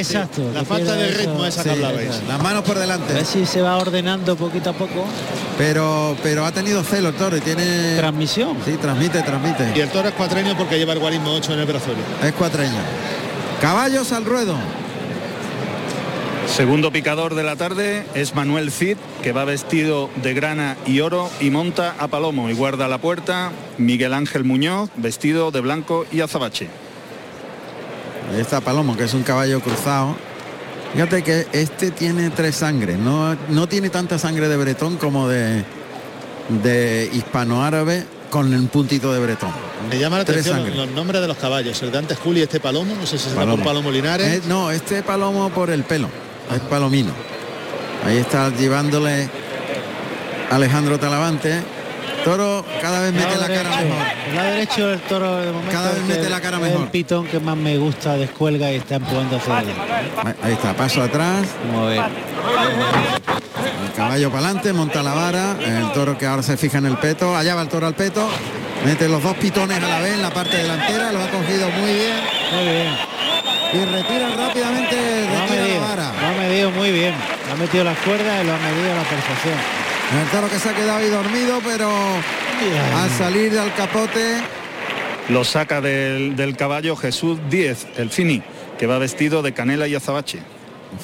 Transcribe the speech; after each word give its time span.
exacto. 0.00 0.42
La 0.54 0.64
falta 0.64 0.94
de 0.94 1.08
ritmo 1.12 1.44
eso. 1.46 1.60
esa 1.60 1.62
que 1.62 1.68
Sí, 1.70 1.74
hablabais. 1.84 2.10
eso. 2.10 2.22
Las 2.28 2.42
manos 2.42 2.62
por 2.64 2.76
A 2.76 2.80
delante. 2.80 3.12
ver 3.14 3.24
si 3.24 3.46
se 3.46 3.62
va 3.62 3.76
ordenando 3.76 4.36
poquito 4.36 4.70
a 4.70 4.72
poco. 4.72 5.04
Pero, 5.58 6.16
pero 6.22 6.44
ha 6.46 6.52
tenido 6.52 6.82
celo 6.82 7.08
el 7.10 7.14
toro 7.14 7.36
y 7.36 7.40
tiene. 7.40 7.96
Transmisión. 7.96 8.56
Sí, 8.64 8.72
transmite, 8.80 9.18
Y 9.18 9.22
transmite. 9.22 9.80
el 9.82 9.88
toro 9.90 10.08
es 10.08 10.14
cuatreño 10.14 10.56
porque 10.56 10.78
lleva 10.78 10.92
el 10.94 10.98
guarismo 10.98 11.32
8 11.32 11.52
en 11.54 11.60
el 11.60 11.66
brazuelo. 11.66 12.00
Es 12.22 12.32
cuatreño. 12.32 12.78
Caballos 13.60 14.10
al 14.12 14.24
ruedo. 14.24 14.56
Segundo 16.46 16.90
picador 16.90 17.34
de 17.36 17.42
la 17.44 17.54
tarde 17.56 18.04
es 18.14 18.34
Manuel 18.34 18.72
Cid, 18.72 18.96
que 19.22 19.32
va 19.32 19.44
vestido 19.44 20.10
de 20.22 20.34
grana 20.34 20.76
y 20.84 21.00
oro 21.00 21.30
y 21.40 21.50
monta 21.50 21.94
a 21.98 22.08
Palomo 22.08 22.50
y 22.50 22.54
guarda 22.54 22.88
la 22.88 22.98
puerta 22.98 23.52
Miguel 23.78 24.12
Ángel 24.14 24.42
Muñoz, 24.44 24.90
vestido 24.96 25.52
de 25.52 25.60
blanco 25.60 26.06
y 26.10 26.22
azabache. 26.22 26.68
Ahí 28.32 28.40
está 28.40 28.60
Palomo, 28.60 28.96
que 28.96 29.04
es 29.04 29.14
un 29.14 29.22
caballo 29.22 29.60
cruzado. 29.60 30.16
Fíjate 30.92 31.22
que 31.22 31.46
este 31.52 31.90
tiene 31.90 32.30
tres 32.30 32.56
sangres. 32.56 32.98
No, 32.98 33.36
no 33.48 33.68
tiene 33.68 33.90
tanta 33.90 34.18
sangre 34.18 34.48
de 34.48 34.56
bretón 34.56 34.96
como 34.96 35.28
de, 35.28 35.64
de 36.62 37.10
hispanoárabe 37.12 38.04
con 38.28 38.52
un 38.52 38.68
puntito 38.68 39.12
de 39.12 39.20
bretón. 39.20 39.50
Me 39.88 39.98
llama 39.98 40.18
la 40.18 40.24
Tres 40.24 40.46
atención 40.46 40.76
los 40.76 40.90
nombres 40.90 41.20
de 41.20 41.28
los 41.28 41.36
caballos. 41.36 41.80
El 41.82 41.90
de 41.90 41.98
antes 41.98 42.18
Juli, 42.18 42.42
este 42.42 42.60
Palomo, 42.60 42.94
no 42.94 43.06
sé 43.06 43.18
si 43.18 43.30
será 43.30 43.46
por 43.46 43.62
Palomo 43.62 43.90
Linares. 43.90 44.26
Eh, 44.26 44.42
no, 44.46 44.70
este 44.70 45.02
palomo 45.02 45.50
por 45.50 45.70
el 45.70 45.84
pelo. 45.84 46.08
Es 46.54 46.60
palomino. 46.62 47.12
Ahí 48.04 48.16
está 48.16 48.50
llevándole 48.50 49.28
Alejandro 50.50 50.98
Talavante. 50.98 51.60
Toro 52.24 52.64
cada 52.82 53.00
vez 53.00 53.12
mete 53.14 53.36
la 53.36 53.46
cara 53.46 53.48
derecho. 53.48 53.76
mejor. 53.84 54.06
El 54.28 54.36
lado 54.36 54.50
derecho 54.50 54.86
del 54.88 55.00
toro 55.00 55.36
de 55.36 55.52
momento 55.52 55.72
Cada 55.72 55.90
vez 55.92 56.02
mete 56.04 56.28
la 56.28 56.40
cara 56.40 56.56
es 56.58 56.62
mejor. 56.62 56.82
El 56.82 56.88
pitón 56.88 57.26
que 57.26 57.40
más 57.40 57.56
me 57.56 57.78
gusta 57.78 58.14
descuelga 58.14 58.70
y 58.72 58.76
está 58.76 58.96
empujando 58.96 59.36
hacia 59.36 59.56
adelante. 59.58 59.82
Ahí- 60.42 60.52
está, 60.52 60.74
paso 60.74 61.02
atrás. 61.02 61.46
El 63.84 63.92
caballo 63.96 64.30
para 64.30 64.44
adelante, 64.46 64.72
monta 64.72 65.02
la 65.02 65.14
vara. 65.14 65.56
El 65.64 65.92
toro 65.92 66.16
que 66.18 66.26
ahora 66.26 66.42
se 66.42 66.56
fija 66.56 66.78
en 66.78 66.86
el 66.86 66.96
peto. 66.98 67.34
Allá 67.36 67.54
va 67.54 67.62
el 67.62 67.68
toro 67.68 67.86
al 67.86 67.94
peto. 67.94 68.28
Mete 68.84 69.08
los 69.08 69.22
dos 69.22 69.36
pitones 69.36 69.82
a 69.82 69.86
la 69.88 70.00
vez 70.00 70.14
en 70.14 70.22
la 70.22 70.30
parte 70.30 70.56
delantera. 70.56 71.12
Lo 71.12 71.22
ha 71.22 71.28
cogido 71.28 71.68
muy 71.70 71.92
bien. 71.92 72.16
Muy 72.54 72.64
bien. 72.64 72.94
Y 73.72 73.84
retira 73.84 74.28
rápidamente, 74.36 74.96
retira 75.30 75.62
medido. 75.62 75.80
la 75.80 75.86
vara. 75.86 76.12
Lo 76.20 76.26
ha 76.26 76.32
medido 76.48 76.70
muy 76.72 76.90
bien. 76.90 77.14
Ha 77.52 77.56
metido 77.56 77.84
las 77.84 77.96
cuerdas 77.98 78.42
y 78.42 78.46
lo 78.46 78.52
ha 78.54 78.58
medido 78.58 78.92
a 78.92 78.96
la 78.96 79.02
perfección. 79.04 79.54
El 80.12 80.28
toro 80.30 80.48
que 80.48 80.58
se 80.58 80.68
ha 80.68 80.74
quedado 80.74 80.98
ahí 80.98 81.08
dormido, 81.08 81.60
pero 81.64 81.88
al 82.96 83.10
salir 83.10 83.52
del 83.52 83.72
capote 83.74 84.38
Lo 85.28 85.44
saca 85.44 85.80
del, 85.80 86.34
del 86.36 86.56
caballo 86.56 86.96
Jesús 86.96 87.38
Díez, 87.48 87.86
el 87.96 88.10
Fini, 88.10 88.42
que 88.78 88.86
va 88.86 88.98
vestido 88.98 89.42
de 89.42 89.52
canela 89.54 89.86
y 89.86 89.94
azabache. 89.94 90.40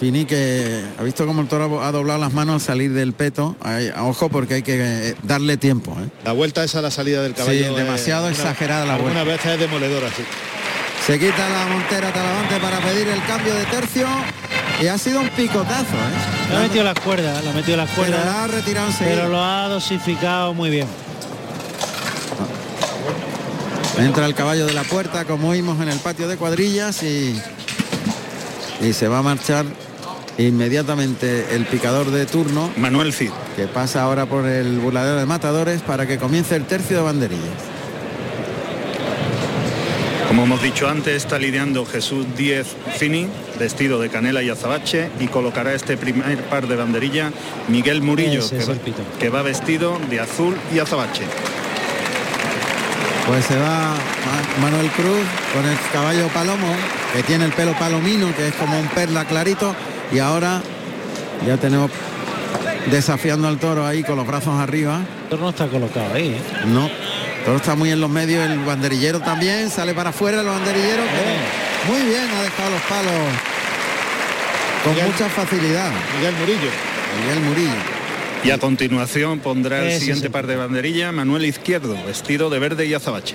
Fini 0.00 0.24
que 0.24 0.82
ha 0.98 1.02
visto 1.04 1.24
como 1.26 1.42
el 1.42 1.46
toro 1.46 1.80
ha 1.84 1.92
doblado 1.92 2.18
las 2.18 2.32
manos 2.32 2.54
al 2.56 2.60
salir 2.60 2.92
del 2.92 3.12
peto. 3.12 3.54
Ay, 3.62 3.92
ojo 3.96 4.28
porque 4.28 4.54
hay 4.54 4.62
que 4.62 4.76
eh, 5.10 5.14
darle 5.22 5.56
tiempo. 5.56 5.96
¿eh? 6.00 6.08
La 6.24 6.32
vuelta 6.32 6.64
esa 6.64 6.80
a 6.80 6.82
la 6.82 6.90
salida 6.90 7.22
del 7.22 7.34
caballo. 7.34 7.56
Sí, 7.56 7.64
es 7.64 7.76
demasiado 7.76 8.24
una- 8.26 8.32
exagerada 8.34 8.84
la 8.84 8.94
Algunas 8.96 9.24
vuelta. 9.24 9.32
veces 9.36 9.52
es 9.52 9.60
demoledora, 9.60 10.08
sí. 10.08 10.24
Se 11.06 11.18
quita 11.20 11.48
la 11.48 11.66
montera 11.66 12.12
Talavante 12.12 12.58
para 12.58 12.80
pedir 12.80 13.06
el 13.08 13.22
cambio 13.26 13.54
de 13.54 13.64
tercio. 13.66 14.06
Y 14.82 14.88
ha 14.88 14.98
sido 14.98 15.20
un 15.20 15.28
picotazo. 15.30 15.94
¿eh? 15.94 16.48
Le 16.50 16.56
ha 16.56 16.60
metido 16.60 16.84
las 16.84 16.98
cuerdas, 17.00 17.44
le 17.44 17.50
ha 17.50 17.52
metido 17.52 17.76
las 17.76 17.90
Pero 17.90 18.02
la 18.10 18.16
cuerdas. 18.16 18.34
ha 18.36 18.46
retirado. 18.48 18.88
Pero 18.98 19.28
lo 19.28 19.42
ha 19.42 19.68
dosificado 19.68 20.52
muy 20.52 20.68
bien. 20.70 20.88
Entra 23.98 24.26
el 24.26 24.34
caballo 24.34 24.66
de 24.66 24.74
la 24.74 24.82
puerta 24.82 25.24
como 25.24 25.48
oímos 25.50 25.80
en 25.80 25.88
el 25.88 25.98
patio 26.00 26.28
de 26.28 26.36
cuadrillas 26.36 27.02
y, 27.02 27.40
y 28.82 28.92
se 28.92 29.08
va 29.08 29.18
a 29.18 29.22
marchar 29.22 29.64
inmediatamente 30.36 31.54
el 31.54 31.64
picador 31.64 32.10
de 32.10 32.26
turno 32.26 32.70
Manuel 32.76 33.14
Cid. 33.14 33.30
que 33.56 33.66
pasa 33.68 34.02
ahora 34.02 34.26
por 34.26 34.44
el 34.46 34.80
burladero 34.80 35.16
de 35.16 35.24
matadores 35.24 35.80
para 35.80 36.06
que 36.06 36.18
comience 36.18 36.56
el 36.56 36.66
tercio 36.66 36.98
de 36.98 37.02
banderillas. 37.04 37.75
Como 40.36 40.44
hemos 40.44 40.62
dicho 40.62 40.86
antes, 40.86 41.14
está 41.16 41.38
lidiando 41.38 41.86
Jesús 41.86 42.26
Díez 42.36 42.66
Fini, 42.98 43.26
vestido 43.58 43.98
de 43.98 44.10
canela 44.10 44.42
y 44.42 44.50
azabache, 44.50 45.08
y 45.18 45.28
colocará 45.28 45.72
este 45.72 45.96
primer 45.96 46.36
par 46.44 46.68
de 46.68 46.76
banderilla 46.76 47.32
Miguel 47.68 48.02
Murillo, 48.02 48.46
que 48.46 48.58
va, 48.58 48.74
que 49.18 49.28
va 49.30 49.40
vestido 49.40 49.98
de 50.10 50.20
azul 50.20 50.54
y 50.74 50.78
azabache. 50.78 51.22
Pues 53.26 53.46
se 53.46 53.56
va 53.56 53.94
Ma- 53.94 54.62
Manuel 54.68 54.88
Cruz 54.90 55.24
con 55.54 55.64
el 55.64 55.76
caballo 55.90 56.28
palomo, 56.28 56.68
que 57.14 57.22
tiene 57.22 57.46
el 57.46 57.52
pelo 57.52 57.72
palomino, 57.78 58.28
que 58.36 58.48
es 58.48 58.54
como 58.56 58.78
un 58.78 58.88
perla 58.88 59.24
clarito, 59.24 59.74
y 60.12 60.18
ahora 60.18 60.60
ya 61.46 61.56
tenemos 61.56 61.90
desafiando 62.90 63.48
al 63.48 63.56
toro 63.58 63.86
ahí 63.86 64.02
con 64.02 64.16
los 64.16 64.26
brazos 64.26 64.60
arriba. 64.60 65.00
El 65.24 65.28
toro 65.30 65.42
no 65.44 65.48
está 65.48 65.66
colocado 65.66 66.12
ahí. 66.14 66.28
¿eh? 66.28 66.40
No, 66.66 66.90
el 67.46 67.52
toro 67.52 67.56
está 67.58 67.74
muy 67.76 67.90
en 67.92 68.00
los 68.00 68.10
medios, 68.10 68.44
el 68.48 68.58
banderillero 68.64 69.20
también, 69.20 69.70
sale 69.70 69.94
para 69.94 70.10
afuera 70.10 70.40
el 70.40 70.46
banderillero, 70.46 71.02
muy 71.88 72.02
bien, 72.02 72.28
ha 72.36 72.42
dejado 72.42 72.70
los 72.70 72.80
palos 72.82 73.12
con 74.82 74.92
Miguel- 74.94 75.06
mucha 75.12 75.28
facilidad. 75.28 75.90
Miguel 76.18 76.34
Murillo. 76.40 76.70
Miguel 77.22 77.40
Murillo. 77.48 77.80
Y 78.44 78.50
a 78.50 78.58
continuación 78.58 79.38
pondrá 79.40 79.82
el 79.84 79.98
siguiente 79.98 80.26
sí. 80.26 80.28
par 80.32 80.46
de 80.46 80.56
banderilla 80.56 81.10
Manuel 81.12 81.44
Izquierdo, 81.46 81.96
vestido 82.04 82.50
de 82.50 82.58
verde 82.58 82.86
y 82.86 82.94
azabache. 82.94 83.34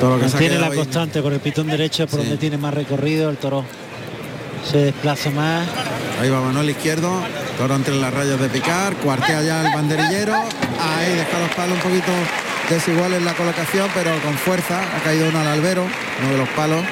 Que 0.00 0.06
ha 0.06 0.08
Mantiene 0.08 0.58
la 0.58 0.70
constante 0.70 1.22
por 1.22 1.32
el 1.32 1.40
pitón 1.40 1.68
derecho, 1.68 2.06
por 2.06 2.18
Sí. 2.20 2.26
donde 2.26 2.38
tiene 2.38 2.58
más 2.58 2.74
recorrido. 2.74 3.30
El 3.30 3.36
toro 3.36 3.64
se 4.68 4.78
desplaza 4.78 5.30
más. 5.30 5.66
Ahí 6.20 6.28
va 6.28 6.40
Manuel 6.40 6.70
Izquierdo, 6.70 7.22
toro 7.58 7.74
entre 7.76 7.94
las 7.94 8.12
rayas 8.12 8.40
de 8.40 8.48
picar, 8.48 8.94
cuartea 8.96 9.42
ya 9.42 9.66
el 9.66 9.74
banderillero, 9.74 10.34
ahí 10.34 11.14
deja 11.14 11.38
los 11.38 11.50
palos 11.54 11.76
un 11.76 11.90
poquito 11.90 12.12
desiguales 12.70 13.18
en 13.18 13.24
la 13.24 13.34
colocación, 13.34 13.90
pero 13.94 14.10
con 14.22 14.34
fuerza, 14.34 14.80
ha 14.80 15.02
caído 15.02 15.28
uno 15.28 15.40
al 15.40 15.48
albero, 15.48 15.84
uno 16.20 16.32
de 16.32 16.38
los 16.38 16.48
palos, 16.50 16.82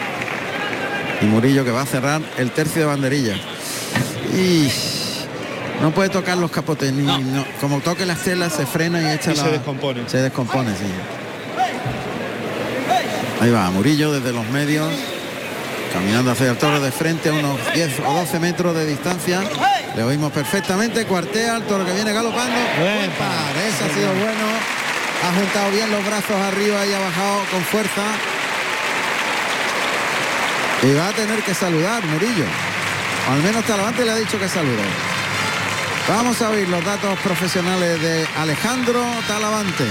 y 1.21 1.25
Murillo 1.27 1.65
que 1.65 1.71
va 1.71 1.83
a 1.83 1.87
cerrar 1.87 2.21
el 2.39 2.51
tercio 2.51 2.83
de 2.83 2.87
banderilla. 2.87 3.37
Y 4.35 4.71
no 5.81 5.91
puede 5.93 6.09
tocar 6.09 6.37
los 6.37 6.51
capotes, 6.51 6.93
ni, 6.93 7.05
no, 7.05 7.45
como 7.61 7.81
toque 7.81 8.05
las 8.07 8.23
telas 8.23 8.53
se 8.53 8.67
frena 8.67 9.01
y 9.01 9.15
echa 9.15 9.33
Y 9.33 9.37
la... 9.37 9.43
se 9.45 9.51
descompone. 9.51 10.03
Se 10.09 10.19
descompone, 10.19 10.71
sí. 10.71 10.85
Ahí 13.41 13.51
va 13.51 13.71
Murillo 13.71 14.13
desde 14.13 14.33
los 14.33 14.47
medios, 14.51 14.87
caminando 15.93 16.31
hacia 16.31 16.51
el 16.51 16.59
toro 16.59 16.81
de 16.81 16.91
frente 16.91 17.29
a 17.29 17.33
unos 17.33 17.59
10 17.75 18.01
o 18.07 18.15
12 18.15 18.39
metros 18.41 18.75
de 18.75 18.87
distancia. 18.87 19.43
Le 19.97 20.03
oímos 20.03 20.33
perfectamente, 20.33 21.05
cuartea 21.05 21.57
el 21.57 21.63
toro 21.65 21.85
que 21.85 21.93
viene 21.93 22.13
galopando. 22.13 22.57
Buen 22.79 22.97
Buen 22.97 23.11
par, 23.13 23.57
ese 23.57 23.85
ha 23.85 23.95
sido 23.95 24.09
bueno. 24.15 24.47
Ha 25.23 25.33
juntado 25.35 25.71
bien 25.71 25.91
los 25.91 26.05
brazos 26.05 26.37
arriba 26.37 26.87
y 26.87 26.93
ha 26.93 26.99
bajado 26.99 27.41
con 27.51 27.63
fuerza. 27.63 28.03
Y 30.83 30.95
va 30.95 31.09
a 31.09 31.13
tener 31.13 31.43
que 31.43 31.55
saludar 31.55 32.05
Murillo. 32.07 32.47
O 33.29 33.33
al 33.33 33.43
menos 33.43 33.65
Talavante 33.65 34.05
le 34.05 34.13
ha 34.13 34.17
dicho 34.17 34.39
que 34.39 34.49
salude. 34.49 34.85
Vamos 36.09 36.41
a 36.41 36.51
oír 36.51 36.69
los 36.69 36.85
datos 36.85 37.19
profesionales 37.21 38.01
de 38.01 38.27
Alejandro 38.39 39.05
Talavante. 39.29 39.85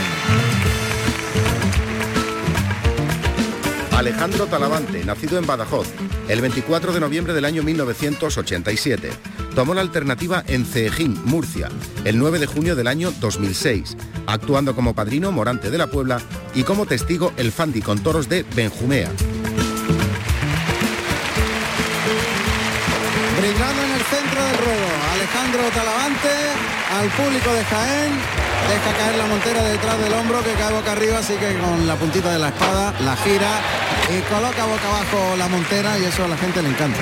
Alejandro 3.99 4.47
Talavante, 4.47 5.03
nacido 5.03 5.37
en 5.37 5.45
Badajoz, 5.45 5.89
el 6.29 6.39
24 6.39 6.93
de 6.93 7.01
noviembre 7.01 7.33
del 7.33 7.43
año 7.43 7.63
1987. 7.63 9.09
Tomó 9.53 9.73
la 9.73 9.81
alternativa 9.81 10.41
en 10.47 10.65
Ceejín, 10.65 11.19
Murcia, 11.25 11.67
el 12.05 12.17
9 12.17 12.39
de 12.39 12.45
junio 12.45 12.77
del 12.77 12.87
año 12.87 13.11
2006, 13.19 13.97
actuando 14.25 14.73
como 14.73 14.95
padrino 14.95 15.33
Morante 15.33 15.69
de 15.69 15.77
la 15.77 15.87
Puebla 15.87 16.21
y 16.55 16.63
como 16.63 16.85
testigo 16.85 17.33
el 17.35 17.51
Fandi 17.51 17.81
con 17.81 17.99
toros 17.99 18.29
de 18.29 18.43
Benjumea. 18.55 19.09
Brindando 23.37 23.83
en 23.83 23.91
el 23.91 24.01
centro 24.05 24.43
del 24.45 24.57
ruedo, 24.59 24.87
Alejandro 25.11 25.61
Talavante, 25.75 26.29
al 27.01 27.09
público 27.09 27.53
de 27.53 27.65
Jaén, 27.65 28.11
deja 28.69 28.97
caer 28.97 29.15
la 29.17 29.25
montera 29.25 29.63
detrás 29.63 29.99
del 29.99 30.13
hombro 30.13 30.41
que 30.41 30.53
cae 30.53 30.73
boca 30.73 30.93
arriba, 30.93 31.17
así 31.17 31.33
que 31.33 31.57
con 31.57 31.85
la 31.85 31.95
puntita 31.97 32.31
de 32.31 32.39
la 32.39 32.47
espada 32.47 32.93
la 33.01 33.17
gira 33.17 33.88
y 34.09 34.21
coloca 34.21 34.65
boca 34.65 34.87
abajo 34.87 35.35
la 35.37 35.47
montera 35.47 35.99
y 35.99 36.05
eso 36.05 36.23
a 36.25 36.27
la 36.27 36.37
gente 36.37 36.61
le 36.61 36.69
encanta. 36.69 36.99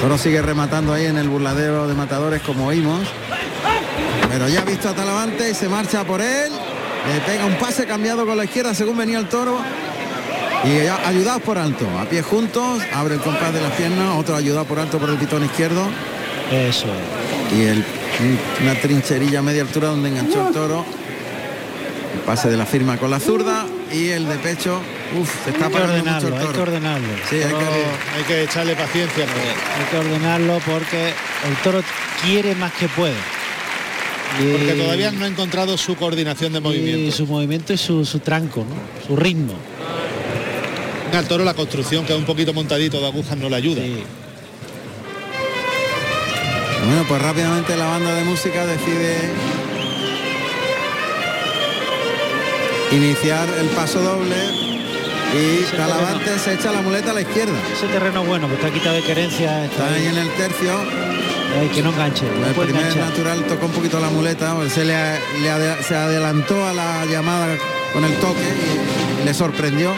Toro 0.00 0.16
sigue 0.16 0.40
rematando 0.40 0.92
ahí 0.92 1.06
en 1.06 1.18
el 1.18 1.28
burladero 1.28 1.88
de 1.88 1.94
matadores 1.94 2.40
como 2.42 2.68
oímos. 2.68 3.00
Pero 4.30 4.48
ya 4.48 4.60
ha 4.60 4.64
visto 4.64 4.88
a 4.88 4.94
Talavante 4.94 5.50
y 5.50 5.54
se 5.54 5.68
marcha 5.68 6.04
por 6.04 6.20
él. 6.20 6.52
Le 7.06 7.20
pega 7.26 7.44
un 7.44 7.56
pase 7.56 7.86
cambiado 7.86 8.24
con 8.24 8.36
la 8.36 8.44
izquierda 8.44 8.72
según 8.72 8.96
venía 8.96 9.18
el 9.18 9.28
toro. 9.28 9.58
Y 10.64 10.86
ayudados 11.06 11.42
por 11.42 11.58
alto, 11.58 11.86
a 11.98 12.04
pie 12.04 12.22
juntos, 12.22 12.82
abre 12.92 13.14
el 13.14 13.20
compás 13.20 13.52
de 13.52 13.62
las 13.62 13.72
piernas, 13.72 14.14
otro 14.16 14.36
ayudado 14.36 14.66
por 14.66 14.78
alto 14.78 14.98
por 14.98 15.08
el 15.08 15.16
pitón 15.16 15.44
izquierdo. 15.44 15.86
Eso 16.50 16.86
es. 16.86 17.58
Y 17.58 17.62
el, 17.64 17.84
una 18.62 18.74
trincherilla 18.74 19.40
a 19.40 19.42
media 19.42 19.62
altura 19.62 19.88
donde 19.88 20.10
enganchó 20.10 20.48
el 20.48 20.54
toro. 20.54 20.84
El 22.14 22.20
pase 22.20 22.48
de 22.48 22.56
la 22.56 22.66
firma 22.66 22.96
con 22.98 23.10
la 23.10 23.20
zurda 23.20 23.66
y 23.92 24.10
el 24.10 24.28
de 24.28 24.36
pecho 24.36 24.80
Uf, 25.18 25.28
se 25.44 25.50
Hay 25.50 25.56
está 25.56 25.68
que 25.68 25.76
ordenarlo, 25.76 26.36
hay 26.38 26.46
que 26.46 26.58
ordenarlo. 26.60 27.08
Sí, 27.28 27.36
hay 27.36 27.42
que- 27.42 28.16
Hay 28.16 28.24
que 28.26 28.42
echarle 28.44 28.76
paciencia. 28.76 29.24
hay 29.24 29.84
que 29.90 29.96
ordenarlo 29.96 30.60
porque 30.64 31.08
el 31.48 31.56
toro 31.64 31.82
quiere 32.24 32.54
más 32.54 32.72
que 32.74 32.88
puede. 32.88 33.14
Y- 34.40 34.52
Porque 34.52 34.72
todavía 34.74 35.10
no 35.10 35.24
ha 35.24 35.28
encontrado 35.28 35.76
su 35.76 35.96
coordinación 35.96 36.52
de 36.52 36.58
y 36.60 36.62
movimiento. 36.62 37.16
su 37.16 37.26
movimiento 37.26 37.72
y 37.72 37.76
su, 37.78 38.04
su 38.04 38.20
tranco, 38.20 38.60
¿no? 38.60 39.06
su 39.06 39.16
ritmo. 39.16 39.54
Al 41.12 41.26
toro 41.26 41.42
la 41.44 41.54
construcción, 41.54 42.06
que 42.06 42.12
es 42.12 42.18
un 42.18 42.24
poquito 42.24 42.52
montadito 42.52 43.00
de 43.00 43.06
agujas, 43.06 43.36
no 43.36 43.48
le 43.48 43.56
ayuda. 43.56 43.82
Sí. 43.82 44.04
Bueno, 46.86 47.04
pues 47.08 47.20
rápidamente 47.20 47.76
la 47.76 47.86
banda 47.86 48.14
de 48.14 48.22
música 48.24 48.64
decide 48.64 49.16
iniciar 52.92 53.48
el 53.60 53.66
paso 53.68 54.00
doble 54.00 54.36
y 55.34 55.76
Talavante 55.76 56.38
se 56.38 56.54
echa 56.54 56.72
la 56.72 56.82
muleta 56.82 57.10
a 57.10 57.14
la 57.14 57.20
izquierda. 57.20 57.54
Ese 57.72 57.86
terreno 57.86 58.24
bueno, 58.24 58.48
pues 58.48 58.58
está 58.58 58.72
quitado 58.72 58.96
de 58.96 59.02
querencia, 59.02 59.64
está 59.64 59.84
Está 59.84 59.94
ahí 59.94 60.06
en 60.06 60.18
el 60.18 60.28
tercio. 60.34 60.72
ahí, 61.60 61.68
que 61.68 61.82
no 61.82 61.90
enganche, 61.90 62.24
no 62.24 62.46
El 62.46 62.54
primer 62.54 62.82
enganchar. 62.82 63.10
natural 63.10 63.44
tocó 63.46 63.66
un 63.66 63.72
poquito 63.72 64.00
la 64.00 64.10
muleta, 64.10 64.54
pues 64.56 64.72
se, 64.72 64.84
le, 64.84 64.94
le 64.94 65.82
se 65.82 65.94
adelantó 65.94 66.66
a 66.66 66.72
la 66.72 67.04
llamada 67.06 67.56
con 67.92 68.04
el 68.04 68.14
toque 68.14 68.40
y 69.22 69.24
le 69.24 69.34
sorprendió. 69.34 69.94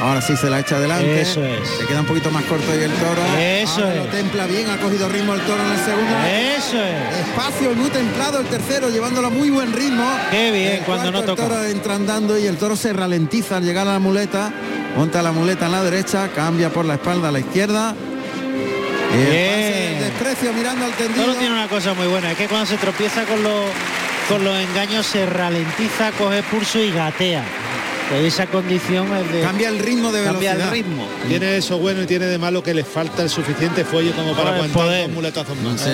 Ahora 0.00 0.20
sí 0.22 0.36
se 0.36 0.48
la 0.48 0.60
echa 0.60 0.76
adelante. 0.76 1.20
Eso 1.20 1.44
es. 1.44 1.68
Se 1.78 1.84
queda 1.86 2.00
un 2.00 2.06
poquito 2.06 2.30
más 2.30 2.44
corto 2.44 2.66
y 2.78 2.82
el 2.84 2.92
toro. 2.92 3.20
Eso 3.38 3.80
Ahora 3.82 3.94
es. 3.94 3.96
lo 3.98 4.04
templa 4.06 4.46
bien, 4.46 4.70
ha 4.70 4.76
cogido 4.76 5.08
ritmo 5.08 5.34
el 5.34 5.40
toro 5.40 5.60
en 5.64 5.72
el 5.72 5.84
segundo. 5.84 6.16
Eso 6.56 6.82
es. 6.82 7.26
Espacio 7.26 7.74
muy 7.74 7.90
templado 7.90 8.38
el 8.40 8.46
tercero, 8.46 8.90
llevándolo 8.90 9.26
a 9.26 9.30
muy 9.30 9.50
buen 9.50 9.72
ritmo. 9.72 10.04
Qué 10.30 10.52
bien, 10.52 10.72
El 10.74 10.80
cuando 10.84 11.10
no 11.10 11.22
toca. 11.22 11.42
El 11.42 11.48
toro 11.48 11.64
entra 11.64 11.94
andando 11.96 12.38
y 12.38 12.46
el 12.46 12.56
toro 12.58 12.76
se 12.76 12.92
ralentiza 12.92 13.56
al 13.56 13.64
llegar 13.64 13.88
a 13.88 13.94
la 13.94 13.98
muleta. 13.98 14.52
Monta 14.96 15.20
la 15.22 15.32
muleta 15.32 15.66
en 15.66 15.72
la 15.72 15.82
derecha, 15.82 16.28
cambia 16.34 16.70
por 16.70 16.84
la 16.84 16.94
espalda 16.94 17.28
a 17.28 17.32
la 17.32 17.40
izquierda. 17.40 17.94
Y 19.10 19.20
el 19.20 19.30
Bien. 19.30 19.48
pase 19.48 19.72
del 19.72 20.00
desprecio 20.00 20.52
mirando 20.52 20.84
al 20.84 20.92
tendido. 20.92 21.24
Toro 21.26 21.36
tiene 21.38 21.54
una 21.54 21.68
cosa 21.68 21.94
muy 21.94 22.06
buena, 22.06 22.30
es 22.32 22.38
que 22.38 22.46
cuando 22.46 22.66
se 22.66 22.76
tropieza 22.76 23.24
con 23.24 23.42
los 23.42 23.64
con 24.28 24.44
los 24.44 24.56
engaños 24.58 25.06
se 25.06 25.24
ralentiza, 25.24 26.12
coge 26.12 26.42
pulso 26.42 26.78
y 26.78 26.90
gatea. 26.92 27.42
Esa 28.24 28.46
condición 28.46 29.06
es 29.16 29.32
de 29.32 29.40
Cambia 29.42 29.68
el 29.68 29.78
ritmo 29.78 30.10
de 30.12 30.24
cambia 30.24 30.52
velocidad. 30.54 30.68
el 30.74 30.82
ritmo. 30.84 31.06
Tiene 31.28 31.56
eso 31.58 31.78
bueno 31.78 32.02
y 32.02 32.06
tiene 32.06 32.26
de 32.26 32.38
malo 32.38 32.62
que 32.62 32.72
le 32.72 32.82
falta 32.84 33.22
el 33.22 33.28
suficiente 33.28 33.84
fuelle 33.84 34.12
como 34.12 34.30
para 34.32 34.44
Joder, 34.50 34.54
aguantar 34.54 34.82
poder. 34.82 35.06
dos 35.06 35.14
muletazos 35.14 35.56
más. 35.58 35.80
Sí. 35.80 35.90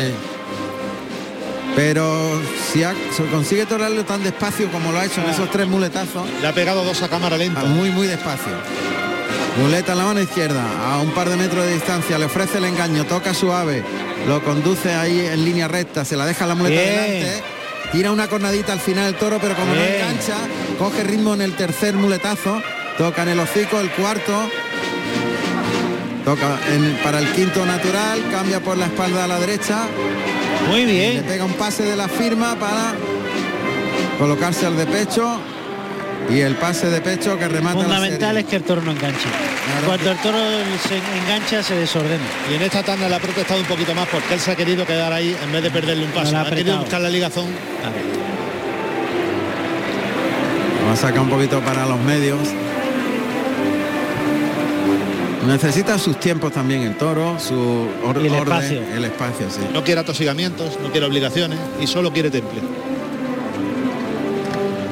Pero 1.74 2.40
si 2.72 2.84
ha- 2.84 2.94
se 3.16 3.24
consigue 3.26 3.66
torarlo 3.66 4.04
tan 4.04 4.22
despacio 4.22 4.70
como 4.70 4.92
lo 4.92 4.98
ha 5.00 5.06
hecho 5.06 5.20
en 5.22 5.30
esos 5.30 5.50
tres 5.50 5.66
muletazos, 5.66 6.22
Le 6.40 6.46
ha 6.46 6.52
pegado 6.52 6.84
dos 6.84 7.02
a 7.02 7.08
cámara 7.08 7.36
lenta. 7.36 7.60
a 7.62 7.64
muy 7.64 7.90
muy 7.90 8.06
despacio. 8.06 8.52
Muleta 9.60 9.92
en 9.92 9.98
la 9.98 10.04
mano 10.04 10.20
izquierda, 10.20 10.62
a 10.84 10.98
un 11.00 11.10
par 11.12 11.28
de 11.28 11.36
metros 11.36 11.64
de 11.64 11.74
distancia, 11.74 12.18
le 12.18 12.24
ofrece 12.26 12.58
el 12.58 12.64
engaño, 12.64 13.04
toca 13.06 13.34
suave, 13.34 13.82
lo 14.26 14.42
conduce 14.42 14.92
ahí 14.94 15.20
en 15.20 15.44
línea 15.44 15.68
recta, 15.68 16.04
se 16.04 16.16
la 16.16 16.26
deja 16.26 16.46
la 16.46 16.54
muleta 16.54 16.80
Bien. 16.80 16.94
delante, 16.96 17.42
tira 17.94 18.10
una 18.10 18.26
cornadita 18.28 18.72
al 18.72 18.80
final 18.80 19.06
el 19.06 19.14
toro, 19.14 19.38
pero 19.40 19.54
como 19.54 19.72
no 19.74 19.80
engancha, 19.80 20.34
coge 20.78 21.04
ritmo 21.04 21.32
en 21.34 21.42
el 21.42 21.52
tercer 21.54 21.94
muletazo, 21.94 22.60
toca 22.98 23.22
en 23.22 23.28
el 23.30 23.38
hocico 23.40 23.78
el 23.80 23.88
cuarto, 23.92 24.32
toca 26.24 26.58
en- 26.72 26.96
para 27.04 27.20
el 27.20 27.28
quinto 27.32 27.64
natural, 27.64 28.20
cambia 28.32 28.58
por 28.60 28.76
la 28.76 28.86
espalda 28.86 29.24
a 29.24 29.28
la 29.28 29.38
derecha, 29.38 29.86
Muy 30.68 30.84
le 30.86 30.92
bien. 30.92 31.24
pega 31.24 31.44
un 31.44 31.52
pase 31.54 31.84
de 31.84 31.94
la 31.94 32.08
firma 32.08 32.56
para 32.56 32.94
colocarse 34.18 34.66
al 34.66 34.76
de 34.76 34.86
pecho 34.86 35.38
y 36.30 36.40
el 36.40 36.54
pase 36.56 36.88
de 36.90 37.00
pecho 37.00 37.38
que 37.38 37.46
remata 37.48 37.76
la 37.78 37.84
Fundamental 37.84 38.18
serie. 38.28 38.40
es 38.40 38.46
que 38.46 38.56
el 38.56 38.62
toro 38.62 38.82
no 38.82 38.90
enganche. 38.92 39.28
Claro. 39.28 39.86
Cuando 39.86 40.10
el 40.10 40.18
toro 40.18 40.38
se 40.88 40.96
engancha 41.22 41.62
se 41.62 41.74
desordena. 41.76 42.22
Y 42.50 42.54
en 42.54 42.62
esta 42.62 42.82
tanda 42.82 43.08
le 43.08 43.14
ha 43.14 43.20
protestado 43.20 43.60
un 43.60 43.66
poquito 43.66 43.94
más 43.94 44.08
porque 44.08 44.34
él 44.34 44.40
se 44.40 44.50
ha 44.52 44.56
querido 44.56 44.86
quedar 44.86 45.12
ahí 45.12 45.36
en 45.42 45.52
vez 45.52 45.62
de 45.62 45.70
perderle 45.70 46.04
un 46.04 46.10
paso. 46.12 46.36
ha 46.36 46.40
ha 46.42 46.50
querido 46.50 46.78
buscar 46.78 47.00
la 47.00 47.08
ligazón. 47.10 47.46
Lo 50.80 50.86
va 50.88 50.92
a 50.92 50.96
sacar 50.96 51.20
un 51.20 51.30
poquito 51.30 51.60
para 51.60 51.86
los 51.86 51.98
medios. 52.00 52.38
Necesita 55.46 55.98
sus 55.98 56.18
tiempos 56.18 56.52
también 56.52 56.82
el 56.82 56.96
toro, 56.96 57.38
su 57.38 57.54
or- 58.02 58.16
Y 58.22 58.26
el 58.28 58.32
orden, 58.34 58.54
espacio. 58.56 58.80
el 58.96 59.04
espacio, 59.04 59.50
sí. 59.50 59.60
No 59.74 59.84
quiere 59.84 60.00
atosigamientos, 60.00 60.78
no 60.82 60.90
quiere 60.90 61.06
obligaciones 61.06 61.58
y 61.80 61.86
solo 61.86 62.10
quiere 62.12 62.30
temple. 62.30 62.60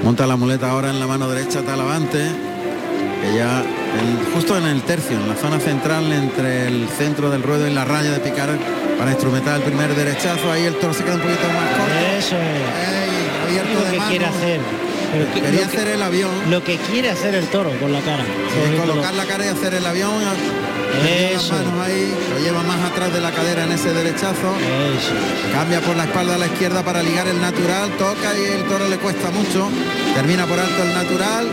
Monta 0.03 0.27
la 0.27 0.37
muleta 0.37 0.71
ahora 0.71 0.91
en 0.91 0.99
la 0.99 1.07
mano 1.07 1.29
derecha 1.29 1.63
Talavante, 1.63 2.19
que 2.19 3.37
ya 3.37 3.61
el- 3.61 4.33
justo 4.35 4.57
en 4.59 4.67
el 4.67 4.83
tercio, 4.83 5.17
en 5.17 5.29
la 5.29 5.37
zona 5.37 5.61
central 5.61 6.13
entre 6.13 6.67
el 6.67 6.89
centro 6.89 7.31
del 7.31 7.43
ruedo 7.43 7.69
y 7.69 7.73
la 7.73 7.85
raya 7.85 8.11
de 8.11 8.19
picar 8.19 8.49
para 8.99 9.13
instrumentar 9.13 9.57
el 9.59 9.63
primer 9.63 9.95
derechazo. 9.95 10.51
Ahí 10.51 10.65
el 10.65 10.75
toro 10.77 10.93
se 10.93 11.05
queda 11.05 11.15
un 11.15 11.21
poquito 11.21 11.47
más 11.49 11.69
corto. 11.79 11.93
Eso 12.19 12.37
es. 12.37 13.53
Ey, 13.55 13.75
lo 13.85 13.91
que 13.91 13.97
mano. 13.99 14.11
quiere 14.11 14.27
hacer. 14.27 14.61
Pero 15.13 15.35
que- 15.35 15.41
Quería 15.43 15.61
que, 15.69 15.77
hacer 15.77 15.89
el 15.89 16.03
avión, 16.03 16.31
lo 16.51 16.65
que 16.65 16.77
quiere 16.79 17.11
hacer 17.11 17.35
el 17.35 17.45
toro 17.47 17.71
con 17.79 17.93
la 17.93 18.01
cara. 18.01 18.25
sí, 18.25 18.77
colocar 18.79 19.13
la 19.15 19.25
cara 19.27 19.45
y 19.45 19.49
hacer 19.49 19.75
el 19.75 19.87
avión. 19.87 20.11
Eso. 21.01 21.55
manos 21.55 21.87
ahí, 21.87 22.15
lo 22.31 22.39
lleva 22.39 22.63
más 22.63 22.81
atrás 22.91 23.13
de 23.13 23.21
la 23.21 23.31
cadera 23.31 23.65
en 23.65 23.73
ese 23.73 23.93
derechazo. 23.93 24.55
Eso. 24.61 25.15
Cambia 25.53 25.81
por 25.81 25.97
la 25.97 26.05
espalda 26.05 26.35
a 26.35 26.39
la 26.39 26.47
izquierda 26.47 26.83
para 26.83 27.03
ligar 27.03 27.27
el 27.27 27.41
natural, 27.41 27.91
toca 27.99 28.37
y 28.39 28.45
el 28.45 28.65
toro 28.65 28.89
le 28.89 28.99
cuesta 28.99 29.31
mucho. 29.31 29.71
Termina 30.15 30.47
por 30.47 30.59
alto 30.59 30.83
el 30.83 30.95
natural 30.95 31.47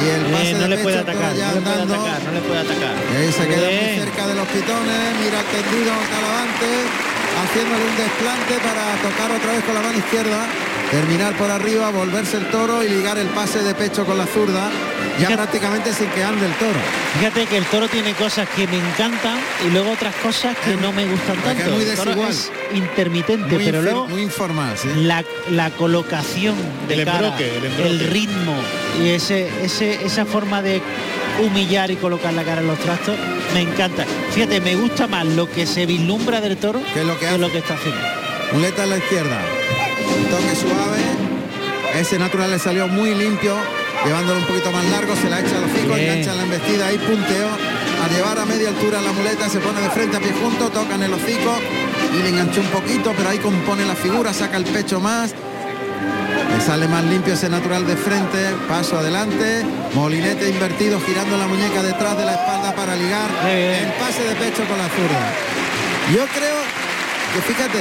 y 0.00 0.08
el 0.08 0.20
Eh, 0.20 0.32
pase 0.32 0.52
no 0.54 0.58
de 0.60 0.68
le 0.68 0.76
pecho, 0.76 0.82
puede 0.84 0.98
atacar, 0.98 1.20
no 1.20 1.54
le 1.54 1.60
puede 1.60 1.82
atacar, 1.82 2.22
no 2.24 2.32
le 2.32 2.40
puede 2.40 2.60
atacar. 2.60 2.94
Y 3.12 3.16
ahí 3.16 3.32
se 3.32 3.46
queda 3.46 3.66
muy 3.68 3.90
cerca 4.00 4.26
de 4.26 4.34
los 4.34 4.46
pitones, 4.48 5.00
mira 5.20 5.38
el 5.40 5.48
tendido 5.52 5.92
Talavante, 6.10 6.70
haciéndole 7.40 7.84
un 7.84 7.96
desplante 7.96 8.54
para 8.64 8.84
tocar 9.04 9.28
otra 9.30 9.52
vez 9.52 9.64
con 9.64 9.74
la 9.74 9.82
mano 9.82 9.98
izquierda, 9.98 10.40
terminar 10.90 11.36
por 11.36 11.50
arriba, 11.50 11.90
volverse 11.90 12.38
el 12.38 12.46
toro 12.48 12.82
y 12.82 12.88
ligar 12.88 13.18
el 13.18 13.28
pase 13.28 13.62
de 13.62 13.74
pecho 13.74 14.04
con 14.04 14.16
la 14.16 14.26
zurda, 14.26 14.70
ya 15.18 15.26
Fíjate- 15.28 15.36
prácticamente 15.36 15.92
sin 15.92 16.06
que 16.10 16.22
ande 16.22 16.46
el 16.46 16.52
toro. 16.54 16.78
Fíjate 17.18 17.46
que 17.46 17.56
el 17.58 17.64
toro 17.66 17.88
tiene 17.88 18.12
cosas 18.14 18.48
que 18.50 18.66
me 18.66 18.76
encantan 18.78 19.38
y 19.66 19.70
luego 19.70 19.90
otras 19.92 20.14
cosas 20.16 20.56
que 20.64 20.76
no 20.76 20.92
me 20.92 21.04
gustan 21.06 21.36
tanto. 21.38 21.62
es 21.62 21.70
muy 21.70 21.82
El 21.84 21.96
toro 21.96 22.10
desigual. 22.10 22.30
es 22.30 22.50
intermitente, 22.74 23.54
Muy, 23.56 23.64
pero 23.64 23.82
luego 23.82 24.08
muy 24.08 24.22
informal, 24.22 24.76
sí. 24.78 24.88
la, 24.96 25.24
la 25.50 25.70
colocación 25.70 26.54
de 26.88 26.94
El 26.94 27.04
cara, 27.04 27.18
embroque, 27.18 27.56
el 27.56 27.64
embroque. 27.64 27.90
el 27.90 28.00
ritmo 28.10 28.54
y 29.02 29.08
ese, 29.10 29.48
ese, 29.64 30.04
esa 30.04 30.24
forma 30.24 30.62
de 30.62 30.80
humillar 31.44 31.90
y 31.90 31.96
colocar 31.96 32.32
la 32.32 32.44
cara 32.44 32.60
en 32.60 32.66
los 32.68 32.78
trastos 32.78 33.16
me 33.54 33.60
encanta. 33.62 34.04
Fíjate, 34.32 34.60
me 34.60 34.76
gusta 34.76 35.06
más 35.06 35.26
lo 35.26 35.50
que 35.50 35.66
se 35.66 35.84
vislumbra 35.86 36.40
del 36.40 36.56
toro 36.56 36.80
Que 36.94 37.02
lo 37.04 37.18
que 37.18 37.26
hace. 37.26 37.38
lo 37.38 37.50
que 37.50 37.58
está 37.58 37.74
haciendo. 37.74 38.00
Muleta 38.52 38.84
a 38.84 38.86
la 38.86 38.96
izquierda. 38.98 39.40
Un 40.16 40.24
toque 40.26 40.54
suave. 40.56 41.00
Ese 42.00 42.18
natural 42.18 42.50
le 42.50 42.58
salió 42.58 42.86
muy 42.88 43.14
limpio. 43.14 43.56
Llevándolo 44.04 44.40
un 44.40 44.46
poquito 44.46 44.72
más 44.72 44.84
largo, 44.86 45.14
se 45.14 45.28
la 45.28 45.40
echa 45.40 45.56
a 45.58 45.60
los 45.60 45.72
Bien. 45.72 46.00
engancha 46.00 46.30
en 46.32 46.36
la 46.38 46.42
embestida, 46.44 46.86
ahí 46.86 46.98
punteo. 46.98 47.48
A 47.48 48.08
llevar 48.08 48.38
a 48.38 48.46
media 48.46 48.70
altura 48.70 49.00
la 49.02 49.12
muleta, 49.12 49.48
se 49.48 49.58
pone 49.60 49.80
de 49.80 49.90
frente 49.90 50.16
a 50.16 50.20
pie 50.20 50.32
junto, 50.40 50.70
toca 50.70 50.94
en 50.94 51.02
el 51.02 51.12
hocico 51.12 51.58
y 52.14 52.22
le 52.22 52.30
enganchó 52.30 52.60
un 52.62 52.68
poquito, 52.68 53.12
pero 53.14 53.28
ahí 53.28 53.38
compone 53.38 53.84
la 53.84 53.94
figura, 53.94 54.32
saca 54.32 54.56
el 54.56 54.64
pecho 54.64 55.00
más. 55.00 55.32
Le 55.32 56.60
sale 56.64 56.88
más 56.88 57.04
limpio 57.04 57.34
ese 57.34 57.48
natural 57.48 57.86
de 57.86 57.96
frente, 57.96 58.38
paso 58.66 58.98
adelante, 58.98 59.64
molinete 59.94 60.48
invertido, 60.48 60.98
girando 61.00 61.36
la 61.36 61.46
muñeca 61.46 61.82
detrás 61.82 62.16
de 62.16 62.24
la 62.24 62.32
espalda 62.32 62.74
para 62.74 62.96
ligar 62.96 63.30
el 63.46 63.92
pase 63.92 64.22
de 64.24 64.34
pecho 64.34 64.64
con 64.66 64.78
la 64.78 64.88
zurda. 64.88 65.32
Yo 66.14 66.26
creo 66.34 66.56
que 67.34 67.40
fíjate, 67.42 67.78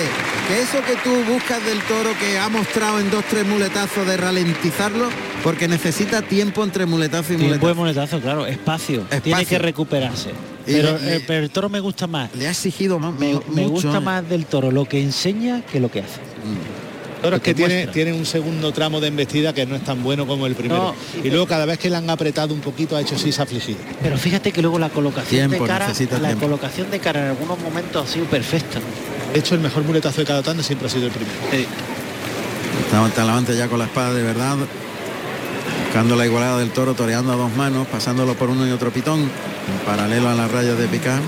que 0.48 0.62
eso 0.62 0.84
que 0.86 0.96
tú 1.04 1.24
buscas 1.32 1.64
del 1.66 1.82
toro 1.84 2.12
que 2.20 2.38
ha 2.38 2.50
mostrado 2.50 3.00
en 3.00 3.10
dos, 3.10 3.24
tres 3.30 3.46
muletazos 3.46 4.06
de 4.06 4.18
ralentizarlo, 4.18 5.10
porque 5.44 5.68
necesita 5.68 6.22
tiempo 6.22 6.64
entre 6.64 6.86
muletazo 6.86 7.34
y 7.34 7.38
Tiene 7.38 7.44
muletazo. 7.44 7.66
buen 7.66 7.78
monetazo, 7.78 8.20
claro, 8.20 8.46
espacio. 8.46 9.02
Espacio. 9.02 9.22
Tiene 9.22 9.46
que 9.46 9.60
recuperarse. 9.60 10.30
Y 10.68 10.74
Pero, 10.74 10.98
le- 11.00 11.16
eh, 11.18 11.24
pero 11.26 11.44
el 11.44 11.50
toro 11.50 11.70
me 11.70 11.80
gusta 11.80 12.06
más. 12.08 12.30
Le 12.36 12.48
ha 12.48 12.52
exigido 12.52 13.00
más, 13.00 13.14
Me, 13.18 13.34
mu- 13.34 13.42
me 13.54 13.62
mucho, 13.64 13.70
gusta 13.88 13.98
¿eh? 13.98 14.02
más 14.02 14.28
del 14.30 14.46
toro 14.46 14.72
lo 14.72 14.86
que 14.86 15.02
enseña 15.02 15.62
que 15.62 15.80
lo 15.80 15.90
que 15.90 16.00
hace. 16.02 16.20
Toro 17.22 17.36
es 17.38 17.42
que 17.42 17.52
que 17.54 17.56
tiene, 17.56 17.88
tiene 17.88 18.14
un 18.14 18.26
segundo 18.26 18.72
tramo 18.72 19.02
de 19.02 19.08
embestida 19.10 19.52
que 19.54 19.66
no 19.66 19.76
es 19.76 19.84
tan 19.84 20.02
bueno 20.04 20.26
como 20.26 20.46
el 20.46 20.56
primero. 20.56 20.96
No, 21.16 21.22
y 21.24 21.30
luego 21.30 21.48
cada 21.48 21.66
vez 21.66 21.78
que 21.78 21.90
le 21.90 21.98
han 21.98 22.10
apretado 22.10 22.54
un 22.54 22.62
poquito 22.62 22.96
ha 22.96 23.02
hecho 23.02 23.18
sí 23.18 23.32
se 23.34 23.42
ha 23.42 23.44
afligido. 23.44 23.80
Pero 24.02 24.18
fíjate 24.18 24.52
que 24.54 24.62
luego 24.62 24.80
la 24.80 24.90
colocación 24.90 25.50
Tiempo, 25.50 25.66
de 25.66 25.68
cara, 25.70 25.88
la 25.90 25.94
tiempo. 25.96 26.40
colocación 26.46 26.90
de 26.92 27.00
cara 27.00 27.22
en 27.24 27.28
algunos 27.30 27.60
momentos 27.60 28.08
ha 28.08 28.12
sido 28.14 28.26
perfecta. 28.26 28.80
De 29.34 29.40
hecho, 29.40 29.54
el 29.56 29.62
mejor 29.62 29.84
muletazo 29.84 30.22
de 30.22 30.28
cada 30.28 30.42
tanda 30.44 30.64
siempre 30.64 30.88
ha 30.88 30.90
sido 30.92 31.08
el 31.08 31.12
primero. 31.12 31.36
Estaba 32.86 33.10
Talavante 33.10 33.56
ya 33.58 33.68
con 33.68 33.80
la 33.80 33.86
espada 33.86 34.14
de 34.14 34.24
verdad, 34.24 34.56
buscando 36.00 36.16
la 36.16 36.26
igualada 36.26 36.58
del 36.60 36.72
toro, 36.72 36.94
toreando 36.94 37.34
a 37.34 37.36
dos 37.36 37.54
manos, 37.58 37.86
pasándolo 37.86 38.34
por 38.36 38.50
uno 38.50 38.66
y 38.66 38.72
otro 38.72 38.90
pitón, 38.90 39.20
en 39.20 39.86
paralelo 39.86 40.30
a 40.30 40.34
las 40.34 40.50
rayas 40.50 40.78
de 40.78 40.88
picar. 40.88 41.20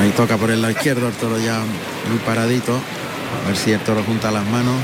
Ahí 0.00 0.10
toca 0.16 0.36
por 0.36 0.50
el 0.50 0.60
lado 0.60 0.72
izquierdo, 0.72 1.06
el 1.06 1.14
toro 1.14 1.38
ya 1.38 1.60
muy 2.10 2.18
paradito. 2.26 2.72
A 2.72 3.46
ver 3.46 3.56
si 3.56 3.70
el 3.70 3.78
toro 3.78 4.02
junta 4.02 4.32
las 4.32 4.44
manos. 4.46 4.74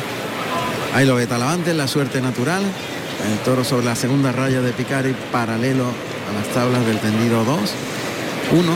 Ahí 0.95 1.07
lo 1.07 1.17
ve 1.17 1.27
Talavante, 1.27 1.75
la 1.75 1.89
suerte 1.89 2.21
natural. 2.21 2.63
el 2.63 3.39
toro 3.41 3.65
sobre 3.65 3.87
la 3.87 3.97
segunda 3.97 4.31
raya 4.31 4.61
de 4.61 4.73
picar 4.73 5.07
y 5.07 5.13
paralelo 5.33 5.87
a 5.87 6.39
las 6.39 6.55
tablas 6.55 6.87
del 6.87 7.01
tendido 7.01 7.43
2. 7.43 7.59
1. 8.53 8.73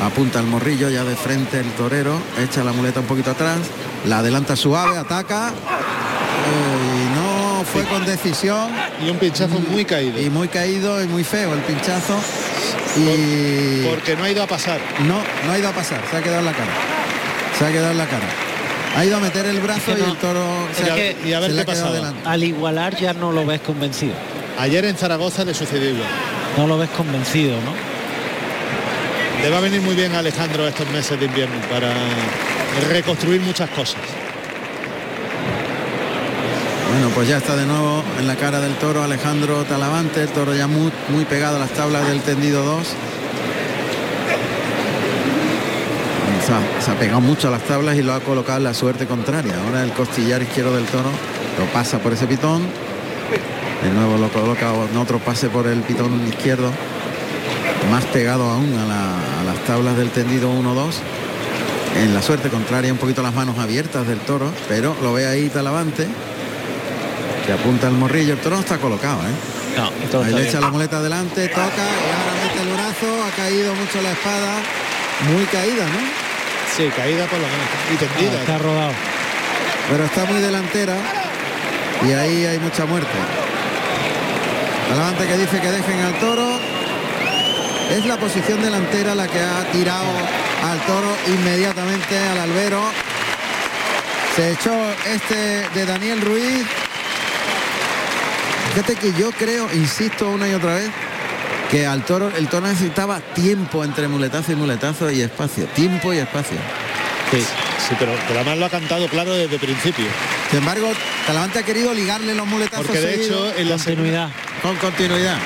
Apunta 0.00 0.38
el 0.38 0.46
morrillo 0.46 0.90
ya 0.90 1.02
de 1.02 1.16
frente 1.16 1.58
el 1.58 1.72
torero, 1.72 2.16
echa 2.40 2.62
la 2.62 2.72
muleta 2.72 3.00
un 3.00 3.06
poquito 3.06 3.32
atrás, 3.32 3.58
la 4.06 4.18
adelanta 4.18 4.54
suave, 4.54 4.96
ataca. 4.96 5.48
eh, 5.48 6.81
fue 7.72 7.84
con 7.84 8.04
decisión. 8.04 8.70
Y 9.04 9.10
un 9.10 9.16
pinchazo 9.18 9.58
muy 9.70 9.84
caído. 9.84 10.20
Y 10.20 10.28
muy 10.30 10.48
caído 10.48 11.02
y 11.02 11.06
muy 11.06 11.24
feo 11.24 11.52
el 11.54 11.60
pinchazo. 11.60 12.18
Y 12.96 13.84
Porque 13.86 14.16
no 14.16 14.24
ha 14.24 14.30
ido 14.30 14.42
a 14.42 14.46
pasar. 14.46 14.78
no, 15.06 15.20
no 15.46 15.52
ha 15.52 15.58
ido 15.58 15.68
a 15.68 15.72
pasar, 15.72 16.00
se 16.10 16.16
ha 16.16 16.22
quedado 16.22 16.40
en 16.40 16.46
la 16.46 16.52
cara. 16.52 16.72
Se 17.58 17.64
ha 17.66 17.72
quedado 17.72 17.92
en 17.92 17.98
la 17.98 18.06
cara. 18.06 18.26
Ha 18.94 19.04
ido 19.06 19.16
a 19.16 19.20
meter 19.20 19.46
el 19.46 19.58
brazo 19.60 19.92
Es 19.92 19.96
que 19.98 20.02
y 20.02 20.10
el 20.10 20.16
toro 20.18 20.44
se, 20.76 20.82
es 20.82 20.90
ha- 20.90 20.94
que- 20.94 21.16
y 21.24 21.32
a 21.32 21.40
ver 21.40 21.50
se 21.50 21.56
le 21.56 21.62
qué 21.62 21.66
pasaba. 21.72 22.12
Al 22.26 22.44
igualar 22.44 22.94
ya 22.96 23.14
no 23.14 23.32
lo 23.32 23.46
ves 23.46 23.60
convencido. 23.62 24.12
Ayer 24.58 24.84
en 24.84 24.96
Zaragoza 24.96 25.44
le 25.44 25.54
sucedió 25.54 25.88
igual. 25.90 26.08
No 26.58 26.66
lo 26.66 26.76
ves 26.76 26.90
convencido, 26.90 27.54
¿no? 27.62 27.72
Le 29.42 29.48
va 29.48 29.58
a 29.58 29.60
venir 29.62 29.80
muy 29.80 29.94
bien 29.94 30.14
a 30.14 30.18
Alejandro 30.18 30.68
estos 30.68 30.88
meses 30.90 31.18
de 31.18 31.24
invierno 31.26 31.56
para 31.70 31.90
reconstruir 32.90 33.40
muchas 33.40 33.70
cosas. 33.70 33.98
Bueno, 36.92 37.08
pues 37.14 37.26
ya 37.26 37.38
está 37.38 37.56
de 37.56 37.64
nuevo 37.64 38.04
en 38.18 38.26
la 38.26 38.36
cara 38.36 38.60
del 38.60 38.74
toro 38.74 39.02
Alejandro 39.02 39.64
Talavante, 39.64 40.24
el 40.24 40.28
toro 40.28 40.54
ya 40.54 40.66
muy, 40.66 40.90
pegado 41.24 41.56
a 41.56 41.58
las 41.58 41.70
tablas 41.70 42.06
del 42.06 42.20
tendido 42.20 42.62
2. 42.62 42.86
Se 46.84 46.90
ha, 46.90 46.94
pegado 46.96 47.22
mucho 47.22 47.48
a 47.48 47.50
las 47.50 47.62
tablas 47.62 47.96
y 47.96 48.02
lo 48.02 48.12
ha 48.12 48.20
colocado 48.20 48.60
la 48.60 48.74
suerte 48.74 49.06
contraria. 49.06 49.54
Ahora 49.64 49.82
el 49.84 49.92
costillar 49.92 50.42
izquierdo 50.42 50.76
del 50.76 50.84
toro 50.84 51.08
lo 51.58 51.64
pasa 51.72 51.98
por 51.98 52.12
ese 52.12 52.26
pitón. 52.26 52.60
De 53.82 53.90
nuevo 53.90 54.18
lo 54.18 54.28
coloca 54.28 54.70
en 54.90 54.96
otro 54.98 55.18
pase 55.18 55.48
por 55.48 55.66
el 55.68 55.80
pitón 55.80 56.28
izquierdo. 56.28 56.70
Más 57.90 58.04
pegado 58.04 58.50
aún 58.50 58.70
a, 58.74 59.40
a 59.40 59.44
las 59.44 59.64
tablas 59.64 59.96
del 59.96 60.10
tendido 60.10 60.52
1-2. 60.52 60.92
En 62.02 62.12
la 62.12 62.20
suerte 62.20 62.50
contraria, 62.50 62.92
un 62.92 62.98
poquito 62.98 63.22
las 63.22 63.32
manos 63.32 63.58
abiertas 63.58 64.06
del 64.06 64.18
toro, 64.18 64.52
pero 64.68 64.94
lo 65.02 65.14
ve 65.14 65.26
ahí 65.26 65.48
Talavante. 65.48 66.06
Que 67.46 67.52
apunta 67.52 67.88
el 67.88 67.94
morrillo. 67.94 68.34
El 68.34 68.40
toro 68.40 68.56
no 68.56 68.62
está 68.62 68.78
colocado, 68.78 69.20
¿eh? 69.22 69.76
No, 69.76 69.90
todo 70.10 70.22
Ahí 70.22 70.30
le 70.32 70.36
bien. 70.36 70.48
echa 70.48 70.60
la 70.60 70.68
muleta 70.70 70.98
adelante, 70.98 71.48
toca 71.48 71.62
y 71.64 72.08
ahora 72.12 72.32
mete 72.44 72.60
el 72.62 72.68
brazo. 72.68 73.24
Ha 73.24 73.30
caído 73.36 73.74
mucho 73.74 74.00
la 74.02 74.12
espada. 74.12 74.54
Muy 75.32 75.44
caída, 75.46 75.84
¿no? 75.86 76.00
Sí, 76.76 76.88
caída 76.96 77.26
por 77.26 77.38
lo 77.38 77.46
menos. 77.46 77.68
Y 77.90 77.94
Ah, 77.94 77.98
tendida. 77.98 78.40
está 78.40 78.58
rodado. 78.58 78.92
Pero 79.90 80.04
está 80.04 80.24
muy 80.26 80.40
delantera. 80.40 80.96
Y 82.06 82.12
ahí 82.12 82.46
hay 82.46 82.58
mucha 82.58 82.86
muerte. 82.86 83.10
Talavante 84.88 85.26
que 85.26 85.36
dice 85.38 85.60
que 85.60 85.70
dejen 85.70 86.00
al 86.00 86.14
toro. 86.20 86.58
Es 87.90 88.06
la 88.06 88.16
posición 88.16 88.62
delantera 88.62 89.14
la 89.14 89.26
que 89.28 89.38
ha 89.40 89.64
tirado 89.72 90.06
al 90.64 90.78
toro 90.86 91.14
inmediatamente 91.26 92.18
al 92.18 92.38
albero. 92.38 92.80
Se 94.36 94.52
echó 94.52 94.72
este 95.06 95.68
de 95.74 95.86
Daniel 95.86 96.20
Ruiz. 96.20 96.66
Fíjate 98.74 98.96
que 98.96 99.12
yo 99.18 99.30
creo, 99.32 99.68
insisto 99.74 100.28
una 100.30 100.48
y 100.48 100.54
otra 100.54 100.74
vez, 100.74 100.90
que 101.70 101.86
al 101.86 102.04
toro, 102.04 102.30
el 102.36 102.48
toro 102.48 102.66
necesitaba 102.66 103.20
tiempo 103.20 103.84
entre 103.84 104.08
muletazo 104.08 104.52
y 104.52 104.54
muletazo 104.56 105.10
y 105.10 105.20
espacio. 105.20 105.66
Tiempo 105.74 106.12
y 106.12 106.18
espacio. 106.18 106.56
Sí, 107.30 107.38
sí, 107.40 107.94
pero, 107.98 108.12
pero 108.28 108.40
además 108.40 108.58
lo 108.58 108.66
ha 108.66 108.70
cantado 108.70 109.06
claro 109.08 109.32
desde 109.34 109.54
el 109.54 109.60
principio. 109.60 110.06
Sin 110.50 110.58
embargo, 110.60 110.90
Talavante 111.26 111.58
ha 111.60 111.62
querido 111.62 111.92
ligarle 111.94 112.34
los 112.34 112.46
muletazos 112.46 112.86
Porque 112.86 113.00
de 113.00 113.14
seguidos 113.14 113.52
hecho 113.52 113.58
en 113.60 113.68
la 113.70 113.76
Continuidad. 113.76 114.28
con 114.62 114.76
continuidad. 114.76 115.36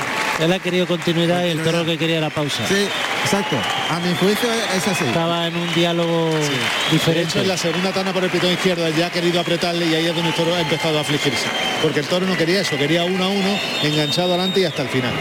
Él 0.40 0.52
ha 0.52 0.58
querido 0.58 0.86
continuidad 0.86 1.44
y 1.44 1.50
el 1.50 1.58
Continuidad. 1.58 1.64
toro 1.64 1.78
lo 1.78 1.84
que 1.84 1.98
quería 1.98 2.18
era 2.18 2.30
pausa. 2.30 2.66
Sí, 2.68 2.88
exacto. 3.26 3.56
A 3.90 3.98
mi 4.00 4.14
juicio 4.14 4.48
es 4.74 4.86
así. 4.88 5.04
Estaba 5.04 5.46
en 5.46 5.56
un 5.56 5.74
diálogo 5.74 6.30
De 6.30 6.40
hecho, 6.46 6.52
diferente. 6.92 7.40
en 7.40 7.48
la 7.48 7.56
segunda 7.56 7.92
tana 7.92 8.12
por 8.12 8.24
el 8.24 8.30
pitón 8.30 8.52
izquierdo 8.52 8.88
ya 8.90 9.06
ha 9.06 9.10
querido 9.10 9.40
apretarle 9.40 9.86
y 9.86 9.94
ahí 9.94 10.06
es 10.06 10.14
donde 10.14 10.30
el 10.30 10.34
toro 10.34 10.54
ha 10.54 10.60
empezado 10.60 10.98
a 10.98 11.00
afligirse. 11.02 11.46
Porque 11.82 12.00
el 12.00 12.06
toro 12.06 12.26
no 12.26 12.36
quería 12.36 12.60
eso, 12.60 12.76
quería 12.76 13.04
uno 13.04 13.24
a 13.24 13.28
uno, 13.28 13.58
enganchado 13.82 14.28
adelante 14.34 14.60
y 14.60 14.64
hasta 14.64 14.82
el 14.82 14.88
final. 14.88 15.12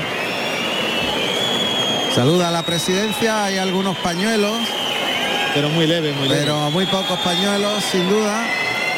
Saluda 2.14 2.48
a 2.48 2.52
la 2.52 2.64
presidencia, 2.64 3.44
hay 3.46 3.58
algunos 3.58 3.98
pañuelos, 3.98 4.58
Pero 5.54 5.70
muy 5.70 5.86
leve, 5.86 6.14
muy 6.14 6.30
leve. 6.30 6.42
pero 6.42 6.72
muy 6.72 6.86
pocos 6.86 7.20
pañuelos, 7.20 7.84
sin 7.92 8.08
duda, 8.10 8.46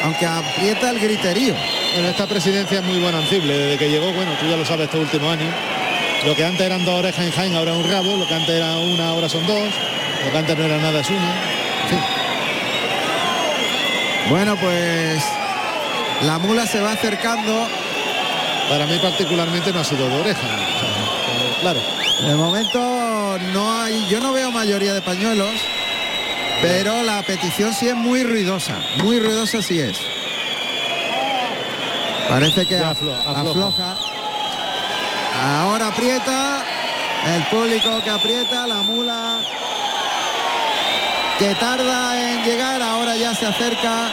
aunque 0.04 0.24
aprieta 0.24 0.90
el 0.90 1.00
griterío. 1.00 1.54
Bueno, 1.94 2.08
esta 2.10 2.26
presidencia 2.26 2.78
es 2.78 2.84
muy 2.84 3.00
bonancible. 3.00 3.56
Desde 3.56 3.78
que 3.78 3.90
llegó, 3.90 4.12
bueno, 4.12 4.30
tú 4.40 4.46
ya 4.48 4.56
lo 4.56 4.64
sabes, 4.64 4.84
este 4.84 4.98
último 4.98 5.30
año. 5.30 5.46
Lo 6.24 6.34
que 6.34 6.44
antes 6.44 6.66
eran 6.66 6.84
dos 6.84 6.98
orejas 6.98 7.24
en 7.24 7.32
Jaén, 7.32 7.54
ahora 7.54 7.72
un 7.72 7.88
rabo. 7.88 8.16
Lo 8.16 8.26
que 8.26 8.34
antes 8.34 8.50
era 8.50 8.76
una, 8.78 9.08
ahora 9.10 9.28
son 9.28 9.46
dos. 9.46 9.68
Lo 10.24 10.32
que 10.32 10.38
antes 10.38 10.58
no 10.58 10.64
era 10.64 10.78
nada, 10.78 11.00
es 11.00 11.10
una. 11.10 11.34
Bueno, 14.28 14.56
pues 14.56 15.22
la 16.22 16.38
mula 16.38 16.66
se 16.66 16.80
va 16.80 16.92
acercando. 16.92 17.66
para 18.68 18.86
mí 18.86 18.98
particularmente 19.00 19.72
no 19.72 19.80
ha 19.80 19.84
sido 19.84 20.08
de 20.08 20.20
oreja. 20.20 20.48
Claro. 21.60 21.80
De 22.26 22.34
momento 22.34 23.38
no 23.52 23.80
hay, 23.80 24.06
yo 24.08 24.20
no 24.20 24.32
veo 24.32 24.50
mayoría 24.50 24.92
de 24.92 25.00
pañuelos, 25.00 25.54
pero 26.60 27.02
la 27.04 27.22
petición 27.22 27.72
sí 27.72 27.88
es 27.88 27.94
muy 27.94 28.24
ruidosa, 28.24 28.74
muy 29.02 29.18
ruidosa 29.20 29.62
sí 29.62 29.80
es. 29.80 29.98
Parece 32.28 32.66
que 32.66 32.76
afloja. 32.76 33.30
afloja. 33.30 33.96
Ahora 35.40 35.88
aprieta, 35.88 36.64
el 37.34 37.42
público 37.44 38.02
que 38.02 38.10
aprieta, 38.10 38.66
la 38.66 38.82
mula 38.82 39.38
que 41.38 41.54
tarda 41.54 42.32
en 42.32 42.44
llegar, 42.44 42.82
ahora 42.82 43.14
ya 43.16 43.34
se 43.34 43.46
acerca 43.46 44.10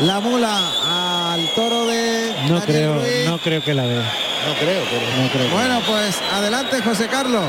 la 0.00 0.20
mula 0.20 1.32
al 1.34 1.48
toro 1.54 1.86
de 1.86 2.32
No 2.48 2.60
Daniel 2.60 2.62
creo, 2.64 2.94
Ruiz. 3.00 3.26
no 3.26 3.38
creo 3.38 3.62
que 3.64 3.74
la 3.74 3.82
vea. 3.84 4.12
No 4.46 4.54
creo, 4.54 4.82
pero 4.88 5.22
No 5.22 5.28
creo. 5.30 5.48
que- 5.48 5.54
Bueno, 5.54 5.80
pues 5.86 6.16
adelante 6.32 6.80
José 6.82 7.08
Carlos. 7.08 7.44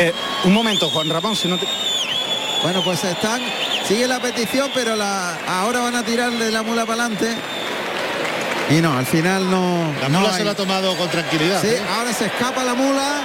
Eh, 0.00 0.12
un 0.44 0.52
momento, 0.52 0.90
Juan 0.90 1.08
Ramón, 1.08 1.36
si 1.36 1.46
no 1.48 1.56
te... 1.56 1.66
Bueno, 2.62 2.82
pues 2.82 3.04
están, 3.04 3.40
sigue 3.86 4.08
la 4.08 4.18
petición, 4.18 4.70
pero 4.74 4.96
la, 4.96 5.36
ahora 5.46 5.80
van 5.80 5.94
a 5.94 6.02
tirarle 6.02 6.50
la 6.50 6.62
mula 6.62 6.84
para 6.84 7.04
adelante. 7.04 7.36
Y 8.70 8.80
no, 8.80 8.96
al 8.96 9.06
final 9.06 9.50
no. 9.50 9.92
la 10.00 10.08
mula 10.08 10.32
se 10.32 10.44
la 10.44 10.52
ha 10.52 10.56
tomado 10.56 10.96
con 10.96 11.08
tranquilidad. 11.08 11.60
Sí, 11.60 11.68
¿eh? 11.68 11.82
ahora 11.96 12.12
se 12.12 12.26
escapa 12.26 12.64
la 12.64 12.74
mula. 12.74 13.22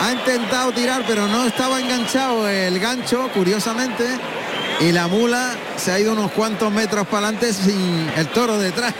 Ha 0.00 0.12
intentado 0.12 0.72
tirar, 0.72 1.04
pero 1.06 1.26
no 1.26 1.46
estaba 1.46 1.80
enganchado 1.80 2.48
el 2.48 2.78
gancho, 2.78 3.30
curiosamente. 3.32 4.04
Y 4.80 4.92
la 4.92 5.08
mula 5.08 5.54
se 5.76 5.92
ha 5.92 5.98
ido 5.98 6.12
unos 6.12 6.32
cuantos 6.32 6.70
metros 6.70 7.06
para 7.06 7.28
adelante 7.28 7.52
sin 7.52 8.10
el 8.16 8.26
toro 8.28 8.58
detrás. 8.58 8.94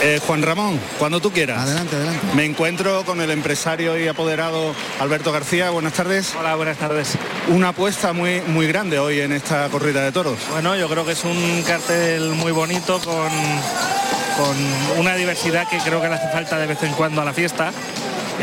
Eh, 0.00 0.20
Juan 0.24 0.42
Ramón, 0.42 0.78
cuando 0.98 1.20
tú 1.20 1.32
quieras. 1.32 1.60
Adelante, 1.60 1.96
adelante. 1.96 2.26
Me 2.34 2.44
encuentro 2.44 3.04
con 3.04 3.20
el 3.20 3.30
empresario 3.30 3.98
y 3.98 4.06
apoderado 4.06 4.74
Alberto 5.00 5.32
García. 5.32 5.70
Buenas 5.70 5.92
tardes. 5.92 6.34
Hola, 6.38 6.54
buenas 6.54 6.76
tardes. 6.76 7.14
Una 7.48 7.68
apuesta 7.68 8.12
muy, 8.12 8.40
muy 8.42 8.68
grande 8.68 9.00
hoy 9.00 9.20
en 9.20 9.32
esta 9.32 9.68
corrida 9.70 10.04
de 10.04 10.12
toros. 10.12 10.38
Bueno, 10.50 10.76
yo 10.76 10.88
creo 10.88 11.04
que 11.04 11.12
es 11.12 11.24
un 11.24 11.62
cartel 11.66 12.30
muy 12.30 12.52
bonito 12.52 13.00
con, 13.00 13.28
con 14.38 14.56
una 15.00 15.16
diversidad 15.16 15.68
que 15.68 15.78
creo 15.78 16.00
que 16.00 16.08
le 16.08 16.14
hace 16.14 16.28
falta 16.28 16.58
de 16.58 16.68
vez 16.68 16.80
en 16.84 16.92
cuando 16.92 17.20
a 17.20 17.24
la 17.24 17.32
fiesta 17.32 17.72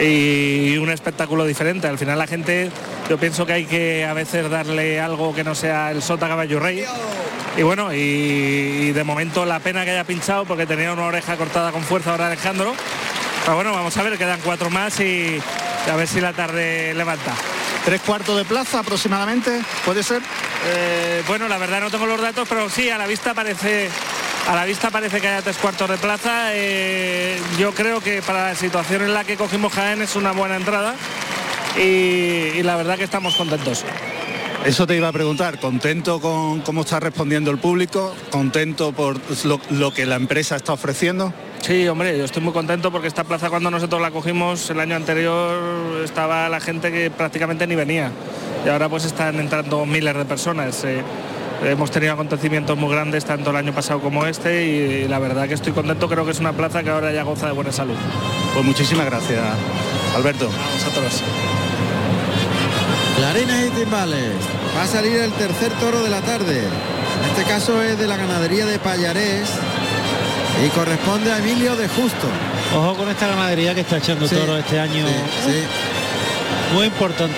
y 0.02 0.76
un 0.78 0.90
espectáculo 0.90 1.46
diferente. 1.46 1.88
Al 1.88 1.98
final 1.98 2.20
la 2.20 2.28
gente, 2.28 2.70
yo 3.10 3.18
pienso 3.18 3.46
que 3.46 3.54
hay 3.54 3.66
que 3.66 4.06
a 4.06 4.14
veces 4.14 4.50
darle 4.50 5.00
algo 5.00 5.34
que 5.34 5.46
no 5.46 5.56
sea 5.56 5.92
el 5.92 6.02
sota 6.02 6.28
caballo 6.28 6.60
rey. 6.60 6.84
Y 7.56 7.62
bueno, 7.62 7.94
y, 7.94 7.98
y 7.98 8.92
de 8.92 9.04
momento 9.06 9.46
la 9.46 9.60
pena 9.62 9.86
que 9.86 9.92
haya 9.92 10.04
pinchado 10.04 10.44
porque 10.44 10.66
tenía 10.66 10.92
una 10.92 11.06
oreja 11.06 11.38
cortada 11.38 11.72
con 11.72 11.82
fuerza 11.82 12.12
ahora 12.12 12.28
Alejandro. 12.28 12.76
Pero 13.46 13.56
bueno, 13.56 13.72
vamos 13.74 13.96
a 13.96 14.04
ver, 14.04 14.18
quedan 14.18 14.42
cuatro 14.44 14.70
más 14.70 15.00
y 15.00 15.40
a 15.90 15.96
ver 15.96 16.08
si 16.08 16.20
la 16.20 16.34
tarde 16.34 16.94
levanta. 16.94 17.34
Tres 17.86 18.02
cuartos 18.02 18.36
de 18.36 18.44
plaza 18.44 18.80
aproximadamente, 18.80 19.62
¿puede 19.86 20.04
ser? 20.04 20.22
Eh, 20.68 21.24
bueno, 21.28 21.48
la 21.48 21.60
verdad 21.60 21.80
no 21.80 21.92
tengo 21.92 22.08
los 22.08 22.20
datos, 22.20 22.48
pero 22.50 22.70
sí, 22.70 22.90
a 22.90 22.98
la 22.98 23.06
vista 23.06 23.36
parece, 23.36 23.90
a 24.48 24.56
la 24.56 24.66
vista 24.66 24.92
parece 24.92 25.20
que 25.22 25.28
haya 25.28 25.42
tres 25.42 25.58
cuartos 25.58 25.90
de 25.90 25.98
plaza. 25.98 26.50
Eh, 26.54 27.40
yo 27.58 27.74
creo 27.74 28.02
que 28.02 28.22
para 28.22 28.50
la 28.50 28.56
situación 28.56 29.02
en 29.04 29.14
la 29.14 29.24
que 29.24 29.38
cogimos 29.38 29.74
Jaén 29.74 30.02
es 30.02 30.16
una 30.16 30.32
buena 30.32 30.56
entrada 30.56 30.96
y, 31.78 31.82
y 32.60 32.64
la 32.64 32.76
verdad 32.76 32.98
que 32.98 33.04
estamos 33.04 33.36
contentos. 33.36 33.84
Eso 34.66 34.88
te 34.88 34.96
iba 34.96 35.08
a 35.08 35.12
preguntar, 35.12 35.60
contento 35.60 36.20
con 36.20 36.62
cómo 36.62 36.82
está 36.82 37.00
respondiendo 37.00 37.52
el 37.52 37.60
público, 37.60 38.16
contento 38.32 38.94
por 38.94 39.20
lo, 39.44 39.62
lo 39.70 39.94
que 39.94 40.08
la 40.08 40.16
empresa 40.16 40.56
está 40.56 40.74
ofreciendo. 40.74 41.32
Sí, 41.62 41.88
hombre, 41.88 42.18
yo 42.18 42.26
estoy 42.26 42.42
muy 42.42 42.54
contento 42.54 42.92
porque 42.92 43.08
esta 43.08 43.24
plaza 43.24 43.50
cuando 43.50 43.70
nosotros 43.70 44.02
la 44.02 44.10
cogimos 44.12 44.68
el 44.72 44.80
año 44.80 44.96
anterior 44.96 46.04
estaba 46.04 46.50
la 46.50 46.60
gente 46.60 46.92
que 46.92 47.12
prácticamente 47.12 47.68
ni 47.68 47.76
venía 47.76 48.12
y 48.66 48.70
ahora 48.70 48.90
pues 48.90 49.06
están 49.06 49.40
entrando 49.40 49.86
miles 49.86 50.16
de 50.16 50.26
personas. 50.26 50.84
eh. 50.84 51.04
Hemos 51.64 51.92
tenido 51.92 52.14
acontecimientos 52.14 52.78
muy 52.78 52.90
grandes 52.90 53.26
tanto 53.26 53.50
el 53.50 53.56
año 53.56 53.74
pasado 53.74 54.00
como 54.00 54.26
este 54.26 54.66
y, 54.66 55.08
la 55.08 55.20
verdad 55.20 55.48
que 55.48 55.54
estoy 55.54 55.74
contento, 55.74 56.08
creo 56.08 56.26
que 56.26 56.32
es 56.32 56.40
una 56.40 56.54
plaza 56.54 56.84
que 56.84 56.90
ahora 56.90 57.12
ya 57.12 57.24
goza 57.24 57.48
de 57.48 57.54
buena 57.54 57.72
salud. 57.72 57.96
Pues 58.54 58.66
muchísimas 58.66 59.06
gracias, 59.06 59.42
Alberto. 60.16 60.46
A 60.50 60.74
vosotros. 60.74 61.22
Clarines 63.18 63.68
y 63.68 63.70
timbales. 63.80 64.34
Va 64.78 64.84
a 64.84 64.88
salir 64.88 65.16
el 65.18 65.32
tercer 65.34 65.72
toro 65.80 66.04
de 66.04 66.10
la 66.10 66.22
tarde. 66.22 66.60
En 66.60 67.30
este 67.30 67.44
caso 67.44 67.82
es 67.82 67.98
de 67.98 68.08
la 68.08 68.18
ganadería 68.18 68.66
de 68.66 68.78
Payarés 68.78 69.50
y 70.66 70.70
corresponde 70.70 71.32
a 71.32 71.38
Emilio 71.38 71.76
de 71.76 71.88
Justo. 71.88 72.28
Ojo 72.76 72.96
con 72.96 73.10
esta 73.10 73.28
ganadería 73.28 73.74
que 73.74 73.82
está 73.82 73.98
echando 73.98 74.28
Sí, 74.28 74.36
toro 74.36 74.58
este 74.58 74.80
año. 74.80 75.06
sí, 75.08 75.52
sí. 75.52 75.64
Muy 76.76 76.88
importante. 76.88 77.36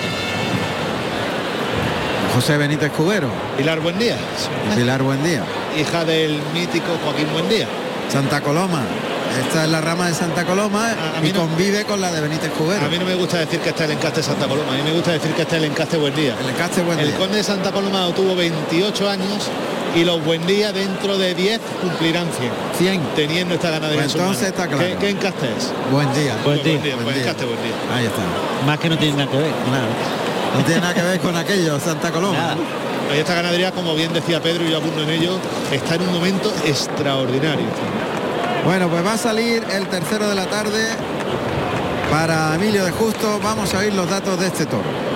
José 2.38 2.56
Benítez 2.56 2.92
Cubero, 2.92 3.26
Pilar 3.56 3.80
Buen 3.80 3.98
Día, 3.98 4.16
Pilar 4.76 5.02
Buen 5.02 5.24
Día. 5.24 5.42
hija 5.76 6.04
del 6.04 6.38
mítico 6.54 6.86
Joaquín 7.04 7.26
Buen 7.32 7.48
Día. 7.48 7.66
Santa 8.08 8.40
Coloma. 8.40 8.82
Esta 9.44 9.64
es 9.64 9.70
la 9.70 9.80
rama 9.80 10.06
de 10.06 10.14
Santa 10.14 10.44
Coloma 10.44 10.86
A- 10.92 11.18
a 11.18 11.20
mí 11.20 11.30
y 11.30 11.32
no- 11.32 11.40
convive 11.40 11.82
con 11.84 12.00
la 12.00 12.12
de 12.12 12.20
Benítez 12.20 12.52
Cubero. 12.52 12.86
A 12.86 12.88
mí 12.88 12.96
no 12.96 13.06
me 13.06 13.16
gusta 13.16 13.38
decir 13.38 13.58
que 13.58 13.70
está 13.70 13.86
el 13.86 13.90
encaste 13.90 14.22
Santa 14.22 14.46
Coloma, 14.46 14.72
a 14.72 14.76
mí 14.76 14.82
me 14.84 14.92
gusta 14.92 15.10
decir 15.10 15.32
que 15.32 15.42
está 15.42 15.56
el 15.56 15.64
encaste 15.64 15.96
Buen 15.96 16.14
Día. 16.14 16.36
El 16.40 16.48
encaste 16.50 16.80
Buen 16.82 17.00
El 17.00 17.12
conde 17.14 17.38
de 17.38 17.42
Santa 17.42 17.72
Coloma 17.72 18.06
tuvo 18.14 18.36
28 18.36 19.10
años 19.10 19.48
y 19.96 20.04
los 20.04 20.24
Buen 20.24 20.46
Día 20.46 20.72
dentro 20.72 21.18
de 21.18 21.34
10 21.34 21.60
cumplirán 21.82 22.28
100. 22.38 22.52
100. 22.78 23.02
Teniendo 23.16 23.54
esta 23.56 23.70
ganadería 23.70 24.04
Pues 24.04 24.14
en 24.14 24.20
entonces 24.20 24.46
está 24.46 24.68
claro. 24.68 24.84
¿Qué, 24.84 24.94
qué 25.00 25.10
encaste 25.10 25.46
es? 25.46 25.72
Buen 25.90 26.12
día. 26.14 26.36
Buen 26.44 26.62
día. 26.62 26.78
Buen 26.78 27.02
Buen 27.02 27.14
día. 27.16 27.24
encaste 27.24 27.44
Buen 27.46 27.58
Día. 27.64 27.74
Ahí 27.96 28.06
está. 28.06 28.22
Más 28.64 28.78
que 28.78 28.88
no 28.90 28.96
tiene 28.96 29.16
nada 29.16 29.28
que 29.28 29.38
ver. 29.38 29.50
Claro. 29.66 30.27
No 30.54 30.64
tiene 30.64 30.80
nada 30.80 30.94
que 30.94 31.02
ver 31.02 31.20
con 31.20 31.36
aquello, 31.36 31.78
Santa 31.80 32.10
Coloma. 32.10 32.56
Esta 33.14 33.34
ganadería, 33.34 33.72
como 33.72 33.94
bien 33.94 34.12
decía 34.12 34.42
Pedro 34.42 34.64
y 34.64 34.70
yo 34.70 34.78
apunto 34.78 35.02
en 35.02 35.10
ello, 35.10 35.38
está 35.72 35.94
en 35.94 36.02
un 36.02 36.12
momento 36.12 36.52
extraordinario. 36.64 37.66
Bueno, 38.64 38.88
pues 38.88 39.04
va 39.04 39.14
a 39.14 39.18
salir 39.18 39.64
el 39.70 39.86
tercero 39.88 40.28
de 40.28 40.34
la 40.34 40.46
tarde 40.46 40.88
para 42.10 42.54
Emilio 42.54 42.84
de 42.84 42.90
Justo. 42.90 43.40
Vamos 43.42 43.72
a 43.74 43.78
oír 43.78 43.94
los 43.94 44.08
datos 44.10 44.38
de 44.38 44.48
este 44.48 44.66
toro. 44.66 45.07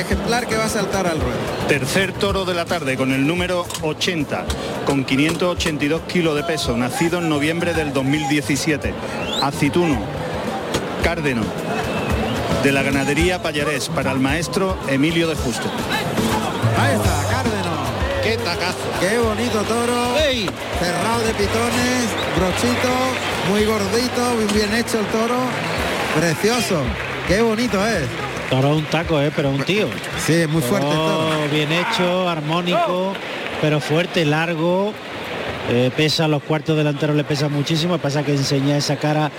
Ejemplar 0.00 0.46
que 0.46 0.56
va 0.56 0.64
a 0.64 0.68
saltar 0.68 1.06
al 1.06 1.20
ruedo. 1.20 1.38
Tercer 1.68 2.12
toro 2.12 2.44
de 2.44 2.54
la 2.54 2.64
tarde 2.64 2.96
con 2.96 3.12
el 3.12 3.26
número 3.26 3.66
80, 3.82 4.44
con 4.86 5.04
582 5.04 6.02
kilos 6.02 6.34
de 6.34 6.42
peso, 6.42 6.76
nacido 6.76 7.18
en 7.18 7.28
noviembre 7.28 7.74
del 7.74 7.92
2017. 7.92 8.92
Acituno, 9.42 9.98
Cárdeno, 11.02 11.42
de 12.62 12.72
la 12.72 12.82
ganadería 12.82 13.42
Payarés, 13.42 13.88
para 13.88 14.12
el 14.12 14.18
maestro 14.18 14.76
Emilio 14.88 15.28
de 15.28 15.36
Justo. 15.36 15.68
Ahí 16.78 16.94
está, 16.94 17.28
Cárdeno. 17.30 17.70
¡Qué 18.22 18.36
tacazo! 18.36 18.78
Qué 19.00 19.18
bonito 19.18 19.62
toro. 19.62 20.18
¡Ey! 20.18 20.48
Cerrado 20.78 21.20
de 21.20 21.34
pitones, 21.34 22.08
brochito, 22.36 22.88
muy 23.48 23.64
gordito, 23.64 24.34
muy 24.34 24.52
bien 24.52 24.74
hecho 24.74 24.98
el 24.98 25.06
toro. 25.06 25.38
Precioso. 26.18 26.82
Qué 27.28 27.40
bonito 27.42 27.86
es. 27.86 28.29
Toro 28.50 28.74
un 28.74 28.84
taco, 28.86 29.20
¿eh? 29.20 29.30
pero 29.34 29.50
un 29.50 29.62
tío. 29.62 29.86
Sí, 30.24 30.32
es 30.34 30.48
muy 30.48 30.60
fuerte 30.60 30.88
el 30.88 30.92
toro. 30.94 31.28
Toro 31.28 31.48
bien 31.52 31.68
hecho, 31.72 32.28
armónico, 32.28 33.12
pero 33.60 33.80
fuerte, 33.80 34.24
largo. 34.24 34.92
Eh, 35.68 35.90
pesa, 35.96 36.26
los 36.26 36.42
cuartos 36.42 36.76
delanteros 36.76 37.14
le 37.14 37.22
pesa 37.22 37.48
muchísimo. 37.48 37.96
Pasa 37.98 38.24
que 38.24 38.32
enseña 38.32 38.76
esa 38.76 38.96
cara 38.96 39.30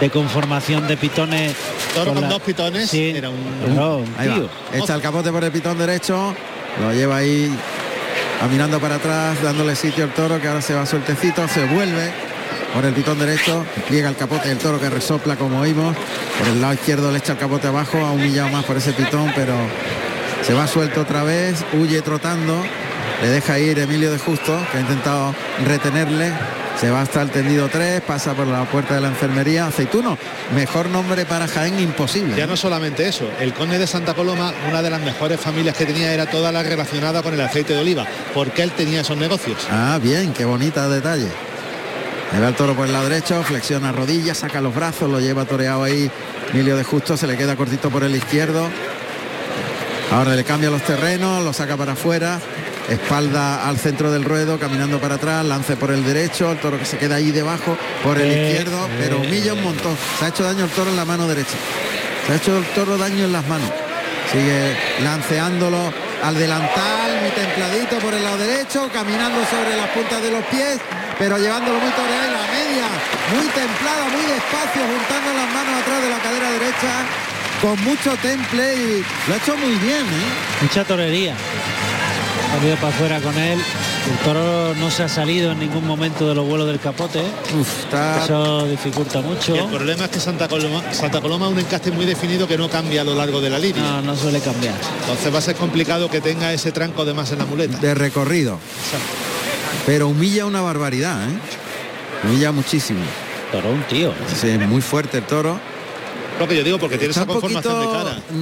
de 0.00 0.10
conformación 0.10 0.88
de 0.88 0.96
pitones. 0.96 1.54
Toro 1.94 2.12
con 2.12 2.22
la- 2.22 2.28
dos 2.28 2.40
pitones, 2.42 2.90
Sí, 2.90 3.12
era 3.14 3.28
un- 3.30 3.36
pero 3.64 3.98
un 3.98 4.14
Ahí 4.18 4.28
tío. 4.28 4.48
Echa 4.72 4.94
el 4.96 5.00
capote 5.00 5.30
por 5.30 5.44
el 5.44 5.52
pitón 5.52 5.78
derecho, 5.78 6.34
lo 6.80 6.92
lleva 6.92 7.18
ahí 7.18 7.54
caminando 8.40 8.80
para 8.80 8.96
atrás, 8.96 9.40
dándole 9.42 9.76
sitio 9.76 10.02
al 10.04 10.10
toro 10.14 10.40
que 10.40 10.48
ahora 10.48 10.62
se 10.62 10.74
va 10.74 10.86
sueltecito, 10.86 11.46
se 11.46 11.64
vuelve 11.66 12.10
por 12.74 12.84
el 12.84 12.94
pitón 12.94 13.18
derecho, 13.18 13.64
pliega 13.88 14.08
el 14.08 14.16
capote 14.16 14.48
del 14.48 14.58
toro 14.58 14.80
que 14.80 14.90
resopla 14.90 15.36
como 15.36 15.60
oímos, 15.60 15.96
por 16.38 16.48
el 16.48 16.60
lado 16.60 16.74
izquierdo 16.74 17.10
le 17.10 17.18
echa 17.18 17.32
el 17.32 17.38
capote 17.38 17.68
abajo, 17.68 17.98
ha 17.98 18.12
humillado 18.12 18.48
más 18.50 18.64
por 18.64 18.76
ese 18.76 18.92
pitón, 18.92 19.32
pero 19.34 19.54
se 20.42 20.54
va 20.54 20.66
suelto 20.66 21.02
otra 21.02 21.22
vez, 21.22 21.64
huye 21.72 22.00
trotando, 22.02 22.62
le 23.22 23.28
deja 23.28 23.58
ir 23.58 23.78
Emilio 23.78 24.10
de 24.10 24.18
Justo, 24.18 24.58
que 24.70 24.78
ha 24.78 24.80
intentado 24.80 25.34
retenerle. 25.66 26.32
Se 26.80 26.90
va 26.90 27.02
hasta 27.02 27.20
el 27.20 27.28
tendido 27.28 27.68
3, 27.68 28.00
pasa 28.00 28.32
por 28.32 28.46
la 28.46 28.64
puerta 28.64 28.94
de 28.94 29.02
la 29.02 29.08
enfermería. 29.08 29.66
Aceituno, 29.66 30.16
mejor 30.54 30.88
nombre 30.88 31.26
para 31.26 31.46
Jaén 31.46 31.78
imposible. 31.78 32.34
Ya 32.34 32.46
no 32.46 32.56
solamente 32.56 33.06
eso, 33.06 33.28
el 33.38 33.52
conde 33.52 33.78
de 33.78 33.86
Santa 33.86 34.14
Coloma, 34.14 34.54
una 34.66 34.80
de 34.80 34.88
las 34.88 35.02
mejores 35.02 35.38
familias 35.38 35.76
que 35.76 35.84
tenía 35.84 36.14
era 36.14 36.24
toda 36.24 36.50
la 36.52 36.62
relacionada 36.62 37.22
con 37.22 37.34
el 37.34 37.40
aceite 37.42 37.74
de 37.74 37.80
oliva, 37.80 38.06
porque 38.32 38.62
él 38.62 38.70
tenía 38.70 39.02
esos 39.02 39.18
negocios. 39.18 39.58
Ah, 39.70 39.98
bien, 40.02 40.32
qué 40.32 40.46
bonita 40.46 40.88
detalle. 40.88 41.28
Le 42.32 42.40
va 42.40 42.48
el 42.48 42.54
toro 42.54 42.74
por 42.74 42.86
el 42.86 42.92
lado 42.92 43.08
derecho, 43.08 43.42
flexiona 43.42 43.90
rodillas, 43.92 44.38
saca 44.38 44.60
los 44.60 44.74
brazos, 44.74 45.10
lo 45.10 45.18
lleva 45.18 45.44
toreado 45.44 45.82
ahí. 45.82 46.10
Emilio 46.52 46.76
de 46.76 46.84
Justo 46.84 47.16
se 47.16 47.26
le 47.26 47.36
queda 47.36 47.56
cortito 47.56 47.90
por 47.90 48.04
el 48.04 48.14
izquierdo. 48.14 48.68
Ahora 50.12 50.34
le 50.36 50.44
cambia 50.44 50.70
los 50.70 50.82
terrenos, 50.82 51.42
lo 51.44 51.52
saca 51.52 51.76
para 51.76 51.92
afuera, 51.92 52.40
espalda 52.88 53.68
al 53.68 53.78
centro 53.78 54.10
del 54.12 54.24
ruedo, 54.24 54.58
caminando 54.58 55.00
para 55.00 55.16
atrás, 55.16 55.44
lance 55.44 55.76
por 55.76 55.90
el 55.90 56.04
derecho, 56.04 56.50
el 56.52 56.58
toro 56.58 56.78
que 56.78 56.84
se 56.84 56.98
queda 56.98 57.16
ahí 57.16 57.30
debajo 57.32 57.76
por 58.02 58.18
el 58.20 58.30
Eh, 58.30 58.50
izquierdo, 58.50 58.88
pero 58.98 59.16
eh. 59.16 59.26
humilla 59.26 59.54
un 59.54 59.62
montón. 59.64 59.96
Se 60.18 60.24
ha 60.24 60.28
hecho 60.28 60.44
daño 60.44 60.64
el 60.64 60.70
toro 60.70 60.90
en 60.90 60.96
la 60.96 61.04
mano 61.04 61.26
derecha. 61.28 61.56
Se 62.26 62.32
ha 62.32 62.36
hecho 62.36 62.56
el 62.58 62.64
toro 62.74 62.96
daño 62.96 63.24
en 63.24 63.32
las 63.32 63.46
manos. 63.46 63.70
Sigue 64.32 64.76
lanceándolo 65.02 65.92
al 66.22 66.34
delantal, 66.36 67.20
muy 67.22 67.30
templadito 67.30 67.98
por 67.98 68.14
el 68.14 68.22
lado 68.22 68.38
derecho, 68.38 68.88
caminando 68.92 69.38
sobre 69.46 69.76
las 69.76 69.88
puntas 69.90 70.22
de 70.22 70.30
los 70.30 70.44
pies, 70.46 70.78
pero 71.20 71.36
llevándolo 71.36 71.78
muy 71.78 71.90
toreado 71.90 72.28
y 72.28 72.32
la 72.32 72.46
media, 72.50 72.86
muy 73.36 73.46
templada, 73.52 74.08
muy 74.08 74.22
despacio, 74.22 74.80
juntando 74.88 75.34
las 75.36 75.52
manos 75.52 75.82
atrás 75.82 76.02
de 76.02 76.08
la 76.08 76.18
cadera 76.18 76.50
derecha, 76.50 76.92
con 77.60 77.84
mucho 77.84 78.16
temple 78.22 78.74
y 78.74 79.04
lo 79.28 79.34
ha 79.34 79.36
hecho 79.36 79.54
muy 79.58 79.74
bien, 79.76 80.00
¿eh? 80.00 80.62
Mucha 80.62 80.82
torería. 80.82 81.34
Ha 81.34 82.66
ido 82.66 82.74
para 82.76 82.88
afuera 82.88 83.20
con 83.20 83.36
él. 83.36 83.60
El 84.10 84.16
toro 84.24 84.74
no 84.76 84.90
se 84.90 85.02
ha 85.02 85.08
salido 85.10 85.52
en 85.52 85.58
ningún 85.60 85.86
momento 85.86 86.26
de 86.26 86.34
los 86.34 86.48
vuelos 86.48 86.66
del 86.66 86.80
capote. 86.80 87.20
¿eh? 87.20 87.30
Uf, 87.60 87.80
está 87.80 88.24
Eso 88.24 88.66
dificulta 88.66 89.20
mucho. 89.20 89.54
Y 89.54 89.58
el 89.58 89.66
problema 89.66 90.04
es 90.06 90.10
que 90.10 90.20
Santa 90.20 90.48
Coloma, 90.48 90.82
Santa 90.92 91.20
Coloma 91.20 91.46
es 91.46 91.52
un 91.52 91.58
encaste 91.58 91.90
muy 91.92 92.06
definido 92.06 92.48
que 92.48 92.56
no 92.56 92.70
cambia 92.70 93.02
a 93.02 93.04
lo 93.04 93.14
largo 93.14 93.42
de 93.42 93.50
la 93.50 93.58
línea. 93.58 93.82
No, 93.82 94.02
no 94.02 94.16
suele 94.16 94.40
cambiar. 94.40 94.74
Entonces 95.02 95.32
va 95.32 95.38
a 95.38 95.42
ser 95.42 95.54
complicado 95.54 96.08
que 96.10 96.22
tenga 96.22 96.50
ese 96.52 96.72
tranco 96.72 97.04
de 97.04 97.12
más 97.12 97.30
en 97.30 97.40
la 97.40 97.44
muleta. 97.44 97.76
de 97.76 97.94
recorrido. 97.94 98.58
Pero 99.86 100.08
humilla 100.08 100.46
una 100.46 100.60
barbaridad, 100.60 101.22
¿eh? 101.28 101.32
Humilla 102.24 102.52
muchísimo. 102.52 103.00
Toro 103.52 103.70
un 103.70 103.82
tío. 103.84 104.12
Sí, 104.34 104.46
muy 104.58 104.80
fuerte 104.82 105.18
el 105.18 105.24
toro. 105.24 105.58
Lo 106.38 106.46
que 106.48 106.56
yo 106.56 106.62
digo, 106.64 106.78
porque 106.78 106.96
tiene 106.96 107.10
Está 107.10 107.22
esa 107.22 107.30
un 107.32 107.40
conformación 107.40 107.74
poquito, 107.74 107.98
de 107.98 108.04
cara. 108.10 108.22
mm, 108.30 108.34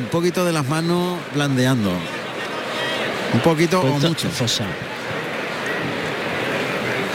un 0.00 0.08
poquito 0.10 0.44
de 0.44 0.52
las 0.52 0.66
manos 0.68 1.18
blandeando. 1.34 1.92
Un 3.34 3.40
poquito 3.40 3.80
o 3.80 3.98
mucho. 3.98 4.28
fosa. 4.30 4.64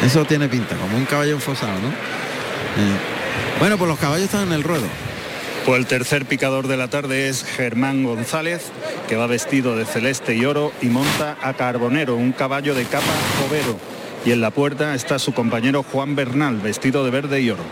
Eso 0.03 0.23
tiene 0.25 0.47
pinta, 0.47 0.75
como 0.75 0.97
un 0.97 1.05
caballo 1.05 1.33
enfosado, 1.33 1.73
¿no? 1.73 1.89
Eh, 1.89 2.97
Bueno, 3.59 3.77
pues 3.77 3.87
los 3.89 3.97
caballos 3.99 4.25
están 4.25 4.47
en 4.47 4.53
el 4.53 4.63
ruedo. 4.63 4.85
Pues 5.65 5.79
el 5.79 5.85
tercer 5.87 6.25
picador 6.25 6.67
de 6.67 6.77
la 6.77 6.89
tarde 6.89 7.27
es 7.27 7.43
Germán 7.43 8.03
González, 8.03 8.63
que 9.07 9.15
va 9.15 9.27
vestido 9.27 9.75
de 9.75 9.85
celeste 9.85 10.35
y 10.35 10.45
oro 10.45 10.71
y 10.81 10.87
monta 10.87 11.37
a 11.41 11.53
Carbonero, 11.53 12.15
un 12.15 12.31
caballo 12.31 12.73
de 12.73 12.85
capa 12.85 13.05
overo. 13.47 13.77
Y 14.25 14.31
en 14.31 14.41
la 14.41 14.51
puerta 14.51 14.95
está 14.95 15.19
su 15.19 15.33
compañero 15.33 15.83
Juan 15.83 16.15
Bernal, 16.15 16.57
vestido 16.57 17.05
de 17.05 17.11
verde 17.11 17.41
y 17.41 17.51
oro. 17.51 17.63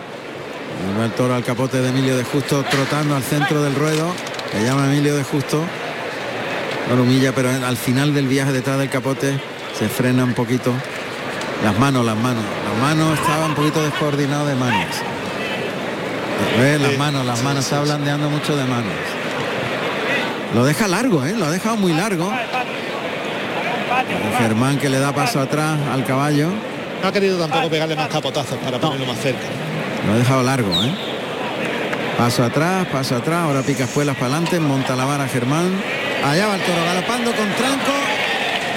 El 1.04 1.12
toro 1.12 1.34
al 1.34 1.44
capote 1.44 1.82
de 1.82 1.90
Emilio 1.90 2.16
de 2.16 2.24
Justo 2.24 2.64
trotando 2.70 3.16
al 3.16 3.24
centro 3.24 3.64
del 3.64 3.74
ruedo. 3.76 4.14
Le 4.54 4.64
llama 4.64 4.86
Emilio 4.86 5.16
de 5.16 5.24
Justo. 5.24 5.64
No 6.90 6.96
lo 6.96 7.04
humilla, 7.04 7.34
pero 7.34 7.50
al 7.50 7.78
final 7.78 8.14
del 8.14 8.28
viaje 8.28 8.52
detrás 8.52 8.78
del 8.78 8.90
capote 8.90 9.40
se 9.78 9.90
frena 9.90 10.24
un 10.24 10.34
poquito. 10.34 10.74
Las 11.64 11.78
manos, 11.80 12.06
las 12.06 12.18
manos. 12.18 12.44
Las 12.44 12.82
manos 12.82 13.20
estaban 13.20 13.50
un 13.52 13.56
poquito 13.56 13.82
descoordinadas 13.82 14.48
de 14.48 14.56
manos. 14.56 14.88
¿Ves? 16.60 16.82
Las 16.82 16.98
manos, 16.98 17.26
las 17.26 17.42
manos, 17.44 17.64
está 17.64 17.82
blandeando 17.82 18.30
mucho 18.30 18.56
de 18.56 18.66
manos. 18.66 19.23
Lo 20.54 20.64
deja 20.64 20.88
largo, 20.88 21.26
¿eh? 21.26 21.34
Lo 21.36 21.46
ha 21.46 21.52
dejado 21.52 21.78
muy 21.78 21.94
largo. 21.94 22.32
Germán 24.38 24.78
que 24.78 24.90
le 24.90 25.00
da 25.00 25.12
paso 25.12 25.40
atrás 25.40 25.80
al 25.92 26.06
caballo. 26.06 26.50
No 27.02 27.08
ha 27.08 27.12
querido 27.12 27.38
tampoco 27.38 27.70
pegarle 27.70 27.96
más 27.96 28.08
capotazos 28.08 28.58
para 28.60 28.80
ponerlo 28.80 29.06
más 29.06 29.20
cerca. 29.20 29.46
Lo 30.08 30.14
ha 30.14 30.18
dejado 30.18 30.44
largo, 30.44 30.72
¿eh? 30.84 30.96
Paso 32.18 32.44
atrás, 32.44 32.88
paso 32.88 33.16
atrás, 33.16 33.46
ahora 33.46 33.62
pica 33.64 33.86
espuelas 33.86 34.16
para 34.16 34.28
adelante, 34.28 34.60
monta 34.60 34.96
la 34.96 35.06
vara 35.06 35.28
Germán. 35.28 35.74
Allá 36.24 36.48
va 36.48 36.56
el 36.56 36.62
toro 36.62 36.86
galopando 36.86 37.32
con 37.32 37.50
tranco. 37.56 37.94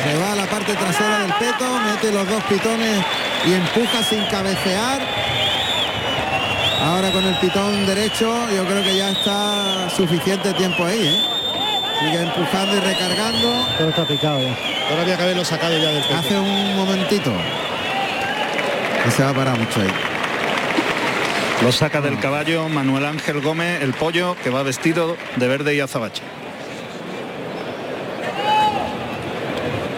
Se 0.03 0.19
va 0.19 0.33
a 0.33 0.37
la 0.37 0.47
parte 0.47 0.75
trasera 0.75 1.21
del 1.21 1.33
peto, 1.35 1.65
mete 1.85 2.13
los 2.13 2.29
dos 2.29 2.43
pitones 2.45 3.05
y 3.45 3.53
empuja 3.53 4.03
sin 4.03 4.25
cabecear. 4.27 5.03
ahora 6.83 7.11
con 7.13 7.25
el 7.25 7.37
pitón 7.39 7.87
derecho, 7.87 8.33
yo 8.55 8.65
creo 8.65 8.83
que 8.83 8.97
ya 8.97 9.11
está 9.11 9.91
suficiente 9.91 10.53
tiempo 10.55 10.85
ahí, 10.85 11.09
¿eh? 11.09 11.36
Sigue 12.01 12.23
empujando 12.23 12.77
y 12.77 12.81
recargando. 12.81 13.67
Todo 13.79 13.89
está 13.89 14.05
picado 14.05 14.41
ya. 14.41 14.57
Ahora 14.91 15.03
había 15.03 15.17
que 15.17 15.23
haberlo 15.23 15.45
sacado 15.45 15.79
ya 15.79 15.91
del 15.91 16.03
pecho. 16.03 16.17
Hace 16.17 16.39
un 16.39 16.77
momentito. 16.77 17.33
No 19.05 19.11
se 19.11 19.23
va 19.23 19.31
a 19.31 19.35
parar 19.35 19.59
mucho 19.59 19.81
ahí. 19.81 19.91
Lo 21.63 21.73
saca 21.73 22.01
del 22.01 22.19
caballo 22.21 22.69
Manuel 22.69 23.07
Ángel 23.07 23.41
Gómez, 23.41 23.83
el 23.83 23.95
pollo, 23.95 24.37
que 24.43 24.51
va 24.51 24.63
vestido 24.63 25.17
de 25.37 25.49
verde 25.49 25.75
y 25.75 25.81
azabache. 25.81 26.23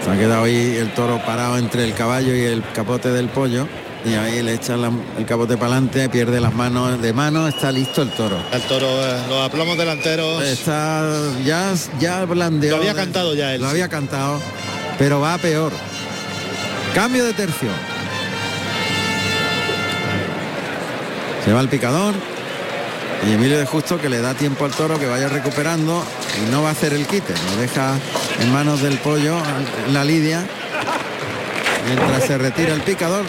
Se 0.04 0.10
ha 0.10 0.16
quedado 0.16 0.44
ahí 0.44 0.76
el 0.76 0.92
toro 0.94 1.18
parado 1.18 1.58
entre 1.58 1.84
el 1.84 1.94
caballo 1.94 2.34
y 2.34 2.44
el 2.44 2.62
capote 2.74 3.10
del 3.10 3.28
pollo. 3.28 3.66
Y 4.08 4.14
ahí 4.14 4.42
le 4.42 4.54
echan 4.54 4.80
la- 4.80 4.90
el 5.18 5.26
capote 5.26 5.56
para 5.56 5.72
adelante, 5.72 6.08
pierde 6.08 6.40
las 6.40 6.54
manos 6.54 7.00
de 7.02 7.12
mano, 7.12 7.46
está 7.46 7.70
listo 7.70 8.00
el 8.02 8.10
toro. 8.10 8.38
El 8.52 8.62
toro, 8.62 8.86
eh, 8.86 9.20
los 9.28 9.44
aplomos 9.46 9.76
delanteros. 9.76 10.42
Está 10.44 11.04
ya, 11.44 11.74
ya 12.00 12.24
blandeó. 12.24 12.70
Lo 12.76 12.76
había 12.78 12.94
cantado 12.94 13.34
ya 13.34 13.54
él, 13.54 13.60
Lo 13.60 13.68
había 13.68 13.88
cantado, 13.88 14.40
pero 14.98 15.20
va 15.20 15.36
peor. 15.38 15.72
Cambio 16.94 17.24
de 17.24 17.34
tercio. 17.34 17.68
Se 21.44 21.52
va 21.52 21.60
el 21.60 21.68
picador. 21.68 22.14
Y 23.28 23.32
Emilio 23.32 23.58
de 23.58 23.66
Justo 23.66 24.00
que 24.00 24.08
le 24.08 24.20
da 24.20 24.32
tiempo 24.34 24.64
al 24.64 24.70
toro 24.70 24.98
que 24.98 25.06
vaya 25.06 25.28
recuperando 25.28 26.04
y 26.46 26.50
no 26.52 26.62
va 26.62 26.68
a 26.68 26.72
hacer 26.72 26.92
el 26.94 27.04
quite. 27.06 27.34
Lo 27.50 27.60
deja 27.60 27.94
en 28.40 28.52
manos 28.52 28.80
del 28.80 28.96
pollo, 28.98 29.36
la 29.92 30.04
lidia. 30.04 30.44
Mientras 31.86 32.24
se 32.24 32.38
retira 32.38 32.72
el 32.74 32.80
picador. 32.82 33.24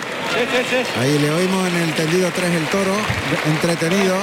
Ahí 1.00 1.18
le 1.20 1.32
oímos 1.32 1.68
en 1.68 1.76
el 1.78 1.94
tendido 1.94 2.30
3 2.34 2.56
el 2.56 2.66
toro, 2.66 2.96
entretenido. 3.48 4.16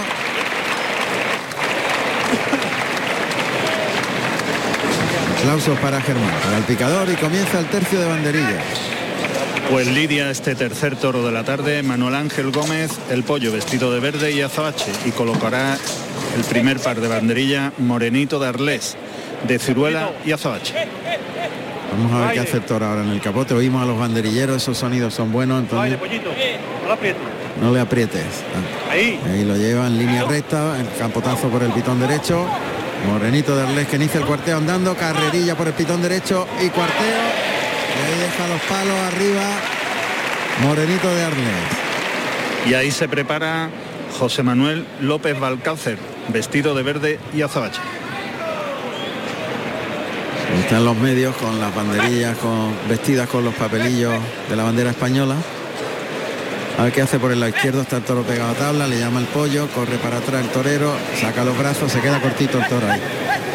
Aplausos 5.38 5.78
para 5.78 6.00
Germán, 6.00 6.34
para 6.42 6.58
el 6.58 6.64
picador 6.64 7.08
y 7.08 7.14
comienza 7.16 7.58
el 7.58 7.66
tercio 7.66 8.00
de 8.00 8.06
banderilla. 8.06 8.60
Pues 9.70 9.88
lidia 9.88 10.30
este 10.30 10.54
tercer 10.54 10.96
toro 10.96 11.24
de 11.24 11.32
la 11.32 11.44
tarde, 11.44 11.82
Manuel 11.82 12.14
Ángel 12.14 12.50
Gómez, 12.52 12.92
el 13.10 13.24
pollo 13.24 13.50
vestido 13.52 13.92
de 13.92 14.00
verde 14.00 14.30
y 14.30 14.40
azabache, 14.40 14.92
y 15.04 15.10
colocará 15.10 15.76
el 16.36 16.44
primer 16.44 16.78
par 16.78 17.00
de 17.00 17.08
banderilla 17.08 17.72
Morenito 17.78 18.38
de 18.38 18.48
Arlés, 18.48 18.96
de 19.46 19.58
ciruela 19.58 20.12
y 20.24 20.32
azabache. 20.32 20.74
Vamos 21.92 22.12
a 22.12 22.26
ver 22.26 22.34
qué 22.34 22.40
hace 22.40 22.60
toro 22.60 22.86
ahora 22.86 23.02
en 23.02 23.10
el 23.10 23.20
capote. 23.20 23.54
Oímos 23.54 23.82
a 23.82 23.86
los 23.86 23.98
banderilleros, 23.98 24.56
esos 24.56 24.76
sonidos 24.76 25.14
son 25.14 25.32
buenos, 25.32 25.60
entonces 25.60 25.98
no 27.60 27.72
le 27.72 27.80
aprietes. 27.80 28.24
Ahí. 28.90 29.20
Ahí 29.30 29.44
lo 29.44 29.56
lleva 29.56 29.86
en 29.86 29.98
línea 29.98 30.24
recta, 30.24 30.78
el 30.78 30.88
campotazo 30.98 31.48
por 31.48 31.62
el 31.62 31.70
pitón 31.72 32.00
derecho. 32.00 32.46
Morenito 33.06 33.56
de 33.56 33.62
Arles 33.62 33.86
que 33.88 33.96
inicia 33.96 34.20
el 34.20 34.26
cuarteo 34.26 34.56
andando, 34.56 34.94
carrerilla 34.96 35.54
por 35.54 35.68
el 35.68 35.74
pitón 35.74 36.02
derecho 36.02 36.46
y 36.60 36.68
cuarteo. 36.68 37.06
Y 37.06 38.12
ahí 38.12 38.20
deja 38.20 38.48
los 38.48 38.60
palos 38.62 38.98
arriba. 39.12 39.42
Morenito 40.62 41.14
de 41.14 41.24
Arles. 41.24 41.86
Y 42.68 42.74
ahí 42.74 42.90
se 42.90 43.08
prepara 43.08 43.70
José 44.18 44.42
Manuel 44.42 44.86
López 45.00 45.38
Balcácer, 45.38 45.98
vestido 46.28 46.74
de 46.74 46.82
verde 46.82 47.18
y 47.34 47.42
azabache. 47.42 47.80
Están 50.66 50.84
los 50.84 50.96
medios 50.96 51.34
con 51.36 51.60
las 51.60 51.74
banderillas 51.74 52.36
con, 52.38 52.74
vestidas 52.88 53.28
con 53.28 53.44
los 53.44 53.54
papelillos 53.54 54.14
de 54.48 54.56
la 54.56 54.64
bandera 54.64 54.90
española. 54.90 55.36
A 56.78 56.82
ver 56.84 56.92
qué 56.92 57.00
hace 57.02 57.18
por 57.18 57.32
el 57.32 57.40
lado 57.40 57.50
izquierdo, 57.54 57.80
está 57.82 57.96
el 57.98 58.02
toro 58.02 58.22
pegado 58.22 58.50
a 58.50 58.54
tabla, 58.54 58.86
le 58.86 58.98
llama 58.98 59.20
el 59.20 59.26
pollo, 59.26 59.66
corre 59.68 59.96
para 59.96 60.18
atrás 60.18 60.42
el 60.44 60.50
torero, 60.50 60.92
saca 61.18 61.42
los 61.44 61.56
brazos, 61.56 61.90
se 61.90 62.00
queda 62.00 62.20
cortito 62.20 62.58
el 62.58 62.66
toro 62.68 62.86
ahí. 62.90 63.00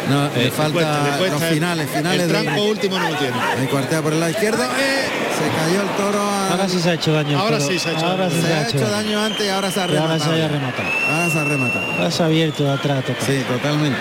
No, 0.08 0.28
le 0.34 0.50
falta 0.50 0.72
cuesta, 0.72 1.02
le 1.04 1.18
cuesta 1.18 1.38
los 1.38 1.44
finales, 1.44 1.88
finales 1.90 2.22
el 2.22 2.28
tranco 2.28 2.62
último 2.64 2.98
no 2.98 3.08
lo 3.10 3.16
tiene. 3.16 3.36
Ahí 3.60 3.66
cuartea 3.68 4.02
por 4.02 4.12
el 4.14 4.18
lado 4.20 4.32
izquierdo. 4.32 4.64
¡eh! 4.64 5.04
Se 5.38 5.64
cayó 5.64 5.82
el 5.82 5.88
toro. 5.96 6.20
a- 6.20 6.48
Ahora 6.50 6.68
sí 6.68 6.80
se 6.80 6.90
ha 6.90 6.94
hecho 6.94 7.12
daño. 7.12 7.38
Ahora 7.38 7.60
sí 7.60 7.78
se 7.78 7.90
ha 7.90 7.92
hecho 7.92 8.06
Ahora 8.06 8.28
daño. 8.28 8.42
se 8.42 8.52
ha 8.54 8.68
hecho 8.68 8.90
daño 8.90 9.20
antes 9.22 9.46
y 9.46 9.48
ahora 9.50 9.70
se 9.70 9.80
ha 9.80 9.86
Y 9.86 9.96
ahora 9.96 10.00
rematado. 10.14 10.30
se 10.30 10.36
haya 10.36 10.48
rematado. 10.48 10.88
Ahora 11.08 11.30
se 11.30 11.38
ha 11.38 11.44
rematado. 11.44 11.92
Ahora 11.92 12.10
se 12.10 12.22
ha 12.22 12.26
abierto 12.26 12.64
de 12.64 12.70
atrás 12.72 13.04
total. 13.04 13.22
Sí, 13.26 13.44
totalmente. 13.48 13.98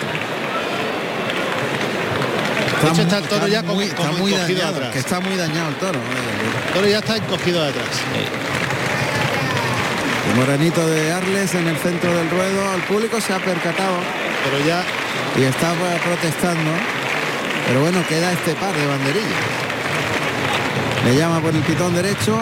De 2.83 2.89
hecho, 2.89 3.01
está 3.01 3.17
el 3.19 3.23
toro 3.25 3.47
ya 3.47 3.61
como- 3.61 3.75
muy, 3.75 3.87
como 3.89 4.09
está 4.09 4.21
muy 4.21 4.31
dañado, 4.31 4.75
atrás. 4.75 4.91
que 4.93 4.99
está 4.99 5.19
muy 5.19 5.35
dañado 5.35 5.69
el 5.69 5.75
toro. 5.75 5.99
El 6.67 6.73
toro 6.73 6.87
ya 6.87 6.99
está 6.99 7.17
encogido 7.17 7.61
de 7.63 7.69
atrás. 7.69 7.87
El 10.29 10.35
morenito 10.37 10.87
de 10.87 11.11
Arles 11.11 11.53
en 11.55 11.67
el 11.67 11.77
centro 11.77 12.13
del 12.15 12.29
ruedo, 12.29 12.73
el 12.75 12.81
público 12.83 13.19
se 13.19 13.33
ha 13.33 13.39
percatado 13.39 13.95
Pero 14.43 14.65
ya 14.65 14.83
y 15.37 15.43
está 15.43 15.71
eh, 15.73 15.99
protestando. 16.03 16.71
Pero 17.67 17.81
bueno, 17.81 18.03
queda 18.09 18.31
este 18.33 18.53
par 18.55 18.73
de 18.73 18.85
banderillas. 18.87 19.29
Le 21.05 21.15
llama 21.15 21.39
por 21.41 21.53
el 21.55 21.61
pitón 21.61 21.93
derecho. 21.93 22.39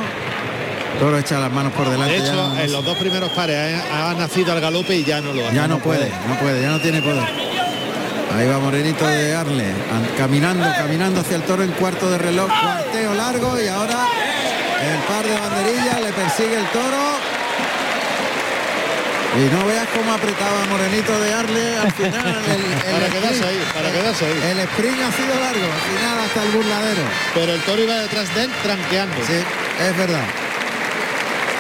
Toro 1.00 1.18
echa 1.20 1.40
las 1.40 1.52
manos 1.52 1.72
por 1.74 1.90
delante. 1.90 2.14
De 2.14 2.20
hecho, 2.26 2.34
no- 2.36 2.58
en 2.60 2.72
los 2.72 2.84
dos 2.86 2.98
primeros 2.98 3.30
pares 3.32 3.82
ha, 3.92 4.10
ha 4.12 4.14
nacido 4.16 4.54
al 4.54 4.62
galope 4.62 4.96
y 4.96 5.04
ya 5.04 5.20
no 5.22 5.34
lo 5.34 5.46
hace. 5.46 5.56
Ya 5.56 5.68
no 5.68 5.80
puede, 5.80 6.10
no 6.28 6.36
puede, 6.40 6.62
ya 6.62 6.70
no 6.70 6.80
tiene 6.80 7.02
poder. 7.02 7.24
Ahí 8.36 8.48
va 8.48 8.60
Morenito 8.60 9.06
de 9.08 9.36
Arle, 9.36 9.66
an- 9.66 10.08
caminando, 10.18 10.64
caminando 10.78 11.22
hacia 11.22 11.36
el 11.38 11.44
toro 11.44 11.64
en 11.64 11.72
cuarto 11.72 12.10
de 12.12 12.18
reloj, 12.20 12.48
cuarteo 12.48 13.14
largo 13.16 13.60
y 13.60 13.68
ahora 13.68 13.98
el 14.82 15.00
par 15.08 15.26
de 15.26 15.38
banderillas 15.40 16.02
le 16.02 16.14
persigue 16.14 16.56
el 16.58 16.66
toro. 16.68 17.18
Y 19.38 19.54
no 19.56 19.66
veas 19.68 19.88
cómo 19.96 20.12
apretaba 20.14 20.66
Morenito 20.70 21.20
de 21.20 21.34
Arle 21.34 21.78
al 21.78 21.92
final. 21.92 22.42
El, 22.50 22.62
el 22.62 23.00
Para 23.00 23.10
quedarse 23.10 23.40
sprint. 23.40 23.46
ahí, 23.46 23.68
para 23.76 23.92
quedarse 23.92 24.26
ahí. 24.26 24.42
El 24.52 24.60
sprint 24.60 25.02
ha 25.02 25.12
sido 25.12 25.40
largo, 25.40 25.66
al 25.66 25.82
final 25.98 26.20
hasta 26.26 26.44
el 26.44 26.50
burladero. 26.50 27.02
Pero 27.36 27.54
el 27.54 27.62
toro 27.62 27.82
iba 27.84 27.96
detrás 27.96 28.34
de 28.36 28.44
él 28.46 28.52
tranqueando. 28.64 29.16
Sí, 29.28 29.34
es 29.88 29.98
verdad. 29.98 30.24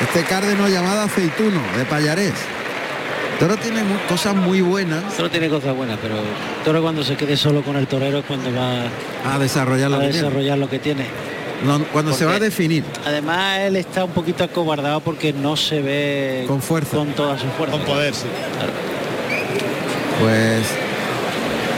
Este 0.01 0.23
cárdeno 0.23 0.67
llamado 0.67 1.01
aceituno 1.01 1.61
de 1.77 1.85
Payarés. 1.85 2.33
Toro 3.39 3.55
tiene 3.57 3.81
cosas 4.09 4.35
muy 4.35 4.59
buenas 4.61 5.01
Toro 5.15 5.29
tiene 5.29 5.47
cosas 5.49 5.73
buenas, 5.75 5.97
pero 6.01 6.15
Toro 6.65 6.81
cuando 6.81 7.03
se 7.03 7.15
quede 7.15 7.37
solo 7.37 7.61
con 7.61 7.75
el 7.77 7.87
torero 7.87 8.19
es 8.19 8.25
cuando 8.25 8.49
va 8.53 9.33
a 9.33 9.39
desarrollar 9.39 9.89
lo 9.89 9.97
a 9.97 9.99
que 10.01 10.07
tiene. 10.09 10.23
desarrollar 10.27 10.57
lo 10.57 10.69
que 10.69 10.79
tiene. 10.79 11.05
No, 11.65 11.83
cuando 11.91 12.13
se 12.13 12.23
va 12.25 12.35
a 12.35 12.39
definir 12.39 12.85
Además 13.05 13.59
él 13.59 13.75
está 13.75 14.05
un 14.05 14.11
poquito 14.11 14.45
acobardado 14.45 15.01
porque 15.01 15.33
no 15.33 15.57
se 15.57 15.81
ve 15.81 16.45
Con 16.47 16.61
fuerza. 16.61 16.95
con 16.97 17.07
toda 17.13 17.37
su 17.37 17.47
fuerza. 17.47 17.75
Con 17.77 17.85
poder, 17.85 18.13
sí. 18.13 18.27
pues 20.19 20.63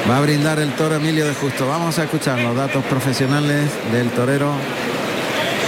va 0.10 0.17
a 0.17 0.21
brindar 0.21 0.60
el 0.60 0.71
toro 0.74 0.95
Emilio 0.95 1.26
de 1.28 1.34
Justo. 1.36 1.67
Vamos 1.67 1.97
a 2.00 2.04
escuchar 2.04 2.39
los 2.39 2.56
datos 2.56 2.84
profesionales 2.86 3.69
del 3.91 4.10
torero 4.10 4.52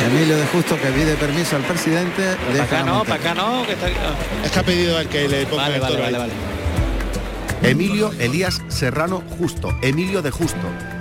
Emilio 0.05 0.37
de 0.37 0.45
Justo 0.47 0.75
que 0.79 0.89
pide 0.89 1.15
permiso 1.15 1.55
al 1.55 1.63
presidente. 1.63 2.35
Para 2.51 2.63
acá 2.63 2.83
no, 2.83 3.03
para 3.03 3.15
acá 3.15 3.33
no, 3.33 3.65
que 3.65 3.73
está. 3.73 3.87
Es 4.43 4.51
que 4.51 4.59
ha 4.59 4.63
pedido 4.63 4.97
al 4.97 5.07
que 5.07 5.27
le 5.27 5.45
ponga 5.45 5.63
Vale, 5.63 5.75
el 5.75 5.81
vale, 5.81 5.93
toro 5.93 6.03
vale, 6.03 6.17
vale. 6.17 6.33
Emilio 7.63 8.11
Elías 8.19 8.61
Serrano 8.67 9.23
Justo, 9.39 9.69
Emilio 9.81 10.21
de 10.21 10.31
Justo, 10.31 10.57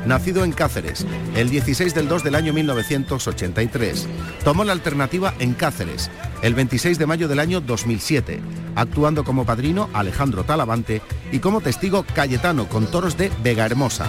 nacido 0.07 0.45
en 0.45 0.53
Cáceres, 0.53 1.05
el 1.35 1.51
16 1.51 1.93
del 1.93 2.07
2 2.07 2.23
del 2.23 2.37
año 2.37 2.53
1983. 2.53 4.09
Tomó 4.45 4.63
la 4.63 4.71
alternativa 4.71 5.35
en 5.41 5.55
Cáceres, 5.55 6.09
el 6.41 6.55
26 6.55 7.01
de 7.01 7.07
mayo 7.07 7.27
del 7.27 7.41
año 7.41 7.61
2007, 7.61 8.41
actuando 8.77 9.25
como 9.25 9.45
padrino 9.45 9.91
Alejandro 9.93 10.45
Talavante 10.45 11.03
y 11.33 11.41
como 11.41 11.61
testigo 11.61 12.05
Cayetano 12.15 12.69
con 12.69 12.87
toros 12.87 13.17
de 13.17 13.33
Vega 13.43 13.67
Hermosa. 13.67 14.07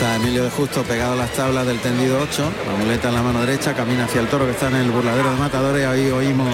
Está 0.00 0.16
Emilio 0.16 0.44
de 0.44 0.48
Justo 0.48 0.82
pegado 0.82 1.12
a 1.12 1.16
las 1.16 1.30
tablas 1.32 1.66
del 1.66 1.78
tendido 1.78 2.18
8, 2.22 2.52
la 2.66 2.82
muleta 2.82 3.08
en 3.10 3.14
la 3.16 3.22
mano 3.22 3.40
derecha, 3.44 3.74
camina 3.74 4.06
hacia 4.06 4.22
el 4.22 4.28
toro 4.28 4.46
que 4.46 4.52
está 4.52 4.68
en 4.68 4.76
el 4.76 4.90
burladero 4.90 5.30
de 5.30 5.36
matadores, 5.36 5.86
ahí 5.86 6.10
oímos 6.10 6.48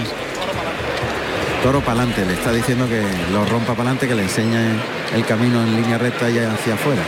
toro 1.63 1.79
para 1.79 2.01
adelante, 2.01 2.25
le 2.25 2.33
está 2.33 2.51
diciendo 2.51 2.89
que 2.89 3.01
lo 3.31 3.45
rompa 3.45 3.67
para 3.67 3.91
adelante, 3.91 4.05
que 4.05 4.15
le 4.15 4.23
enseñe 4.23 4.75
el 5.15 5.25
camino 5.25 5.63
en 5.63 5.77
línea 5.77 5.97
recta 5.97 6.29
y 6.29 6.39
hacia 6.39 6.73
afuera. 6.73 7.01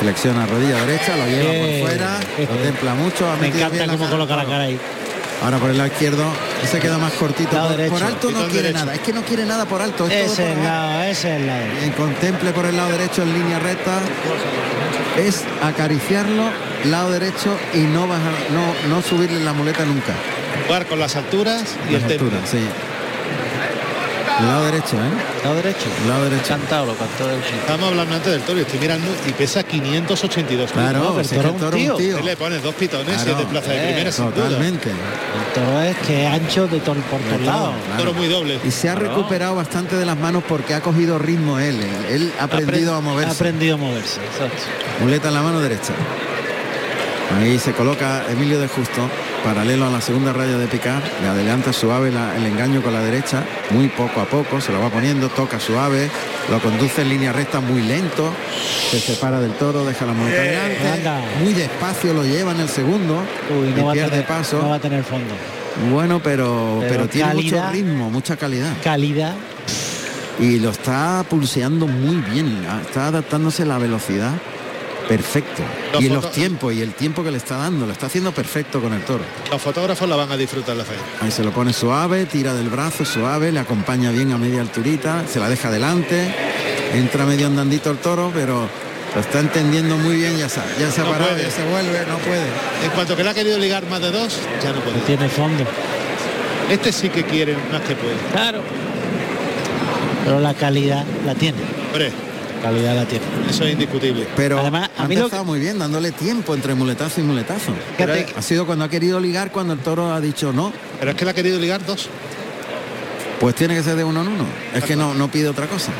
Flexiona 0.00 0.46
rodilla 0.46 0.80
derecha, 0.86 1.14
lo 1.14 1.26
lleva 1.26 1.66
por 1.66 1.88
fuera, 1.88 2.20
lo 2.38 2.56
templa 2.56 2.94
mucho, 2.94 3.30
ha 3.30 3.36
Me 3.36 3.48
encanta 3.48 3.86
cómo 3.86 4.08
coloca 4.08 4.34
la 4.34 4.44
cara 4.46 4.64
ahí. 4.64 4.80
Ahora 5.42 5.58
por 5.58 5.70
el 5.70 5.78
lado 5.78 5.88
izquierdo, 5.90 6.24
ese 6.62 6.78
queda 6.80 6.98
más 6.98 7.12
cortito. 7.12 7.50
Por, 7.50 8.02
alto 8.02 8.30
no 8.30 8.46
quiere 8.46 8.68
derecho. 8.68 8.78
nada, 8.78 8.94
es 8.94 9.00
que 9.00 9.12
no 9.12 9.22
quiere 9.22 9.44
nada 9.44 9.64
por 9.66 9.82
alto. 9.82 10.06
Es 10.06 10.32
Ese 10.32 10.54
por 10.54 10.64
lado, 10.64 11.02
ese 11.02 11.10
es 11.10 11.40
el 11.40 11.46
lado. 11.46 11.64
Bien, 11.78 11.92
contemple 11.92 12.52
por 12.52 12.66
el 12.66 12.76
lado 12.76 12.90
derecho 12.90 13.22
en 13.22 13.34
línea 13.34 13.58
recta. 13.58 14.00
Es 15.16 15.44
acariciarlo, 15.62 16.50
lado 16.84 17.10
derecho 17.10 17.56
y 17.74 17.78
no 17.78 18.06
bajar, 18.06 18.34
no, 18.50 18.94
no 18.94 19.02
subirle 19.02 19.40
la 19.40 19.52
muleta 19.52 19.84
nunca. 19.84 20.14
Jugar 20.66 20.86
con 20.86 20.98
las 20.98 21.16
alturas 21.16 21.64
y 21.88 21.92
Las 21.92 22.04
el 22.04 22.12
alturas, 22.12 22.48
sí. 22.50 22.58
El 24.38 24.46
lado 24.48 24.64
derecho, 24.66 24.96
¿eh? 24.96 25.42
Lado 25.44 25.56
derecho. 25.56 25.86
El 26.02 26.08
lado 26.10 26.24
derecho. 26.24 26.48
Cantado, 26.48 26.86
lo 26.86 26.94
cantó 26.94 27.26
del 27.26 27.40
Estamos 27.40 27.88
hablando 27.88 28.14
antes 28.16 28.32
del 28.32 28.42
toro 28.42 28.58
y 28.58 28.62
estoy 28.62 28.78
mirando 28.80 29.06
y 29.26 29.32
pesa 29.32 29.62
582 29.62 30.46
kilos. 30.46 30.72
Claro, 30.72 30.98
No, 30.98 31.14
pero 31.14 31.20
el 31.20 31.28
toro 31.28 31.48
el 31.48 31.56
toro 31.56 31.76
un 31.76 31.82
es 31.82 31.90
un 31.90 31.96
tío. 31.96 32.16
tío. 32.16 32.24
Le 32.24 32.36
pones 32.36 32.62
dos 32.62 32.74
pitones 32.74 33.06
y 33.06 33.24
Claro, 33.24 33.30
es 33.32 33.38
de 33.38 33.44
plaza 33.46 33.70
de 33.70 33.76
eh, 33.82 33.86
primera 33.86 34.12
sin 34.12 34.24
duda. 34.26 34.34
Totalmente. 34.44 34.90
El 34.90 35.52
toro 35.54 35.80
es 35.82 35.96
que 36.06 36.26
es 36.26 36.32
ancho 36.34 36.66
de 36.68 36.80
todo 36.80 36.94
por 36.96 37.20
todos 37.20 37.40
lados. 37.40 37.74
Un 37.92 37.96
toro 37.96 38.12
muy 38.12 38.28
doble. 38.28 38.60
Y 38.62 38.70
se 38.70 38.90
ha 38.90 38.94
recuperado 38.94 39.54
bastante 39.54 39.96
de 39.96 40.04
las 40.04 40.18
manos 40.18 40.42
porque 40.46 40.74
ha 40.74 40.80
cogido 40.82 41.18
ritmo 41.18 41.58
él. 41.58 41.80
Él, 41.80 42.06
él 42.10 42.32
ha 42.38 42.44
aprendido 42.44 42.92
a 42.94 42.98
Ha 42.98 43.00
moverse. 43.00 43.32
aprendido 43.32 43.76
a 43.76 43.78
moverse, 43.78 44.20
exacto. 44.20 44.62
Muleta 45.00 45.28
en 45.28 45.34
la 45.34 45.42
mano 45.42 45.60
derecha. 45.60 45.94
Ahí 47.40 47.58
se 47.58 47.72
coloca 47.72 48.22
Emilio 48.30 48.60
de 48.60 48.68
Justo, 48.68 49.00
paralelo 49.46 49.86
a 49.86 49.90
la 49.90 50.00
segunda 50.00 50.32
raya 50.32 50.58
de 50.58 50.66
picar. 50.66 51.00
Le 51.22 51.28
adelanta 51.28 51.72
suave 51.72 52.10
la- 52.10 52.34
el 52.36 52.44
engaño 52.46 52.82
con 52.82 52.92
la 52.92 53.00
derecha, 53.00 53.44
muy 53.70 53.86
poco 53.88 54.20
a 54.20 54.24
poco, 54.24 54.60
se 54.60 54.72
lo 54.72 54.80
va 54.80 54.90
poniendo, 54.90 55.28
toca 55.28 55.60
suave, 55.60 56.10
lo 56.50 56.58
conduce 56.58 57.02
en 57.02 57.10
línea 57.10 57.32
recta 57.32 57.60
muy 57.60 57.80
lento, 57.82 58.32
se 58.90 58.98
separa 58.98 59.38
del 59.40 59.52
toro, 59.52 59.84
deja 59.84 60.04
la 60.04 60.14
muleta 60.14 60.42
delante, 60.42 60.88
anda. 60.88 61.20
muy 61.40 61.52
despacio 61.54 62.12
lo 62.12 62.24
lleva 62.24 62.50
en 62.52 62.60
el 62.60 62.68
segundo 62.68 63.22
Uy, 63.56 63.68
y 63.68 63.70
no 63.78 63.84
va, 63.86 63.90
a 63.92 63.94
pierde 63.94 64.10
tener, 64.10 64.26
paso. 64.26 64.58
no 64.60 64.70
va 64.70 64.76
a 64.76 64.80
tener 64.80 65.04
fondo. 65.04 65.32
Bueno, 65.92 66.20
pero, 66.20 66.78
Pero 66.80 66.92
pero, 66.92 67.08
tiene 67.08 67.34
mucho 67.34 67.70
ritmo, 67.70 68.10
mucha 68.10 68.34
calidad. 68.36 68.72
Calidad. 68.82 69.34
Y 70.40 70.58
lo 70.58 70.70
está 70.70 71.24
pulseando 71.30 71.86
muy 71.86 72.16
bien, 72.32 72.66
está 72.84 73.06
adaptándose 73.06 73.62
a 73.62 73.66
la 73.66 73.78
velocidad 73.78 74.32
perfecto. 75.08 75.62
Los 75.92 76.02
y 76.02 76.08
los 76.08 76.30
tiempos 76.32 76.72
y 76.74 76.82
el 76.82 76.92
tiempo 76.94 77.22
que 77.24 77.30
le 77.30 77.38
está 77.38 77.56
dando, 77.58 77.86
lo 77.86 77.92
está 77.92 78.06
haciendo 78.06 78.32
perfecto 78.32 78.80
con 78.80 78.92
el 78.92 79.02
toro. 79.02 79.24
Los 79.50 79.60
fotógrafos 79.62 80.08
la 80.08 80.16
van 80.16 80.30
a 80.32 80.36
disfrutar 80.36 80.76
la 80.76 80.84
fe. 80.84 80.94
Ahí 81.20 81.30
se 81.30 81.42
lo 81.44 81.52
pone 81.52 81.72
suave, 81.72 82.26
tira 82.26 82.54
del 82.54 82.68
brazo 82.68 83.04
suave, 83.04 83.52
le 83.52 83.60
acompaña 83.60 84.10
bien 84.10 84.32
a 84.32 84.38
media 84.38 84.60
alturita, 84.60 85.24
se 85.26 85.38
la 85.40 85.48
deja 85.48 85.70
delante, 85.70 86.34
entra 86.94 87.24
medio 87.24 87.46
andandito 87.46 87.90
el 87.90 87.98
toro, 87.98 88.30
pero 88.34 88.68
lo 89.14 89.20
está 89.20 89.40
entendiendo 89.40 89.96
muy 89.96 90.16
bien, 90.16 90.36
ya 90.36 90.48
se, 90.48 90.60
ya 90.78 90.90
se 90.90 91.00
ha 91.00 91.04
No 91.04 91.10
parado, 91.12 91.30
puede. 91.30 91.42
ya 91.44 91.50
se 91.50 91.64
vuelve, 91.70 91.98
no 92.08 92.18
puede. 92.18 92.46
En 92.84 92.90
cuanto 92.94 93.16
que 93.16 93.24
le 93.24 93.30
ha 93.30 93.34
querido 93.34 93.58
ligar 93.58 93.86
más 93.88 94.00
de 94.00 94.10
dos, 94.10 94.38
ya 94.62 94.72
no 94.72 94.80
puede. 94.80 94.96
No 94.98 95.02
tiene 95.04 95.28
fondo. 95.28 95.64
Este 96.70 96.90
sí 96.92 97.08
que 97.08 97.22
quiere 97.24 97.56
más 97.70 97.80
que 97.82 97.94
puede. 97.94 98.16
Claro. 98.32 98.60
Pero 100.24 100.40
la 100.40 100.54
calidad 100.54 101.04
la 101.24 101.34
tiene. 101.36 101.58
Hombre, 101.92 102.10
Calidad 102.62 102.96
la 102.96 103.04
tiene. 103.04 103.24
eso 103.48 103.64
es 103.64 103.72
indiscutible. 103.72 104.26
Pero 104.36 104.58
Además, 104.60 104.90
a 104.96 105.04
ha 105.04 105.08
mí 105.08 105.14
lo 105.14 105.22
empezado 105.22 105.44
muy 105.44 105.60
bien, 105.60 105.78
dándole 105.78 106.12
tiempo 106.12 106.54
entre 106.54 106.74
muletazo 106.74 107.20
y 107.20 107.24
muletazo. 107.24 107.72
Fíjate 107.96 108.26
Ha 108.36 108.42
sido 108.42 108.66
cuando 108.66 108.84
ha 108.84 108.88
querido 108.88 109.20
ligar, 109.20 109.52
cuando 109.52 109.72
el 109.74 109.80
toro 109.80 110.12
ha 110.12 110.20
dicho 110.20 110.52
no, 110.52 110.72
Pero 110.98 111.10
es 111.12 111.16
que 111.16 111.24
le 111.24 111.30
ha 111.30 111.34
querido 111.34 111.58
ligar 111.58 111.84
dos. 111.84 112.08
Pues 113.40 113.54
tiene 113.54 113.74
que 113.74 113.82
ser 113.82 113.96
de 113.96 114.04
uno 114.04 114.22
en 114.22 114.28
uno. 114.28 114.44
Es 114.74 114.84
que 114.84 114.96
no, 114.96 115.14
no 115.14 115.28
pide 115.30 115.48
otra 115.48 115.66
cosa. 115.66 115.92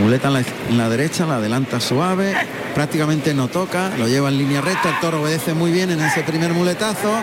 Muleta 0.00 0.28
en 0.28 0.34
la, 0.34 0.40
en 0.40 0.78
la 0.78 0.88
derecha, 0.90 1.24
la 1.24 1.36
adelanta 1.36 1.80
suave, 1.80 2.34
prácticamente 2.74 3.32
no 3.32 3.48
toca, 3.48 3.90
lo 3.96 4.06
lleva 4.08 4.28
en 4.28 4.36
línea 4.36 4.60
recta, 4.60 4.90
el 4.90 5.00
toro 5.00 5.22
obedece 5.22 5.54
muy 5.54 5.70
bien 5.70 5.90
en 5.90 6.00
ese 6.00 6.22
primer 6.22 6.52
muletazo, 6.52 7.14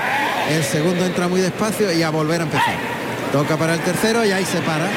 el 0.50 0.64
segundo 0.64 1.06
entra 1.06 1.28
muy 1.28 1.42
despacio 1.42 1.92
y 1.92 2.02
a 2.02 2.10
volver 2.10 2.42
a 2.42 2.46
empezar. 2.46 2.76
Toca 3.32 3.58
para 3.58 3.76
el 3.76 3.82
tercero 3.82 4.26
y 4.26 4.32
ahí 4.32 4.46
se 4.46 4.60
para. 4.62 4.88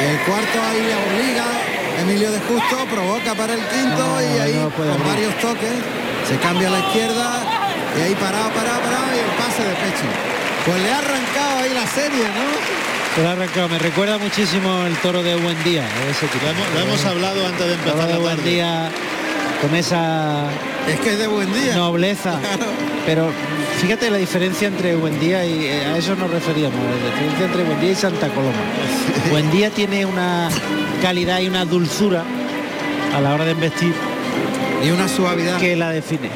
El 0.00 0.16
cuarto 0.20 0.62
ahí 0.62 0.80
le 0.80 0.94
obliga, 0.94 1.44
Emilio 2.00 2.30
de 2.30 2.40
Justo 2.40 2.76
provoca 2.90 3.34
para 3.34 3.54
el 3.54 3.60
quinto 3.66 3.98
No, 3.98 4.20
y 4.22 4.38
ahí 4.38 4.54
no 4.54 4.70
con 4.70 4.88
abrir. 4.88 5.06
varios 5.06 5.34
toques 5.38 5.72
se 6.28 6.36
cambia 6.38 6.68
a 6.68 6.70
la 6.72 6.78
izquierda 6.80 7.40
y 7.98 8.00
ahí 8.02 8.14
parado, 8.14 8.50
parado, 8.50 8.80
parado 8.80 9.06
y 9.14 9.18
el 9.18 9.30
pase 9.36 9.62
de 9.64 9.74
pecho. 9.74 10.06
Pues 10.66 10.82
le 10.82 10.90
ha 10.92 10.98
arrancado 10.98 11.58
ahí 11.62 11.74
la 11.74 11.86
serie, 11.86 12.24
¿no? 12.28 12.46
Se 13.14 13.22
lo 13.22 13.28
ha 13.28 13.32
arrancado. 13.32 13.68
Me 13.70 13.78
recuerda 13.78 14.18
muchísimo 14.18 14.84
el 14.86 14.94
toro 14.98 15.22
de 15.22 15.34
Buen 15.36 15.62
Día. 15.64 15.84
Ese 16.10 16.26
tipo. 16.28 16.44
Lo 16.44 16.50
hemos, 16.52 16.70
lo 16.74 16.80
hemos 16.80 17.04
hablado 17.06 17.46
antes 17.46 17.66
de 17.66 17.72
El 17.72 17.80
toro 17.80 17.90
empezar 17.90 18.06
de 18.06 18.12
la 18.12 18.18
Buen 18.20 18.36
tarde. 18.36 18.50
Día 18.50 18.90
con 19.62 19.74
esa 19.74 20.44
Es 20.94 21.00
que 21.00 21.12
es 21.12 21.18
de 21.18 21.26
buen 21.26 21.52
día. 21.52 21.76
nobleza. 21.76 22.38
Pero 23.06 23.30
fíjate 23.80 24.10
la 24.10 24.18
diferencia 24.18 24.68
entre 24.68 24.94
Buen 24.96 25.18
Día 25.20 25.44
y 25.46 25.64
eh, 25.64 25.84
a 25.86 25.96
eso 25.96 26.14
nos 26.16 26.30
referíamos, 26.30 26.78
la 26.78 27.10
diferencia 27.10 27.46
entre 27.46 27.64
Buen 27.64 27.80
Día 27.80 27.90
y 27.92 27.94
Santa 27.94 28.28
Coloma. 28.28 28.56
Buen 29.30 29.50
Día 29.50 29.70
tiene 29.70 30.04
una 30.04 30.48
calidad 31.02 31.40
y 31.40 31.48
una 31.48 31.64
dulzura 31.64 32.22
a 33.16 33.20
la 33.20 33.34
hora 33.34 33.44
de 33.46 33.52
investir 33.52 33.94
Y 34.84 34.90
una 34.90 35.08
suavidad. 35.08 35.58
que 35.58 35.74
la 35.76 35.90
define. 35.90 36.28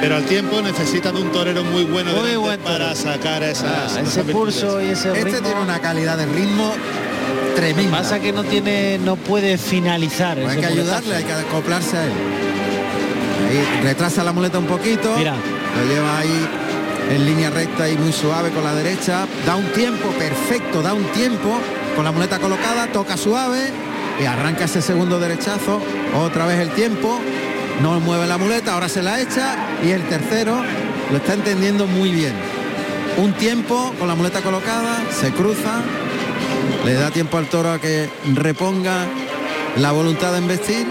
Pero 0.00 0.16
al 0.16 0.24
tiempo 0.24 0.60
necesitan 0.62 1.16
un 1.16 1.30
torero 1.32 1.62
muy 1.64 1.84
bueno 1.84 2.10
Muy 2.12 2.30
delante 2.30 2.36
buen 2.38 2.60
para 2.60 2.94
sacar 2.94 3.42
esas, 3.42 3.96
Ah, 3.96 4.00
ese 4.00 4.24
pulso 4.24 4.80
y 4.82 4.86
ese 4.90 5.08
Este 5.12 5.24
ritmo. 5.24 5.40
tiene 5.46 5.60
una 5.60 5.78
calidad 5.80 6.16
de 6.16 6.26
ritmo 6.26 6.72
tremenda. 7.54 7.98
Pasa 7.98 8.18
que 8.20 8.32
no 8.32 8.42
tiene, 8.44 8.98
no 8.98 9.16
puede 9.16 9.58
finalizar. 9.58 10.38
hay 10.38 10.58
que 10.58 10.66
ayudarle, 10.66 11.14
hay 11.16 11.24
que 11.24 11.32
acoplarse 11.32 11.96
a 11.96 12.04
él. 12.06 12.12
Ahí 13.50 13.82
retrasa 13.82 14.22
la 14.22 14.32
muleta 14.32 14.58
un 14.60 14.66
poquito. 14.66 15.12
Mira. 15.16 15.34
Lo 15.34 15.92
lleva 15.92 16.18
ahí 16.18 16.48
en 17.10 17.26
línea 17.26 17.50
recta 17.50 17.88
y 17.88 17.96
muy 17.96 18.12
suave 18.12 18.50
con 18.50 18.62
la 18.62 18.74
derecha. 18.74 19.26
Da 19.44 19.56
un 19.56 19.66
tiempo 19.72 20.08
perfecto, 20.10 20.82
da 20.82 20.94
un 20.94 21.04
tiempo 21.06 21.58
con 21.96 22.04
la 22.04 22.12
muleta 22.12 22.38
colocada, 22.38 22.86
toca 22.92 23.16
suave 23.16 23.72
y 24.20 24.24
arranca 24.24 24.66
ese 24.66 24.80
segundo 24.80 25.18
derechazo. 25.18 25.80
Otra 26.16 26.46
vez 26.46 26.60
el 26.60 26.70
tiempo. 26.70 27.18
No 27.82 27.98
mueve 27.98 28.26
la 28.26 28.36
muleta, 28.36 28.74
ahora 28.74 28.88
se 28.90 29.02
la 29.02 29.20
echa 29.20 29.56
y 29.82 29.90
el 29.90 30.02
tercero 30.02 30.62
lo 31.10 31.16
está 31.16 31.32
entendiendo 31.32 31.86
muy 31.86 32.10
bien. 32.10 32.34
Un 33.16 33.32
tiempo 33.32 33.94
con 33.98 34.06
la 34.06 34.14
muleta 34.14 34.42
colocada, 34.42 34.98
se 35.18 35.32
cruza, 35.32 35.80
le 36.84 36.92
da 36.92 37.10
tiempo 37.10 37.38
al 37.38 37.46
toro 37.46 37.72
a 37.72 37.80
que 37.80 38.10
reponga 38.34 39.06
la 39.78 39.92
voluntad 39.92 40.32
de 40.32 40.38
embestir. 40.38 40.86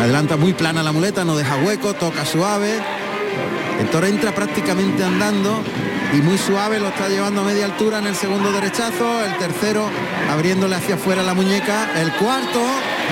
Adelanta 0.00 0.36
muy 0.36 0.52
plana 0.52 0.82
la 0.82 0.92
muleta, 0.92 1.24
no 1.24 1.36
deja 1.36 1.56
hueco, 1.56 1.94
toca 1.94 2.24
suave. 2.24 2.80
El 3.80 3.88
toro 3.88 4.06
entra 4.06 4.34
prácticamente 4.34 5.02
andando 5.02 5.62
y 6.12 6.22
muy 6.22 6.38
suave 6.38 6.78
lo 6.78 6.88
está 6.88 7.08
llevando 7.08 7.40
a 7.40 7.44
media 7.44 7.64
altura 7.64 7.98
en 7.98 8.06
el 8.06 8.14
segundo 8.14 8.52
derechazo, 8.52 9.24
el 9.24 9.36
tercero 9.38 9.90
abriéndole 10.30 10.76
hacia 10.76 10.94
afuera 10.94 11.22
la 11.22 11.34
muñeca, 11.34 11.90
el 12.00 12.12
cuarto 12.12 12.60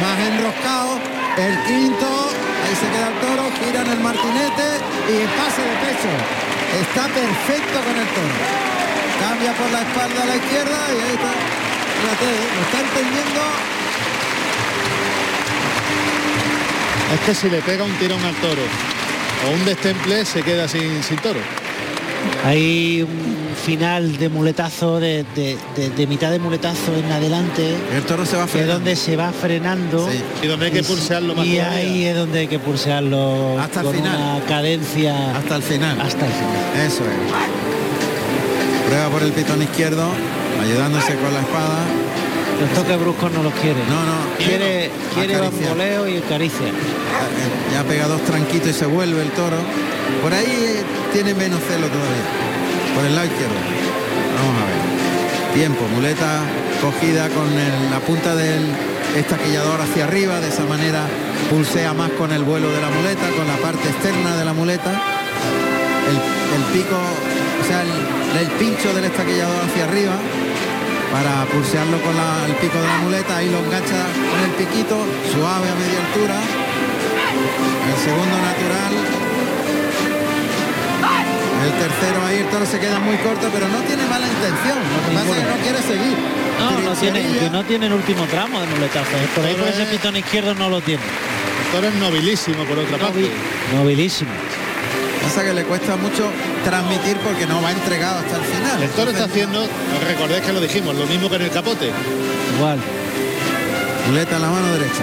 más 0.00 0.18
enroscado, 0.20 1.00
el 1.36 1.54
quinto, 1.64 2.06
ahí 2.06 2.74
se 2.78 2.86
queda 2.94 3.08
el 3.08 3.18
toro, 3.18 3.50
gira 3.58 3.82
en 3.82 3.90
el 3.90 4.00
martinete 4.00 4.66
y 5.10 5.26
pase 5.34 5.62
de 5.66 5.76
pecho. 5.82 6.12
Está 6.78 7.04
perfecto 7.10 7.76
con 7.82 7.96
el 7.98 8.08
toro. 8.14 8.36
Cambia 9.18 9.52
por 9.54 9.70
la 9.72 9.82
espalda 9.82 10.22
a 10.22 10.26
la 10.26 10.36
izquierda 10.36 10.78
y 10.88 10.98
ahí 11.02 11.14
está. 11.18 11.32
Lo 12.02 12.62
está 12.62 12.80
entendiendo 12.80 13.71
Es 17.14 17.20
que 17.20 17.34
si 17.34 17.48
le 17.50 17.58
pega 17.60 17.84
un 17.84 17.92
tirón 17.94 18.22
al 18.24 18.34
toro 18.36 18.62
o 19.48 19.54
un 19.54 19.64
destemple 19.64 20.24
se 20.24 20.42
queda 20.42 20.66
sin, 20.68 21.02
sin 21.02 21.16
toro. 21.18 21.40
Hay 22.44 23.02
un 23.02 23.32
final 23.64 24.16
de 24.16 24.28
muletazo, 24.28 24.98
de, 25.00 25.24
de- 25.34 25.56
de- 25.76 25.90
de 25.90 26.06
mitad 26.06 26.30
de 26.30 26.38
muletazo 26.38 26.94
en 26.96 27.10
adelante, 27.12 27.74
El 27.94 28.02
toro 28.04 28.24
se 28.24 28.36
va 28.36 28.42
que 28.44 28.46
es 28.46 28.52
frenando. 28.52 28.74
donde 28.74 28.96
se 28.96 29.16
va 29.16 29.32
frenando. 29.32 30.08
Sí. 30.10 30.20
Y 30.42 30.46
donde 30.46 30.66
hay 30.66 30.72
que 30.72 30.82
pulsearlo 30.82 31.34
más 31.34 31.44
Y 31.46 31.56
todavía. 31.56 31.76
ahí 31.78 32.04
es 32.06 32.16
donde 32.16 32.38
hay 32.40 32.46
que 32.48 32.58
pulsearlo 32.58 33.58
Hasta 33.60 33.80
el 33.80 33.86
con 33.86 33.94
final. 33.96 34.16
una 34.16 34.44
cadencia 34.46 35.36
Hasta 35.36 35.56
el 35.56 35.62
final. 35.62 36.00
hasta 36.00 36.26
el 36.26 36.32
final. 36.32 36.86
Eso 36.86 37.02
es. 37.04 38.88
Prueba 38.88 39.08
por 39.10 39.22
el 39.22 39.32
pitón 39.32 39.62
izquierdo, 39.62 40.08
ayudándose 40.62 41.14
con 41.16 41.32
la 41.34 41.40
espada. 41.40 41.78
Los 42.62 42.70
toques 42.74 42.98
bruscos 43.00 43.32
no 43.32 43.42
los 43.42 43.52
quiere. 43.54 43.80
No, 43.88 43.98
no. 44.06 44.36
Quiere, 44.38 44.90
quiere 45.14 45.34
Acaricia. 45.36 45.68
bamboleo 45.68 46.08
y 46.08 46.20
caricia. 46.20 46.66
Ya, 46.66 47.82
ya 47.82 47.88
pega 47.88 48.06
dos 48.06 48.20
tranquitos 48.22 48.68
y 48.70 48.72
se 48.72 48.86
vuelve 48.86 49.22
el 49.22 49.30
toro. 49.30 49.56
Por 50.22 50.32
ahí 50.32 50.46
eh, 50.46 50.82
tiene 51.12 51.34
menos 51.34 51.60
celo 51.68 51.86
todavía. 51.88 52.26
Por 52.94 53.04
el 53.04 53.14
lado 53.14 53.26
izquierdo. 53.26 53.54
Vamos 54.36 54.62
a 54.62 54.66
ver. 54.66 55.54
Tiempo, 55.54 55.82
muleta 55.94 56.40
cogida 56.80 57.28
con 57.30 57.46
el- 57.52 57.90
la 57.90 57.98
punta 58.00 58.34
del 58.36 58.62
estaquillador 59.16 59.80
hacia 59.80 60.04
arriba. 60.04 60.40
De 60.40 60.48
esa 60.48 60.64
manera 60.64 61.00
pulsea 61.50 61.92
más 61.94 62.10
con 62.12 62.32
el 62.32 62.44
vuelo 62.44 62.70
de 62.70 62.80
la 62.80 62.90
muleta, 62.90 63.28
con 63.36 63.46
la 63.48 63.56
parte 63.56 63.88
externa 63.88 64.36
de 64.36 64.44
la 64.44 64.52
muleta. 64.52 64.90
El, 66.08 66.16
el 66.58 66.64
pico, 66.72 66.96
o 66.96 67.66
sea, 67.66 67.82
el, 67.82 68.46
el 68.46 68.48
pincho 68.58 68.92
del 68.94 69.04
estaquillador 69.04 69.64
hacia 69.66 69.84
arriba 69.84 70.14
para 71.12 71.44
pulsearlo 71.46 72.00
con 72.00 72.16
la- 72.16 72.46
el 72.48 72.54
pico 72.56 72.78
de 72.80 72.86
la 72.86 72.98
muleta, 72.98 73.36
ahí 73.36 73.50
lo 73.50 73.58
engancha 73.58 74.00
con 74.30 74.40
el 74.40 74.50
piquito, 74.56 74.96
suave 75.32 75.68
a 75.68 75.74
media 75.76 76.00
altura. 76.08 76.36
El 77.92 77.98
segundo 78.00 78.36
natural. 78.40 78.92
El 81.62 81.72
tercero 81.78 82.26
ahí 82.26 82.38
el 82.38 82.46
toro 82.46 82.66
se 82.66 82.80
queda 82.80 82.98
muy 82.98 83.16
corto, 83.18 83.48
pero 83.52 83.68
no 83.68 83.78
tiene 83.82 84.04
mala 84.06 84.26
intención. 84.26 84.78
Lo 84.78 85.08
que 85.08 85.14
pasa 85.14 85.30
es 85.30 85.44
que 85.44 85.50
no 85.50 85.62
quiere 85.62 85.82
seguir. 85.82 86.16
No, 86.58 86.70
no 86.80 86.92
tiene, 86.96 87.18
Trincherilla. 87.20 87.40
que 87.44 87.50
no 87.50 87.64
tiene 87.64 87.86
el 87.86 87.92
último 87.92 88.24
tramo 88.26 88.60
de 88.60 88.66
muletazo. 88.66 89.10
¿eh? 89.16 89.28
Por 89.34 89.44
ahí 89.44 89.54
por 89.54 89.68
ese 89.68 89.84
pitón 89.86 90.16
izquierdo 90.16 90.54
no 90.54 90.68
lo 90.68 90.80
tiene. 90.80 91.02
El 91.02 91.72
toro 91.72 91.88
es 91.88 91.94
nobilísimo 91.94 92.64
por 92.64 92.78
otra 92.78 92.98
parte. 92.98 93.20
Novi- 93.20 93.30
Nobilísimo. 93.76 94.30
Pasa 95.34 95.46
que 95.46 95.54
le 95.54 95.64
cuesta 95.64 95.96
mucho 95.96 96.30
transmitir 96.62 97.16
porque 97.24 97.46
no 97.46 97.62
va 97.62 97.72
entregado 97.72 98.18
hasta 98.18 98.36
el 98.36 98.42
final. 98.42 98.82
El 98.82 98.90
toro 98.90 99.10
está 99.12 99.24
haciendo, 99.24 99.66
recordéis 100.06 100.42
que 100.42 100.52
lo 100.52 100.60
dijimos, 100.60 100.94
lo 100.94 101.06
mismo 101.06 101.30
que 101.30 101.36
en 101.36 101.42
el 101.42 101.50
capote. 101.50 101.90
Igual. 102.58 102.78
Muleta 104.10 104.36
en 104.36 104.42
la 104.42 104.50
mano 104.50 104.72
derecha. 104.74 105.00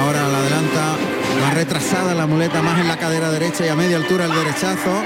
Ahora 0.00 0.26
la 0.28 0.38
adelanta, 0.38 0.96
más 1.42 1.52
retrasada 1.52 2.14
la 2.14 2.26
muleta, 2.26 2.62
más 2.62 2.80
en 2.80 2.88
la 2.88 2.96
cadera 2.96 3.30
derecha 3.30 3.66
y 3.66 3.68
a 3.68 3.74
media 3.76 3.98
altura 3.98 4.24
el 4.24 4.32
derechazo. 4.32 5.02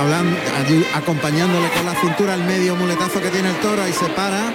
Hablan, 0.00 0.34
ayu- 0.66 0.86
acompañándole 0.94 1.68
con 1.68 1.84
la 1.84 1.94
cintura 2.00 2.32
el 2.36 2.44
medio 2.44 2.74
muletazo 2.74 3.20
que 3.20 3.28
tiene 3.28 3.50
el 3.50 3.56
toro, 3.56 3.82
ahí 3.82 3.92
se 3.92 4.06
para. 4.06 4.48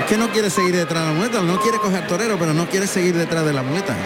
Es 0.00 0.04
que 0.06 0.18
no 0.18 0.28
quiere 0.28 0.50
seguir 0.50 0.76
detrás 0.76 1.04
de 1.06 1.12
la 1.14 1.18
muleta, 1.18 1.40
no 1.40 1.58
quiere 1.62 1.78
coger 1.78 2.06
torero, 2.06 2.38
pero 2.38 2.52
no 2.52 2.68
quiere 2.68 2.86
seguir 2.86 3.16
detrás 3.16 3.46
de 3.46 3.54
la 3.54 3.62
muleta. 3.62 3.96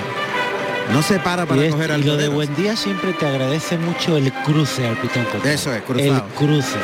No 0.91 1.03
se 1.03 1.19
para 1.19 1.47
para 1.47 1.71
coger 1.71 1.93
al 1.93 2.01
y 2.01 2.05
lo 2.05 2.17
de 2.17 2.29
buen 2.29 2.55
día 2.55 2.77
siempre 2.77 3.13
te 3.13 3.27
agradece 3.27 3.79
mucho 3.79 4.17
el 4.17 4.33
cruce 4.33 4.87
al 4.87 4.97
pitón 4.97 5.25
Cotero. 5.25 5.49
Eso 5.55 5.73
es, 5.73 5.83
cruzado. 5.83 6.15
El 6.15 6.23
cruce. 6.35 6.77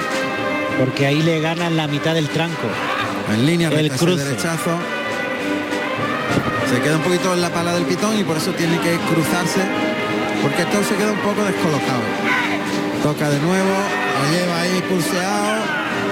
Porque 0.78 1.06
ahí 1.06 1.22
le 1.22 1.40
ganan 1.40 1.76
la 1.76 1.87
mitad 1.88 2.14
del 2.14 2.28
tranco. 2.28 2.68
En 3.32 3.44
línea 3.44 3.68
El 3.68 3.74
recta 3.74 3.94
ese 3.96 4.04
cruce. 4.04 4.24
derechazo. 4.24 4.78
Se 6.72 6.80
queda 6.80 6.96
un 6.96 7.02
poquito 7.02 7.34
en 7.34 7.40
la 7.40 7.50
pala 7.50 7.74
del 7.74 7.84
pitón 7.84 8.18
y 8.18 8.24
por 8.24 8.37
eso 8.37 8.52
tiene 8.52 8.78
que 8.80 8.96
cruzarse. 9.12 9.61
Porque 10.42 10.62
esto 10.62 10.84
se 10.84 10.94
queda 10.94 11.12
un 11.12 11.18
poco 11.18 11.42
descolocado. 11.44 12.02
Toca 13.02 13.28
de 13.30 13.40
nuevo, 13.40 13.68
lo 13.68 14.32
lleva 14.32 14.61
ahí 14.61 14.82
pulseado 14.88 15.47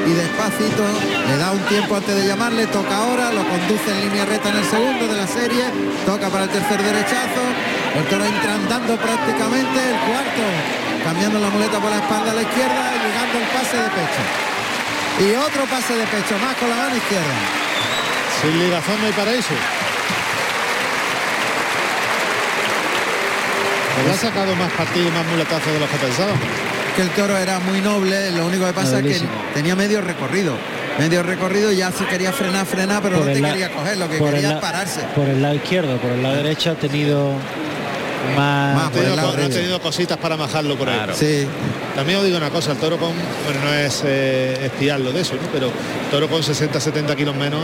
y 0.06 0.12
despacito, 0.14 0.86
le 1.26 1.36
da 1.36 1.50
un 1.50 1.60
tiempo 1.66 1.96
antes 1.96 2.14
de 2.14 2.26
llamarle, 2.28 2.66
toca 2.68 2.96
ahora, 2.96 3.32
lo 3.32 3.42
conduce 3.42 3.90
en 3.90 4.08
línea 4.08 4.24
recta 4.24 4.50
en 4.50 4.56
el 4.56 4.64
segundo 4.64 5.08
de 5.08 5.16
la 5.16 5.26
serie, 5.26 5.64
toca 6.06 6.28
para 6.28 6.44
el 6.44 6.50
tercer 6.50 6.80
derechazo, 6.80 7.42
el 7.96 8.04
toro 8.06 8.24
entra 8.24 8.54
andando 8.54 8.96
prácticamente, 8.96 9.78
el 9.82 9.98
cuarto, 10.06 10.42
cambiando 11.02 11.40
la 11.40 11.50
muleta 11.50 11.80
por 11.80 11.90
la 11.90 11.96
espalda 11.96 12.30
a 12.30 12.34
la 12.34 12.42
izquierda 12.42 12.82
y 12.94 12.98
llegando 13.02 13.38
el 13.38 13.46
pase 13.50 13.76
de 13.76 13.90
pecho. 13.90 14.22
Y 15.18 15.34
otro 15.34 15.64
pase 15.66 15.94
de 15.94 16.06
pecho 16.06 16.38
más 16.38 16.54
con 16.54 16.70
la 16.70 16.76
mano 16.76 16.96
izquierda. 16.96 17.34
Sin 18.40 18.58
ligazón 18.60 19.00
no 19.00 19.06
hay 19.06 19.12
paraíso. 19.12 19.54
Habrá 23.98 24.14
sacado 24.14 24.54
más 24.54 24.70
partido 24.72 25.08
y 25.08 25.10
más 25.10 25.26
muletazos 25.26 25.72
de 25.72 25.80
los 25.80 25.90
que 25.90 25.96
pensábamos. 25.96 26.65
Que 26.96 27.02
el 27.02 27.10
toro 27.10 27.36
era 27.36 27.58
muy 27.60 27.80
noble, 27.80 28.30
lo 28.30 28.46
único 28.46 28.64
que 28.66 28.72
pasa 28.72 28.98
es 29.00 29.04
que 29.20 29.26
tenía 29.54 29.76
medio 29.76 30.00
recorrido. 30.00 30.54
Medio 30.98 31.22
recorrido 31.22 31.70
y 31.70 31.76
ya 31.76 31.92
se 31.92 32.06
quería 32.06 32.32
frenar, 32.32 32.64
frenar, 32.64 33.02
pero 33.02 33.18
no 33.18 33.24
te 33.26 33.38
la- 33.38 33.50
quería 33.50 33.70
coger, 33.70 33.98
lo 33.98 34.08
que 34.08 34.16
por 34.16 34.30
quería 34.32 34.48
la- 34.48 34.54
es 34.54 34.60
pararse. 34.62 35.00
Por 35.14 35.28
el 35.28 35.42
lado 35.42 35.54
izquierdo, 35.56 35.98
por 35.98 36.10
el 36.10 36.22
lado 36.22 36.36
derecho 36.36 36.70
ha 36.70 36.74
tenido 36.74 37.32
más... 38.34 38.74
Más 38.74 38.84
Ha 38.86 38.90
por 38.90 38.92
tenido, 38.94 39.10
el 39.10 39.16
lado 39.16 39.28
co- 39.28 39.34
ha 39.34 39.36
derecho. 39.40 39.58
tenido 39.58 39.80
cositas 39.82 40.16
para 40.16 40.38
majarlo 40.38 40.76
por 40.78 40.88
ahí. 40.88 41.00
Sí, 41.14 41.46
También 41.94 42.18
os 42.18 42.24
digo 42.24 42.38
una 42.38 42.48
cosa, 42.48 42.72
el 42.72 42.78
toro 42.78 42.96
con, 42.96 43.10
bueno, 43.44 43.60
no 43.62 43.74
es 43.74 44.02
eh, 44.06 44.58
espiarlo 44.64 45.12
de 45.12 45.20
eso, 45.20 45.34
¿no? 45.34 45.42
pero 45.52 45.70
toro 46.10 46.28
con 46.28 46.42
60, 46.42 46.80
70 46.80 47.14
kilos 47.14 47.36
menos 47.36 47.60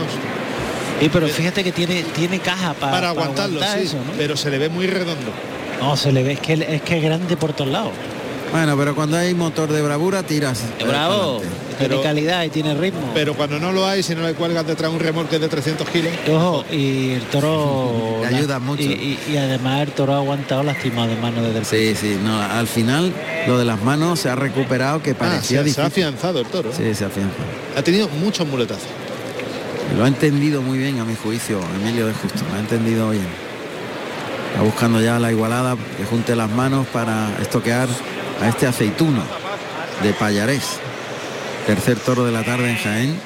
Sí, 0.99 1.09
pero 1.11 1.27
fíjate 1.27 1.63
que 1.63 1.71
tiene, 1.73 2.03
tiene 2.15 2.39
caja 2.39 2.73
pa- 2.75 2.89
para 2.91 3.09
aguantarlo, 3.09 3.57
aguantar 3.61 3.79
sí, 3.79 3.87
eso, 3.87 3.97
¿no? 3.97 4.13
pero 4.15 4.37
se 4.37 4.49
le 4.51 4.57
ve 4.59 4.69
muy 4.69 4.85
redondo. 4.87 5.31
No, 5.81 5.97
se 5.97 6.11
le 6.13 6.23
ve, 6.23 6.33
es 6.33 6.39
que, 6.39 6.53
es 6.53 6.81
que 6.83 6.97
es 6.97 7.03
grande 7.03 7.35
por 7.35 7.51
todos 7.53 7.71
lados. 7.71 7.91
Bueno, 8.51 8.77
pero 8.77 8.93
cuando 8.95 9.17
hay 9.17 9.33
motor 9.33 9.71
de 9.71 9.81
bravura, 9.81 10.21
tiras. 10.23 10.61
Es 10.79 10.87
bravo, 10.87 11.39
tiene 11.79 11.95
Pero- 11.95 12.03
calidad 12.03 12.43
y 12.43 12.49
tiene 12.49 12.75
ritmo. 12.75 13.09
Pero 13.15 13.33
cuando 13.33 13.59
no 13.59 13.71
lo 13.71 13.85
hay, 13.87 14.03
si 14.03 14.13
no 14.13 14.21
le 14.21 14.33
cuelgas 14.35 14.65
detrás 14.67 14.91
un 14.91 14.99
remolque 14.99 15.39
de 15.39 15.47
300 15.47 15.89
kilos, 15.89 16.11
Ojo, 16.31 16.63
y 16.71 17.11
el 17.13 17.23
toro... 17.23 18.19
Le 18.29 18.35
ayuda 18.37 18.59
mucho. 18.59 18.83
Y, 18.83 18.85
y- 18.85 19.19
y 19.33 19.37
además 19.37 19.81
el 19.81 19.91
toro 19.93 20.13
ha 20.13 20.17
aguantado 20.17 20.61
lastimado 20.63 21.07
de 21.09 21.15
mano 21.15 21.41
desde 21.41 21.59
el 21.59 21.65
Sí, 21.65 21.95
sí, 21.99 22.19
no, 22.23 22.39
al 22.41 22.67
final 22.67 23.11
lo 23.47 23.57
de 23.57 23.65
las 23.65 23.81
manos 23.81 24.19
se 24.19 24.29
ha 24.29 24.35
recuperado 24.35 25.01
que 25.01 25.11
ah, 25.11 25.15
parecía 25.17 25.63
se, 25.63 25.73
se 25.73 25.81
ha 25.81 25.85
afianzado 25.87 26.39
el 26.39 26.45
toro. 26.45 26.69
Sí, 26.71 26.93
se 26.93 27.05
afianza. 27.05 27.33
Ha 27.75 27.81
tenido 27.81 28.07
muchos 28.07 28.47
muletazos. 28.47 28.83
Lo 29.97 30.05
ha 30.05 30.07
entendido 30.07 30.61
muy 30.61 30.77
bien 30.77 30.99
a 30.99 31.05
mi 31.05 31.15
juicio, 31.15 31.59
Emilio 31.81 32.05
de 32.07 32.13
Justo, 32.13 32.39
lo 32.49 32.55
ha 32.55 32.59
entendido 32.59 33.09
bien. 33.09 33.25
Está 34.51 34.63
buscando 34.63 35.01
ya 35.01 35.17
la 35.19 35.31
igualada 35.31 35.75
que 35.97 36.05
junte 36.05 36.35
las 36.35 36.49
manos 36.49 36.85
para 36.93 37.29
estoquear 37.41 37.87
a 38.41 38.49
este 38.49 38.67
aceituno 38.67 39.21
de 40.01 40.13
Payarés. 40.13 40.79
Tercer 41.67 41.97
toro 41.97 42.25
de 42.25 42.31
la 42.31 42.43
tarde 42.43 42.69
en 42.69 42.77
Jaén. 42.77 43.19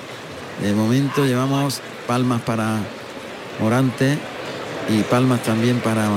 De 0.61 0.73
momento 0.73 1.25
llevamos 1.25 1.81
palmas 2.07 2.41
para 2.41 2.77
Morante 3.59 4.17
y 4.89 5.01
palmas 5.03 5.43
también 5.43 5.79
para 5.79 6.07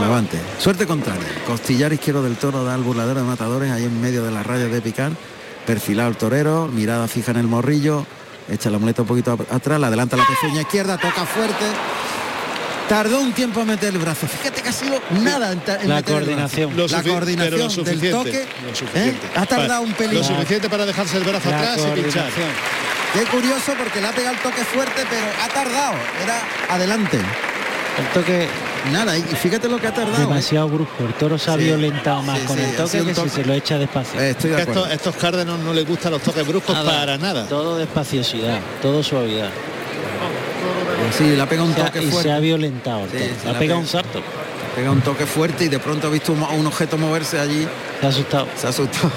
Levante. 0.00 0.40
Suerte 0.58 0.86
contraria. 0.86 1.26
Costillar 1.46 1.92
izquierdo 1.92 2.22
del 2.22 2.36
toro 2.36 2.64
da 2.64 2.74
al 2.74 2.82
burladero 2.82 3.20
de 3.20 3.26
matadores 3.26 3.70
ahí 3.70 3.84
en 3.84 4.00
medio 4.00 4.24
de 4.24 4.30
las 4.30 4.46
rayas 4.46 4.70
de 4.70 4.80
picar. 4.80 5.12
Perfilado 5.66 6.08
el 6.10 6.16
torero, 6.16 6.68
mirada 6.68 7.08
fija 7.08 7.30
en 7.30 7.38
el 7.38 7.46
morrillo, 7.46 8.06
echa 8.50 8.70
la 8.70 8.78
muleta 8.78 9.02
un 9.02 9.08
poquito 9.08 9.38
atrás, 9.50 9.80
la 9.80 9.86
adelanta 9.86 10.16
la 10.16 10.26
pezuña 10.26 10.62
izquierda, 10.62 10.98
toca 10.98 11.24
fuerte. 11.24 11.64
Tardó 12.88 13.20
un 13.20 13.32
tiempo 13.32 13.60
en 13.62 13.68
meter 13.68 13.94
el 13.94 13.98
brazo. 13.98 14.26
Fíjate 14.28 14.60
que 14.62 14.68
ha 14.68 14.72
sido 14.72 15.00
nada 15.22 15.52
en, 15.52 15.58
La 15.88 15.96
meter 15.96 15.96
el 15.96 16.04
coordinación. 16.04 16.76
brazo. 16.76 16.92
Lo 16.92 16.96
La 16.96 17.02
coordinación 17.02 17.54
pero 17.54 17.76
lo 17.76 17.84
del 17.84 18.10
toque. 18.10 18.46
lo 18.94 19.00
¿eh? 19.00 19.14
Ha 19.36 19.46
tardado 19.46 19.82
un 19.82 19.92
pelín. 19.94 20.18
Lo 20.18 20.24
suficiente 20.24 20.68
para 20.68 20.84
dejarse 20.84 21.16
el 21.16 21.24
brazo 21.24 21.50
La 21.50 21.58
atrás 21.58 21.80
y 21.96 22.00
pinchar. 22.00 22.26
Qué 23.14 23.20
curioso 23.24 23.72
porque 23.78 24.00
le 24.00 24.08
ha 24.08 24.12
pegado 24.12 24.34
el 24.34 24.42
toque 24.42 24.64
fuerte, 24.64 25.02
pero 25.08 25.26
ha 25.42 25.48
tardado. 25.48 25.94
Era 26.22 26.42
adelante. 26.74 27.18
El 27.98 28.06
toque 28.12 28.48
Nada, 28.92 29.16
y 29.16 29.22
fíjate 29.22 29.66
lo 29.66 29.78
que 29.80 29.86
ha 29.86 29.94
tardado. 29.94 30.16
¿eh? 30.22 30.26
demasiado 30.26 30.68
brusco. 30.68 31.04
El 31.06 31.14
toro 31.14 31.38
se 31.38 31.50
ha 31.50 31.54
Sí, 31.56 31.60
violentado 31.64 32.20
más 32.22 32.38
sí, 32.40 32.44
con 32.46 32.56
sí, 32.58 32.64
el 32.64 32.76
toque 32.76 33.04
que 33.04 33.14
si 33.14 33.28
se 33.30 33.44
lo 33.46 33.54
echa 33.54 33.78
despacio. 33.78 34.20
Eh, 34.20 34.30
estoy 34.30 34.50
de 34.50 34.56
Que 34.56 34.62
acuerdo. 34.62 34.82
estos, 34.88 34.94
estos 35.08 35.16
cárdenos 35.16 35.58
no 35.60 35.72
les 35.72 35.86
gustan 35.86 36.12
los 36.12 36.20
toques 36.20 36.46
bruscos 36.46 36.74
Nada, 36.76 36.90
para 37.00 37.16
nada. 37.16 37.46
Todo 37.46 37.78
despaciosidad, 37.78 38.58
todo 38.82 39.02
suavidad. 39.02 39.48
Sí, 41.16 41.24
le 41.36 41.42
ha 41.42 41.48
pegado 41.48 41.68
un 41.68 41.74
Se 41.74 41.80
ha- 41.82 41.84
toque 41.86 42.02
y 42.02 42.10
fuerte. 42.10 42.28
se 42.30 42.34
ha 42.34 42.38
violentado. 42.40 43.02
Sí, 43.10 43.18
se 43.18 43.24
ha 43.24 43.52
pegado 43.52 43.58
pega. 43.58 43.76
un 43.76 43.86
salto. 43.86 44.22
Pega 44.74 44.90
un 44.90 45.00
toque 45.02 45.26
fuerte 45.26 45.64
y 45.64 45.68
de 45.68 45.78
pronto 45.78 46.08
ha 46.08 46.10
visto 46.10 46.32
un, 46.32 46.42
un 46.42 46.66
objeto 46.66 46.98
moverse 46.98 47.38
allí, 47.38 47.66
Se 48.00 48.06
ha 48.06 48.08
asustado. 48.08 48.46
se 48.56 48.66
ha 48.66 48.70
asustado. 48.70 49.10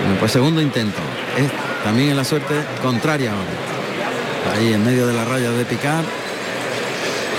Bueno, 0.00 0.16
pues 0.20 0.32
segundo 0.32 0.60
intento. 0.62 0.98
Es 1.36 1.50
también 1.84 2.10
en 2.10 2.16
la 2.16 2.24
suerte 2.24 2.54
contraria 2.82 3.32
ahora. 3.32 4.56
Ahí 4.56 4.72
en 4.72 4.84
medio 4.84 5.06
de 5.06 5.12
la 5.12 5.24
raya 5.24 5.50
de 5.50 5.64
picar. 5.64 6.02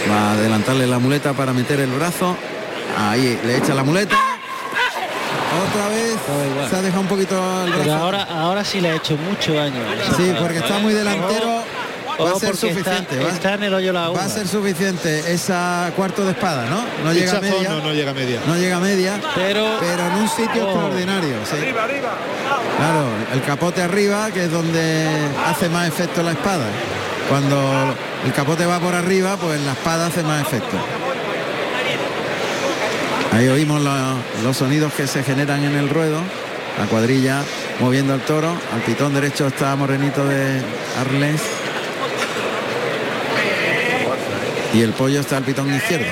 Va 0.09 0.29
a 0.29 0.31
adelantarle 0.33 0.85
la 0.87 0.99
muleta 0.99 1.33
para 1.33 1.51
meter 1.53 1.79
el 1.79 1.89
brazo. 1.89 2.35
Ahí 2.97 3.39
le 3.45 3.57
echa 3.57 3.73
la 3.73 3.83
muleta. 3.83 4.15
Otra 5.67 5.89
vez 5.89 6.69
se 6.69 6.75
ha 6.75 6.81
dejado 6.81 7.01
un 7.01 7.07
poquito 7.07 7.35
el 7.65 7.69
brazo. 7.71 7.83
Pero 7.83 7.95
ahora, 7.95 8.23
ahora 8.23 8.63
sí 8.63 8.79
le 8.81 8.89
ha 8.91 8.95
hecho 8.95 9.17
mucho 9.17 9.53
daño. 9.53 9.81
Sí, 10.15 10.31
porque 10.39 10.59
está 10.59 10.77
muy 10.77 10.93
delantero. 10.93 11.58
Va 12.19 12.23
a 12.31 12.31
Ojo, 12.33 12.39
ser 12.39 12.49
porque 12.51 12.67
está- 12.67 12.97
suficiente. 12.97 13.23
va- 13.25 13.29
Está, 13.31 13.53
en 13.53 13.63
el 13.63 13.73
hoyo 13.73 13.93
la 13.93 14.09
Va 14.09 14.23
a 14.25 14.29
ser 14.29 14.47
suficiente 14.47 15.31
esa 15.33 15.91
cuarto 15.95 16.25
de 16.25 16.31
espada, 16.31 16.65
¿no? 16.69 16.83
No 17.03 17.13
llega 17.13 17.37
a 17.37 17.41
media. 17.41 17.69
no, 17.69 17.81
no 17.81 17.93
llega 17.93 18.11
a 18.11 18.13
media. 18.13 18.39
No 18.45 18.55
llega 18.57 18.75
a 18.77 18.79
media. 18.79 19.21
Pero, 19.35 19.77
pero 19.79 20.05
en 20.07 20.13
un 20.15 20.27
sitio 20.29 20.63
Ojo. 20.67 20.71
extraordinario. 20.71 21.35
sí. 21.49 21.55
Claro, 22.77 23.05
el 23.33 23.41
capote 23.43 23.81
arriba, 23.81 24.31
que 24.31 24.45
es 24.45 24.51
donde 24.51 25.07
hace 25.47 25.69
más 25.69 25.87
efecto 25.87 26.21
la 26.23 26.31
espada. 26.31 26.65
Cuando 27.29 27.95
el 28.25 28.33
capote 28.33 28.65
va 28.65 28.79
por 28.79 28.95
arriba, 28.95 29.37
pues 29.37 29.61
la 29.61 29.71
espada 29.73 30.07
hace 30.07 30.23
más 30.23 30.41
efecto. 30.41 30.77
Ahí 33.31 33.47
oímos 33.47 33.81
los 34.43 34.57
sonidos 34.57 34.91
que 34.93 35.07
se 35.07 35.23
generan 35.23 35.63
en 35.63 35.75
el 35.75 35.89
ruedo. 35.89 36.19
La 36.79 36.85
cuadrilla 36.85 37.41
moviendo 37.79 38.13
al 38.13 38.21
toro. 38.21 38.49
Al 38.73 38.81
pitón 38.81 39.13
derecho 39.13 39.47
está 39.47 39.75
Morenito 39.75 40.25
de 40.25 40.61
Arles. 40.99 41.41
Y 44.73 44.81
el 44.81 44.91
pollo 44.91 45.19
está 45.19 45.37
al 45.37 45.43
pitón 45.43 45.73
izquierdo. 45.73 46.05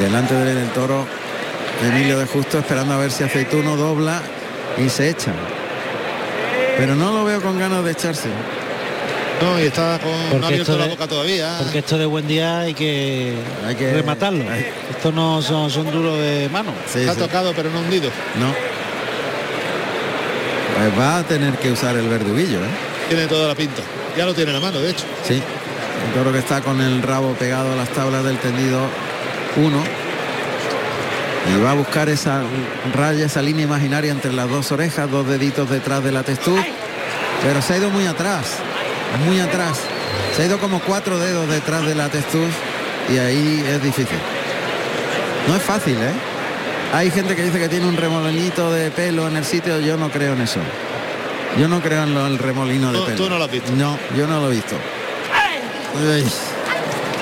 Delante 0.00 0.34
del, 0.34 0.54
del 0.56 0.68
toro 0.70 1.06
Emilio 1.86 2.18
de 2.18 2.26
Justo 2.26 2.58
esperando 2.58 2.94
a 2.94 2.96
ver 2.98 3.10
si 3.10 3.24
Aceituno 3.24 3.76
dobla 3.76 4.20
y 4.78 4.88
se 4.88 5.10
echa. 5.10 5.32
Pero 6.76 6.94
no 6.94 7.12
lo 7.12 7.24
veo 7.24 7.40
con 7.40 7.58
ganas 7.58 7.84
de 7.84 7.92
echarse. 7.92 8.28
No, 9.40 9.58
y 9.60 9.64
está 9.64 9.98
con 9.98 10.10
Porque 10.30 10.38
no 10.38 10.44
ha 10.44 10.48
abierto 10.48 10.76
la 10.78 10.84
de- 10.84 10.90
boca 10.90 11.06
todavía. 11.08 11.56
porque 11.58 11.78
esto 11.80 11.98
de 11.98 12.06
buen 12.06 12.26
día 12.28 12.60
hay 12.60 12.74
que, 12.74 13.34
Hay 13.66 13.74
que- 13.74 13.92
rematarlo. 13.92 14.48
hay- 14.50 14.66
Esto 14.90 15.10
no 15.12 15.42
son, 15.42 15.68
son 15.70 15.90
duros 15.90 16.16
de 16.18 16.48
mano. 16.50 16.72
Sí, 16.92 17.00
Está 17.00 17.14
sí. 17.14 17.20
tocado 17.20 17.52
pero 17.54 17.68
no 17.70 17.80
hundido. 17.80 18.08
No. 18.38 18.54
Pues 20.76 20.98
va 20.98 21.18
a 21.18 21.22
tener 21.24 21.54
que 21.58 21.70
usar 21.72 21.96
el 21.96 22.08
verduguillo, 22.08 22.58
¿eh? 22.58 22.68
Tiene 23.08 23.26
toda 23.26 23.48
la 23.48 23.54
pinta. 23.54 23.82
Ya 24.16 24.24
lo 24.26 24.34
tiene 24.34 24.50
en 24.52 24.60
la 24.60 24.66
mano, 24.66 24.80
de 24.80 24.90
hecho. 24.90 25.04
Sí. 25.26 25.42
El 26.08 26.14
toro 26.14 26.32
que 26.32 26.38
está 26.38 26.60
con 26.60 26.80
el 26.80 27.02
rabo 27.02 27.32
pegado 27.34 27.72
a 27.72 27.76
las 27.76 27.88
tablas 27.90 28.24
del 28.24 28.38
tendido 28.38 28.80
1. 29.56 29.82
Y 31.54 31.60
va 31.62 31.72
a 31.72 31.74
buscar 31.74 32.08
esa 32.08 32.42
raya, 32.94 33.26
esa 33.26 33.42
línea 33.42 33.64
imaginaria 33.64 34.12
entre 34.12 34.32
las 34.32 34.48
dos 34.48 34.70
orejas, 34.72 35.10
dos 35.10 35.26
deditos 35.26 35.68
detrás 35.68 36.02
de 36.04 36.12
la 36.12 36.22
textura. 36.22 36.64
Pero 37.42 37.60
se 37.62 37.74
ha 37.74 37.76
ido 37.78 37.90
muy 37.90 38.06
atrás, 38.06 38.46
muy 39.26 39.40
atrás. 39.40 39.80
Se 40.36 40.42
ha 40.42 40.46
ido 40.46 40.58
como 40.58 40.80
cuatro 40.80 41.18
dedos 41.18 41.48
detrás 41.48 41.84
de 41.84 41.94
la 41.94 42.08
textura 42.08 42.48
y 43.12 43.18
ahí 43.18 43.64
es 43.68 43.82
difícil. 43.82 44.18
No 45.48 45.56
es 45.56 45.62
fácil, 45.62 45.94
¿eh? 45.94 46.12
Hay 46.94 47.10
gente 47.10 47.34
que 47.34 47.42
dice 47.42 47.58
que 47.58 47.68
tiene 47.68 47.86
un 47.88 47.96
remolonito 47.96 48.70
de 48.70 48.90
pelo 48.90 49.26
en 49.26 49.36
el 49.36 49.44
sitio, 49.44 49.80
yo 49.80 49.96
no 49.96 50.10
creo 50.10 50.34
en 50.34 50.42
eso. 50.42 50.60
Yo 51.58 51.66
no 51.66 51.80
creo 51.80 52.04
en 52.04 52.14
lo- 52.14 52.26
el 52.26 52.38
remolino 52.38 52.92
de 52.92 53.00
pelo. 53.00 53.16
tú 53.16 53.28
no 53.30 53.38
lo 53.38 53.44
has 53.44 53.50
visto. 53.50 53.72
No, 53.72 53.98
yo 54.16 54.26
no 54.26 54.40
lo 54.40 54.48
he 54.52 54.54
visto. 54.54 54.76
Uy, 55.94 56.24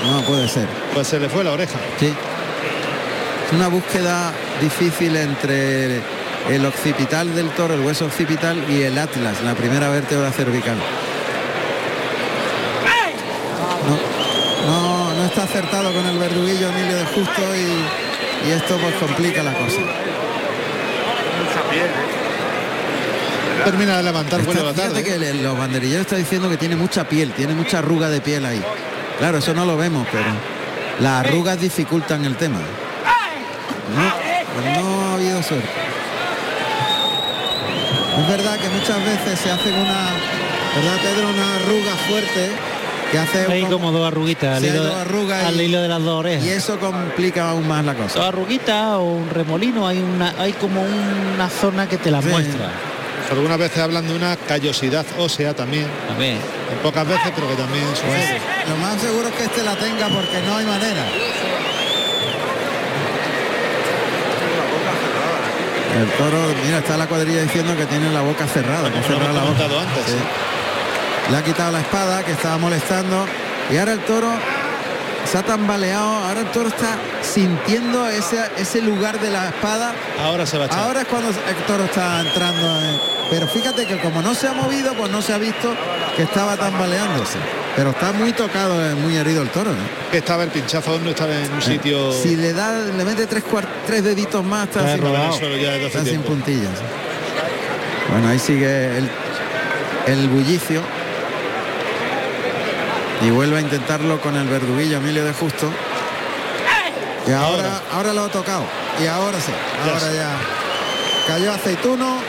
no 0.07 0.23
puede 0.23 0.49
ser. 0.49 0.67
Pues 0.95 1.09
se 1.09 1.19
le 1.19 1.29
fue 1.29 1.45
la 1.45 1.53
oreja. 1.53 1.79
Sí. 1.99 2.13
Es 3.47 3.53
una 3.53 3.69
búsqueda 3.69 4.33
difícil 4.61 5.17
entre 5.17 6.01
el 6.49 6.65
occipital 6.65 7.35
del 7.35 7.51
toro, 7.51 7.75
el 7.75 7.81
hueso 7.81 8.07
occipital 8.07 8.65
y 8.71 8.83
el 8.83 8.97
atlas, 8.97 9.43
la 9.43 9.55
primera 9.55 9.89
vértebra 9.89 10.31
cervical. 10.31 10.77
No, 13.87 14.71
no, 14.71 15.15
no 15.15 15.25
está 15.25 15.43
acertado 15.45 15.93
con 15.93 16.07
el 16.07 16.19
verduguillo 16.19 16.69
Emilio 16.69 16.97
de 16.97 17.07
Justo 17.07 17.43
y, 17.57 18.49
y 18.49 18.53
esto 18.53 18.79
pues 18.79 18.95
complica 18.97 19.43
la 19.43 19.55
cosa. 19.55 19.81
Termina 23.65 23.97
de 23.99 24.03
levantar, 24.03 24.41
la 24.45 24.51
Está- 24.53 24.63
tarde. 24.75 24.83
fíjate 25.03 25.05
que 25.05 25.15
el- 25.31 25.43
los 25.43 25.59
banderilleros 25.59 26.03
está 26.07 26.17
diciendo 26.17 26.49
que 26.49 26.57
tiene 26.57 26.77
mucha 26.77 27.05
piel, 27.05 27.33
tiene 27.33 27.55
mucha 27.55 27.79
arruga 27.79 28.09
de 28.09 28.21
piel 28.21 28.45
ahí. 28.47 28.63
Claro, 29.19 29.39
eso 29.39 29.53
no 29.55 29.65
lo 29.65 29.77
vemos, 29.77 30.07
pero 30.11 30.25
las 31.01 31.27
arrugas 31.27 31.61
dificultan 31.61 32.25
el 32.25 32.37
tema. 32.37 32.59
No, 32.59 34.13
pues 34.55 34.79
no 34.79 35.01
ha 35.11 35.15
habido 35.15 35.43
suerte. 35.43 35.69
Es 38.19 38.29
verdad 38.29 38.59
que 38.59 38.69
muchas 38.69 38.99
veces 39.05 39.39
se 39.41 39.51
hacen 39.51 39.75
una, 39.75 40.11
¿verdad 40.77 40.99
Pedro? 41.03 41.29
Una 41.31 41.57
arruga 41.57 41.95
fuerte 42.09 42.51
que 43.11 43.19
hace 43.19 43.47
Hay 43.53 43.63
un- 43.63 43.71
como 43.71 43.91
dos 43.93 44.07
arruguitas 44.07 44.59
al, 44.59 44.65
hilo, 44.65 44.85
dos 44.85 44.95
arrugas 44.95 45.45
al 45.45 45.61
y- 45.61 45.65
hilo 45.65 45.81
de 45.83 45.89
las 45.89 46.03
dos 46.03 46.21
orejas. 46.21 46.45
y 46.45 46.51
eso 46.51 46.79
complica 46.79 47.51
aún 47.51 47.67
más 47.67 47.85
la 47.85 47.95
Dos 47.95 48.13
cosa. 48.13 48.29
arruguitas 48.29 48.87
o 48.95 49.03
un 49.03 49.31
remolino, 49.31 49.87
hay 49.87 49.99
una, 49.99 50.35
hay 50.39 50.53
como 50.53 50.83
una 50.83 51.49
zona 51.49 51.89
que 51.89 51.97
te 51.97 52.11
la 52.11 52.21
Sí. 52.23 52.29
muestra. 52.29 52.71
Algunas 53.31 53.59
veces 53.59 53.79
hablan 53.79 54.07
de 54.09 54.15
una 54.15 54.37
callosidad 54.37 55.07
ósea 55.19 55.55
también. 55.55 55.87
En 56.19 56.79
pocas 56.83 57.07
veces, 57.07 57.31
pero 57.35 57.49
que 57.49 57.55
también 57.55 57.85
sucede. 57.95 58.41
Lo 58.69 58.77
más 58.77 59.01
seguro 59.01 59.29
es 59.29 59.35
que 59.35 59.45
este 59.45 59.63
la 59.63 59.77
tenga 59.77 60.09
porque 60.09 60.41
no 60.47 60.57
hay 60.57 60.67
manera. 60.67 61.05
El 66.01 66.09
toro, 66.13 66.39
mira, 66.65 66.79
está 66.79 66.97
la 66.97 67.07
cuadrilla 67.07 67.43
diciendo 67.43 67.77
que 67.77 67.85
tiene 67.87 68.11
la 68.13 68.21
boca 68.23 68.47
cerrada, 68.47 68.91
que 68.91 69.03
cerrado 69.03 69.33
la 69.33 69.41
hemos 69.43 69.51
boca. 69.59 69.69
comentado 69.69 69.81
antes. 69.81 70.05
Sí. 70.07 71.31
Le 71.31 71.37
ha 71.37 71.43
quitado 71.45 71.73
la 71.73 71.81
espada 71.81 72.23
que 72.25 72.33
estaba 72.33 72.59
molestando 72.59 73.27
y 73.71 73.77
ahora 73.77 73.93
el 73.93 74.01
toro 74.01 74.29
se 75.31 75.39
ha 75.39 75.43
tambaleado, 75.43 76.25
ahora 76.27 76.41
el 76.41 76.47
toro 76.51 76.69
está 76.69 76.97
sintiendo 77.23 78.09
ese, 78.09 78.39
ese 78.57 78.81
lugar 78.83 79.21
de 79.21 79.31
la 79.31 79.49
espada. 79.49 79.93
Ahora 80.21 80.47
se 80.47 80.59
va 80.59 80.65
a 80.65 80.67
echar. 80.67 80.79
Ahora 80.81 81.01
es 81.03 81.07
cuando 81.09 81.29
el 81.29 81.57
toro 81.67 81.85
está 81.85 82.21
entrando. 82.21 82.81
en- 82.81 83.10
Pero 83.31 83.47
fíjate 83.47 83.87
que 83.87 83.99
como 84.01 84.21
no 84.23 84.35
se 84.35 84.49
ha 84.49 84.53
movido, 84.53 84.93
pues 84.95 85.11
no 85.11 85.23
se 85.23 85.33
ha 85.33 85.39
visto 85.39 85.73
que 86.17 86.25
estaba 86.25 86.57
tambaleándose. 86.57 87.39
Pero 87.77 87.91
está 87.91 88.13
muy 88.13 88.33
tocado, 88.33 88.85
eh, 88.85 88.95
muy 88.97 89.17
herido 89.17 89.43
el 89.43 89.49
toro. 89.51 89.71
¿eh? 89.71 89.77
Que 90.11 90.19
estaba 90.19 90.43
el 90.43 90.51
pinchazo, 90.51 90.99
no 90.99 91.11
estaba 91.11 91.33
en 91.35 91.53
un 91.53 91.63
sitio. 91.63 92.13
Si 92.13 92.35
le 92.37 92.53
da, 92.53 92.73
le 92.73 93.05
mete 93.05 93.27
tres, 93.27 93.45
deditos 94.03 94.45
más, 94.45 94.65
está, 94.67 94.81
Está 94.81 94.93
sin, 94.95 95.03
rodado. 95.03 95.57
ya 95.57 95.77
está 95.77 96.05
sin 96.05 96.23
puntillas. 96.23 96.73
Bueno, 98.11 98.29
ahí 98.29 98.39
sigue 98.41 98.99
el, 98.99 99.09
el 100.07 100.29
bullicio. 100.29 100.83
Y 103.23 103.31
vuelve 103.31 103.59
a 103.59 103.61
intentarlo 103.61 104.21
con 104.21 104.35
el 104.35 104.49
verduguillo 104.49 104.97
Emilio 104.97 105.25
de 105.25 105.33
Justo. 105.33 105.71
Y 107.29 107.33
ahora, 107.33 107.83
ahora 107.93 108.13
lo 108.13 108.25
ha 108.25 108.29
tocado. 108.29 108.65
Y 109.01 109.07
ahora 109.07 109.39
sí. 109.41 109.53
Ahora 109.85 110.13
ya. 110.13 110.37
Cayó 111.29 111.53
aceituno. 111.53 112.20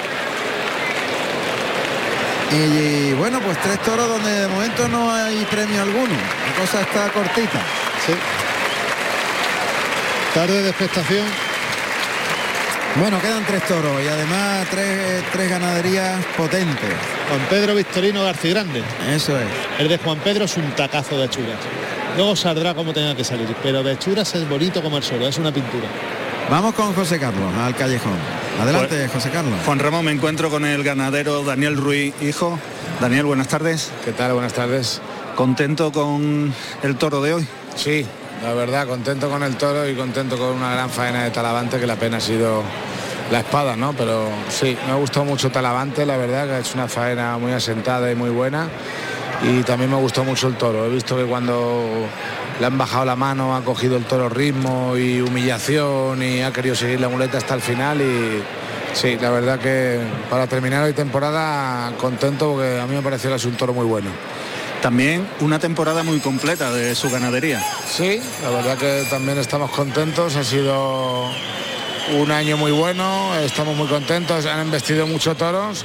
Y, 2.53 3.13
bueno, 3.13 3.39
pues 3.39 3.57
tres 3.61 3.79
toros 3.81 4.09
donde 4.09 4.29
de 4.29 4.47
momento 4.47 4.87
no 4.89 5.09
hay 5.11 5.45
premio 5.45 5.81
alguno. 5.81 6.13
La 6.13 6.61
cosa 6.61 6.81
está 6.81 7.09
cortita. 7.09 7.59
Sí. 8.05 8.13
Tarde 10.33 10.61
de 10.61 10.69
expectación. 10.69 11.25
Bueno, 12.99 13.21
quedan 13.21 13.45
tres 13.45 13.65
toros 13.67 14.03
y 14.03 14.07
además 14.07 14.67
tres, 14.69 15.23
tres 15.31 15.49
ganaderías 15.49 16.25
potentes. 16.35 16.89
Juan 17.29 17.41
Pedro 17.49 17.73
Victorino 17.73 18.23
Garcigrande. 18.23 18.83
Eso 19.09 19.39
es. 19.39 19.47
El 19.79 19.87
de 19.87 19.97
Juan 19.97 20.19
Pedro 20.19 20.43
es 20.43 20.57
un 20.57 20.69
tacazo 20.71 21.17
de 21.17 21.25
hechuras. 21.25 21.57
Luego 22.17 22.35
saldrá 22.35 22.73
como 22.73 22.91
tenga 22.91 23.15
que 23.15 23.23
salir, 23.23 23.47
pero 23.63 23.81
de 23.81 23.93
hechuras 23.93 24.35
es 24.35 24.47
bonito 24.49 24.81
como 24.81 24.97
el 24.97 25.03
suelo, 25.03 25.25
es 25.25 25.37
una 25.37 25.53
pintura. 25.53 25.87
Vamos 26.49 26.75
con 26.75 26.93
José 26.93 27.17
Carlos 27.17 27.53
al 27.57 27.73
callejón. 27.75 28.40
Adelante, 28.59 28.95
Pues- 28.97 29.11
José 29.11 29.29
Carlos. 29.31 29.53
Juan 29.65 29.79
Ramón, 29.79 30.05
me 30.05 30.11
encuentro 30.11 30.49
con 30.49 30.65
el 30.65 30.83
ganadero 30.83 31.43
Daniel 31.43 31.77
Ruiz, 31.77 32.13
hijo. 32.21 32.59
Daniel, 32.99 33.25
buenas 33.25 33.47
tardes. 33.47 33.91
¿Qué 34.05 34.11
tal? 34.11 34.33
Buenas 34.33 34.53
tardes. 34.53 35.01
¿Contento 35.35 35.91
con 35.91 36.53
el 36.83 36.95
toro 36.97 37.21
de 37.21 37.33
hoy? 37.33 37.47
Sí, 37.75 38.05
la 38.43 38.53
verdad, 38.53 38.87
contento 38.87 39.29
con 39.29 39.41
el 39.43 39.55
toro 39.55 39.87
y 39.89 39.95
contento 39.95 40.37
con 40.37 40.49
una 40.49 40.73
gran 40.73 40.89
faena 40.89 41.23
de 41.23 41.31
Talavante, 41.31 41.79
que 41.79 41.87
la 41.87 41.95
pena 41.95 42.17
ha 42.17 42.21
sido 42.21 42.61
la 43.31 43.39
espada, 43.39 43.75
¿no? 43.75 43.93
Pero 43.93 44.29
sí, 44.49 44.77
me 44.85 44.91
ha 44.91 44.95
gustado 44.95 45.25
mucho 45.25 45.49
Talavante, 45.49 46.05
la 46.05 46.17
verdad, 46.17 46.45
que 46.45 46.51
ha 46.53 46.59
hecho 46.59 46.73
una 46.75 46.87
faena 46.87 47.37
muy 47.37 47.53
asentada 47.53 48.11
y 48.11 48.15
muy 48.15 48.29
buena. 48.29 48.67
Y 49.43 49.63
también 49.63 49.89
me 49.89 49.97
gustó 49.97 50.23
mucho 50.23 50.47
el 50.47 50.55
toro. 50.55 50.85
He 50.85 50.89
visto 50.89 51.17
que 51.17 51.23
cuando 51.23 52.05
le 52.61 52.67
han 52.67 52.77
bajado 52.77 53.05
la 53.05 53.15
mano 53.15 53.55
ha 53.55 53.63
cogido 53.63 53.97
el 53.97 54.05
toro 54.05 54.29
ritmo 54.29 54.95
y 54.95 55.19
humillación 55.19 56.21
y 56.21 56.41
ha 56.43 56.53
querido 56.53 56.75
seguir 56.75 57.01
la 57.01 57.09
muleta 57.09 57.39
hasta 57.39 57.55
el 57.55 57.61
final 57.61 57.99
y 58.01 58.43
sí, 58.93 59.17
la 59.19 59.31
verdad 59.31 59.57
que 59.57 59.99
para 60.29 60.45
terminar 60.45 60.83
hoy 60.83 60.93
temporada 60.93 61.91
contento 61.97 62.51
porque 62.51 62.79
a 62.79 62.85
mí 62.85 62.93
me 62.95 63.01
pareció 63.01 63.31
que 63.31 63.37
es 63.37 63.45
un 63.45 63.57
toro 63.57 63.73
muy 63.73 63.87
bueno. 63.87 64.11
También 64.79 65.27
una 65.39 65.57
temporada 65.57 66.03
muy 66.03 66.19
completa 66.19 66.71
de 66.71 66.93
su 66.93 67.09
ganadería. 67.09 67.65
Sí, 67.89 68.21
la 68.43 68.51
verdad 68.51 68.77
que 68.77 69.07
también 69.09 69.39
estamos 69.39 69.71
contentos, 69.71 70.35
ha 70.35 70.43
sido 70.43 71.31
un 72.19 72.31
año 72.31 72.57
muy 72.57 72.71
bueno, 72.71 73.35
estamos 73.37 73.75
muy 73.75 73.87
contentos, 73.87 74.45
han 74.45 74.63
investido 74.63 75.07
muchos 75.07 75.35
toros, 75.35 75.83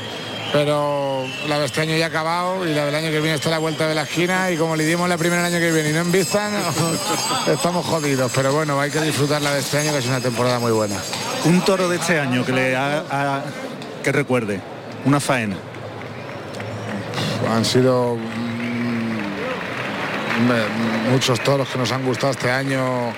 pero 0.53 1.26
la 1.49 1.59
de 1.59 1.66
este 1.66 1.80
año 1.82 1.97
ya 1.97 2.07
ha 2.07 2.09
acabado 2.09 2.66
y 2.66 2.72
la 2.74 2.86
del 2.86 2.94
año 2.94 3.11
que 3.11 3.20
viene 3.20 3.34
está 3.34 3.49
a 3.49 3.53
la 3.53 3.59
vuelta 3.59 3.86
de 3.88 3.94
la 3.94 4.03
esquina 4.03 4.51
y 4.51 4.57
como 4.57 4.76
le 4.76 4.84
dimos 4.84 5.09
la 5.09 5.18
primera 5.18 5.47
el 5.47 5.55
año 5.55 5.59
que 5.64 5.72
viene 5.72 5.90
y 5.90 5.92
no 5.92 6.01
en 6.01 6.12
vista, 6.12 6.49
no, 6.51 6.59
estamos 7.53 7.84
jodidos, 7.84 8.30
pero 8.34 8.53
bueno, 8.53 8.80
hay 8.80 8.90
que 8.90 9.01
disfrutar 9.01 9.42
la 9.42 9.53
de 9.53 9.61
este 9.61 9.78
año 9.78 9.92
que 9.92 9.99
es 9.99 10.07
una 10.07 10.20
temporada 10.20 10.59
muy 10.59 10.72
buena. 10.72 10.97
Un 11.44 11.61
toro 11.62 11.88
de 11.88 11.97
este 11.97 12.18
año 12.20 12.44
que 12.44 12.53
le 12.53 12.74
ha, 12.76 13.05
ha- 13.11 13.42
que 14.03 14.12
recuerde, 14.12 14.61
una 15.05 15.20
faena. 15.20 15.57
Han 17.53 17.64
sido 17.64 18.16
mm, 20.38 21.11
muchos 21.11 21.40
toros 21.40 21.68
que 21.68 21.78
nos 21.78 21.92
han 21.92 22.05
gustado 22.05 22.32
este 22.32 22.51
año 22.51 23.12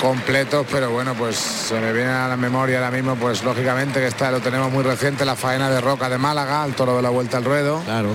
completos, 0.00 0.66
pero 0.70 0.90
bueno, 0.90 1.14
pues 1.14 1.36
se 1.36 1.78
me 1.80 1.92
viene 1.92 2.10
a 2.10 2.28
la 2.28 2.36
memoria 2.36 2.78
ahora 2.78 2.90
mismo, 2.90 3.16
pues 3.16 3.42
lógicamente 3.44 4.00
que 4.00 4.06
está, 4.06 4.30
lo 4.30 4.40
tenemos 4.40 4.72
muy 4.72 4.82
reciente, 4.82 5.24
la 5.24 5.36
faena 5.36 5.70
de 5.70 5.80
Roca 5.80 6.08
de 6.08 6.18
Málaga, 6.18 6.64
el 6.64 6.74
toro 6.74 6.96
de 6.96 7.02
la 7.02 7.10
Vuelta 7.10 7.36
al 7.36 7.44
Ruedo. 7.44 7.82
Claro. 7.84 8.10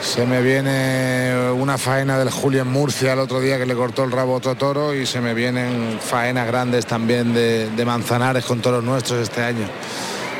Se 0.00 0.26
me 0.26 0.42
viene 0.42 1.50
una 1.56 1.78
faena 1.78 2.18
del 2.18 2.30
Julio 2.30 2.62
en 2.62 2.68
Murcia 2.68 3.14
el 3.14 3.20
otro 3.20 3.40
día 3.40 3.58
que 3.58 3.64
le 3.64 3.74
cortó 3.74 4.04
el 4.04 4.12
rabo 4.12 4.34
a 4.34 4.36
otro 4.36 4.54
toro 4.54 4.94
y 4.94 5.06
se 5.06 5.20
me 5.20 5.32
vienen 5.32 5.98
faenas 6.00 6.46
grandes 6.46 6.84
también 6.84 7.32
de, 7.32 7.70
de 7.70 7.84
Manzanares 7.84 8.44
con 8.44 8.60
toros 8.60 8.84
nuestros 8.84 9.20
este 9.20 9.42
año. 9.42 9.66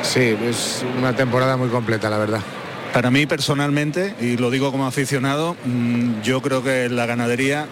Sí, 0.03 0.37
es 0.43 0.85
una 0.97 1.15
temporada 1.15 1.57
muy 1.57 1.69
completa, 1.69 2.09
la 2.09 2.19
verdad. 2.19 2.41
Para 2.93 3.11
mí 3.11 3.25
personalmente, 3.25 4.13
y 4.21 4.37
lo 4.37 4.51
digo 4.51 4.71
como 4.71 4.85
aficionado, 4.85 5.55
mm, 5.65 6.21
yo 6.21 6.41
creo 6.41 6.63
que 6.63 6.87
la 6.87 7.05
ganadería 7.05 7.65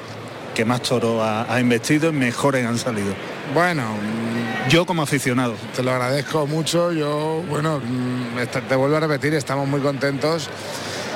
que 0.53 0.65
más 0.65 0.81
toros 0.81 1.21
ha, 1.21 1.51
ha 1.53 1.59
investido 1.59 2.09
y 2.09 2.13
mejores 2.13 2.65
han 2.65 2.77
salido. 2.77 3.13
Bueno, 3.53 3.83
Yo 4.69 4.85
como 4.85 5.01
aficionado. 5.01 5.55
Te 5.75 5.83
lo 5.83 5.91
agradezco 5.91 6.47
mucho. 6.47 6.91
Yo, 6.93 7.43
bueno, 7.49 7.79
mm, 7.79 8.67
te 8.67 8.75
vuelvo 8.75 8.95
a 8.95 8.99
repetir, 9.01 9.33
estamos 9.33 9.67
muy 9.67 9.81
contentos. 9.81 10.49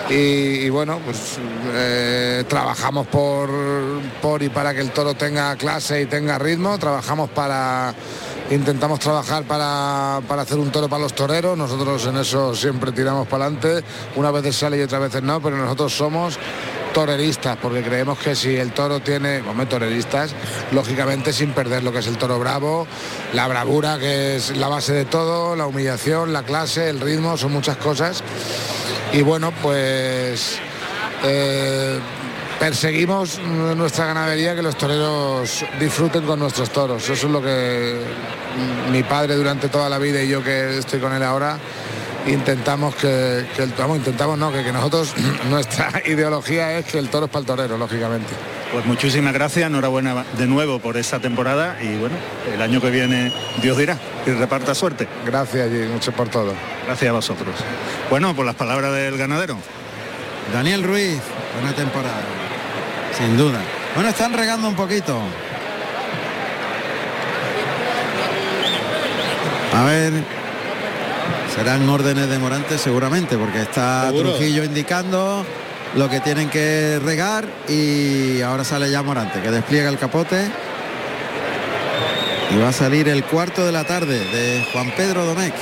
Y, 0.09 0.13
y 0.13 0.69
bueno, 0.69 0.99
pues 1.03 1.37
eh, 1.73 2.43
trabajamos 2.47 3.07
por, 3.07 3.49
por 4.21 4.41
y 4.41 4.49
para 4.49 4.73
que 4.73 4.81
el 4.81 4.91
toro 4.91 5.15
tenga 5.15 5.55
clase 5.55 6.01
y 6.01 6.05
tenga 6.05 6.37
ritmo. 6.37 6.77
Trabajamos 6.77 7.29
para, 7.29 7.93
intentamos 8.49 8.99
trabajar 8.99 9.43
para, 9.43 10.21
para 10.27 10.43
hacer 10.43 10.57
un 10.57 10.71
toro 10.71 10.87
para 10.87 11.03
los 11.03 11.13
toreros. 11.13 11.57
Nosotros 11.57 12.05
en 12.05 12.17
eso 12.17 12.55
siempre 12.55 12.91
tiramos 12.91 13.27
para 13.27 13.45
adelante. 13.45 13.83
Una 14.15 14.31
veces 14.31 14.55
sale 14.55 14.77
y 14.77 14.81
otras 14.81 15.01
veces 15.01 15.23
no, 15.23 15.41
pero 15.41 15.57
nosotros 15.57 15.93
somos 15.93 16.37
toreristas, 16.93 17.57
porque 17.57 17.83
creemos 17.83 18.17
que 18.19 18.35
si 18.35 18.55
el 18.55 18.71
toro 18.71 18.99
tiene, 18.99 19.41
bueno, 19.41 19.67
toreristas, 19.67 20.33
lógicamente 20.71 21.33
sin 21.33 21.51
perder 21.51 21.83
lo 21.83 21.91
que 21.91 21.99
es 21.99 22.07
el 22.07 22.17
toro 22.17 22.39
bravo, 22.39 22.87
la 23.33 23.47
bravura 23.47 23.97
que 23.99 24.35
es 24.35 24.55
la 24.57 24.67
base 24.67 24.93
de 24.93 25.05
todo, 25.05 25.55
la 25.55 25.67
humillación, 25.67 26.33
la 26.33 26.43
clase, 26.43 26.89
el 26.89 26.99
ritmo, 26.99 27.37
son 27.37 27.51
muchas 27.51 27.77
cosas. 27.77 28.23
Y 29.13 29.21
bueno, 29.21 29.53
pues 29.61 30.59
eh, 31.23 31.99
perseguimos 32.59 33.39
nuestra 33.39 34.07
ganadería 34.07 34.55
que 34.55 34.61
los 34.61 34.77
toreros 34.77 35.63
disfruten 35.79 36.25
con 36.25 36.39
nuestros 36.39 36.69
toros. 36.71 37.03
Eso 37.03 37.27
es 37.27 37.31
lo 37.31 37.41
que 37.41 38.01
mi 38.91 39.03
padre 39.03 39.35
durante 39.35 39.69
toda 39.69 39.89
la 39.89 39.97
vida 39.97 40.21
y 40.21 40.29
yo 40.29 40.43
que 40.43 40.77
estoy 40.77 40.99
con 40.99 41.13
él 41.13 41.23
ahora 41.23 41.57
intentamos 42.27 42.95
que, 42.95 43.45
el 43.57 43.73
vamos, 43.77 43.97
intentamos 43.97 44.37
no, 44.37 44.51
que, 44.51 44.63
que 44.63 44.71
nosotros 44.71 45.13
nuestra 45.49 45.91
ideología 46.05 46.77
es 46.77 46.85
que 46.85 46.99
el 46.99 47.09
toro 47.09 47.25
es 47.25 47.31
para 47.31 47.41
el 47.41 47.45
torero, 47.45 47.77
lógicamente. 47.77 48.33
Pues 48.71 48.85
muchísimas 48.85 49.33
gracias, 49.33 49.67
enhorabuena 49.67 50.25
de 50.37 50.45
nuevo 50.45 50.79
por 50.79 50.97
esta 50.97 51.19
temporada 51.19 51.77
y 51.81 51.95
bueno, 51.95 52.15
el 52.53 52.61
año 52.61 52.81
que 52.81 52.89
viene 52.89 53.31
Dios 53.61 53.77
dirá 53.77 53.97
y 54.25 54.31
reparta 54.31 54.75
suerte. 54.75 55.07
Gracias 55.25 55.69
y 55.71 55.87
mucho 55.91 56.11
por 56.11 56.27
todo. 56.27 56.53
Gracias 56.85 57.09
a 57.09 57.13
vosotros. 57.13 57.55
Bueno, 58.09 58.35
por 58.35 58.45
las 58.45 58.55
palabras 58.55 58.93
del 58.93 59.17
ganadero. 59.17 59.57
Daniel 60.53 60.83
Ruiz, 60.83 61.19
buena 61.55 61.75
temporada, 61.75 62.21
sin 63.17 63.37
duda. 63.37 63.59
Bueno, 63.95 64.09
están 64.09 64.33
regando 64.33 64.67
un 64.67 64.75
poquito. 64.75 65.19
A 69.73 69.83
ver, 69.83 70.36
serán 71.57 71.89
órdenes 71.89 72.29
de 72.29 72.37
Morante 72.37 72.77
seguramente, 72.77 73.35
porque 73.35 73.63
está 73.63 74.11
Trujillo 74.11 74.63
indicando 74.63 75.43
lo 75.95 76.07
que 76.07 76.19
tienen 76.19 76.51
que 76.51 76.99
regar 77.03 77.45
y 77.67 78.41
ahora 78.41 78.63
sale 78.63 78.91
ya 78.91 79.01
Morante, 79.01 79.41
que 79.41 79.49
despliega 79.49 79.89
el 79.89 79.97
capote. 79.97 80.51
Y 82.53 82.57
va 82.59 82.69
a 82.69 82.73
salir 82.73 83.09
el 83.09 83.23
cuarto 83.23 83.65
de 83.65 83.71
la 83.71 83.85
tarde 83.85 84.19
de 84.19 84.67
Juan 84.71 84.93
Pedro 84.95 85.25
Domecq. 85.25 85.55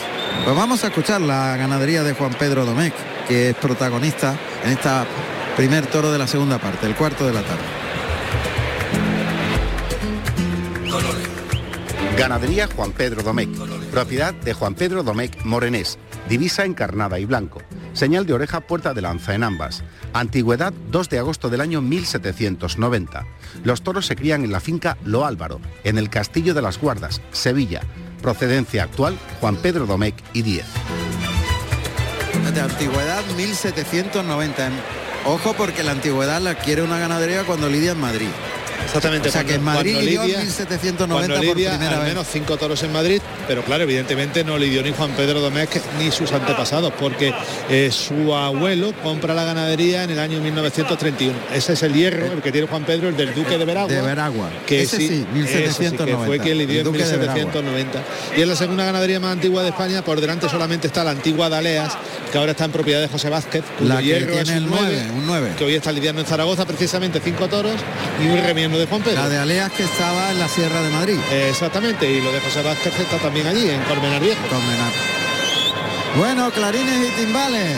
Pues 0.43 0.55
vamos 0.55 0.83
a 0.83 0.87
escuchar 0.87 1.21
la 1.21 1.55
ganadería 1.55 2.03
de 2.03 2.13
Juan 2.13 2.33
Pedro 2.33 2.65
Domecq, 2.65 2.93
que 3.25 3.51
es 3.51 3.55
protagonista 3.55 4.35
en 4.65 4.71
esta 4.73 5.05
primer 5.55 5.87
toro 5.87 6.11
de 6.11 6.17
la 6.17 6.27
segunda 6.27 6.57
parte, 6.57 6.87
el 6.87 6.95
cuarto 6.95 7.25
de 7.25 7.33
la 7.33 7.41
tarde. 7.41 7.84
Ganadería 12.17 12.69
Juan 12.73 12.93
Pedro 12.93 13.23
Domecq, 13.23 13.49
propiedad 13.91 14.33
de 14.33 14.53
Juan 14.53 14.73
Pedro 14.73 15.03
Domecq 15.03 15.43
Morenés, 15.43 15.99
divisa 16.29 16.63
encarnada 16.63 17.19
y 17.19 17.25
blanco, 17.25 17.61
señal 17.91 18.25
de 18.25 18.33
oreja 18.33 18.61
puerta 18.61 18.93
de 18.93 19.01
lanza 19.01 19.35
en 19.35 19.43
ambas, 19.43 19.83
antigüedad 20.13 20.73
2 20.91 21.09
de 21.09 21.19
agosto 21.19 21.49
del 21.49 21.59
año 21.59 21.81
1790. 21.81 23.25
Los 23.65 23.81
toros 23.81 24.05
se 24.05 24.15
crían 24.15 24.45
en 24.45 24.53
la 24.53 24.61
finca 24.61 24.97
Lo 25.03 25.25
Álvaro, 25.25 25.59
en 25.83 25.97
el 25.97 26.09
Castillo 26.09 26.53
de 26.53 26.61
las 26.61 26.79
Guardas, 26.79 27.21
Sevilla, 27.31 27.81
procedencia 28.21 28.83
actual 28.83 29.17
Juan 29.41 29.57
Pedro 29.57 29.85
Domecq 29.85 30.15
y 30.31 30.41
10. 30.41 30.65
De 32.53 32.61
antigüedad 32.61 33.23
1790. 33.35 34.69
Ojo 35.25 35.53
porque 35.53 35.83
la 35.83 35.91
antigüedad 35.91 36.39
la 36.39 36.55
quiere 36.55 36.81
una 36.81 36.97
ganadería 36.97 37.43
cuando 37.43 37.67
lidia 37.67 37.91
en 37.91 37.99
Madrid. 37.99 38.29
Exactamente. 38.85 39.29
O 39.29 39.31
sea 39.31 39.43
que 39.43 39.55
en 39.55 39.63
Madrid 39.63 39.97
lidió 39.99 40.23
en 40.23 40.37
1790 40.37 41.35
por 41.35 41.53
primera 41.53 41.73
al 41.89 41.99
vez. 41.99 42.07
menos 42.07 42.27
cinco 42.31 42.57
toros 42.57 42.81
en 42.83 42.91
Madrid, 42.91 43.21
pero 43.47 43.63
claro, 43.63 43.83
evidentemente 43.83 44.43
no 44.43 44.57
lidió 44.57 44.81
ni 44.83 44.91
Juan 44.91 45.11
Pedro 45.11 45.41
Domecq 45.41 45.81
ni 45.99 46.11
sus 46.11 46.31
antepasados, 46.31 46.93
porque 46.99 47.33
eh, 47.69 47.91
su 47.91 48.33
abuelo 48.33 48.93
compra 49.03 49.33
la 49.33 49.43
ganadería 49.43 50.03
en 50.03 50.11
el 50.11 50.19
año 50.19 50.39
1931. 50.41 51.37
Ese 51.53 51.73
es 51.73 51.83
el 51.83 51.93
hierro, 51.93 52.25
el 52.31 52.41
que 52.41 52.51
tiene 52.51 52.67
Juan 52.67 52.83
Pedro, 52.85 53.09
el 53.09 53.17
del 53.17 53.33
Duque 53.33 53.57
de 53.57 53.65
Veragua. 53.65 53.93
De 53.93 54.01
Veragua. 54.01 54.49
Que 54.65 54.83
Ese 54.83 54.97
sí, 54.97 55.07
sí, 55.07 55.13
ese 55.13 55.23
sí, 55.23 55.27
1790. 55.33 56.05
que 56.05 56.25
fue 56.25 56.39
quien 56.39 56.57
lidió 56.57 56.79
en 56.79 56.85
Duque 56.85 57.03
de 57.03 57.17
Veragua. 57.17 57.33
1790. 57.33 58.03
Y 58.37 58.41
es 58.41 58.47
la 58.47 58.55
segunda 58.55 58.85
ganadería 58.85 59.19
más 59.19 59.33
antigua 59.33 59.63
de 59.63 59.69
España, 59.69 60.03
por 60.03 60.21
delante 60.21 60.47
solamente 60.49 60.87
está 60.87 61.03
la 61.03 61.11
antigua 61.11 61.49
Daleas, 61.49 61.97
que 62.31 62.37
ahora 62.37 62.51
está 62.51 62.65
en 62.65 62.71
propiedad 62.71 63.01
de 63.01 63.07
José 63.07 63.29
Vázquez, 63.29 63.63
cuyo 63.77 63.89
La 63.89 63.97
que 63.99 64.05
hierro 64.05 64.33
es 64.33 64.43
tiene 64.43 64.59
un 64.59 64.63
el 64.65 64.69
9, 64.69 65.03
9, 65.07 65.19
un 65.19 65.27
9. 65.27 65.51
que 65.57 65.63
hoy 65.65 65.75
está 65.75 65.91
lidiando 65.91 66.21
en 66.21 66.27
Zaragoza, 66.27 66.65
precisamente 66.65 67.19
cinco 67.23 67.47
toros 67.47 67.75
y 68.23 68.27
un 68.27 68.43
remiendo 68.43 68.74
de 68.77 68.85
Juan 68.87 69.01
Pedro. 69.01 69.21
La 69.23 69.29
de 69.29 69.37
Aleas 69.37 69.71
que 69.71 69.83
estaba 69.83 70.31
en 70.31 70.39
la 70.39 70.47
Sierra 70.47 70.81
de 70.81 70.89
Madrid. 70.89 71.17
Eh, 71.31 71.47
Exactamente, 71.49 72.09
y 72.09 72.21
lo 72.21 72.31
de 72.31 72.39
José 72.41 72.61
Vázquez 72.61 72.97
está 72.99 73.17
también 73.17 73.47
allí, 73.47 73.69
en 73.69 73.81
Colmenar 73.83 74.21
Viejo. 74.21 74.41
Colmenar. 74.49 74.91
Bueno, 76.17 76.49
clarines 76.51 77.09
y 77.09 77.11
timbales. 77.25 77.75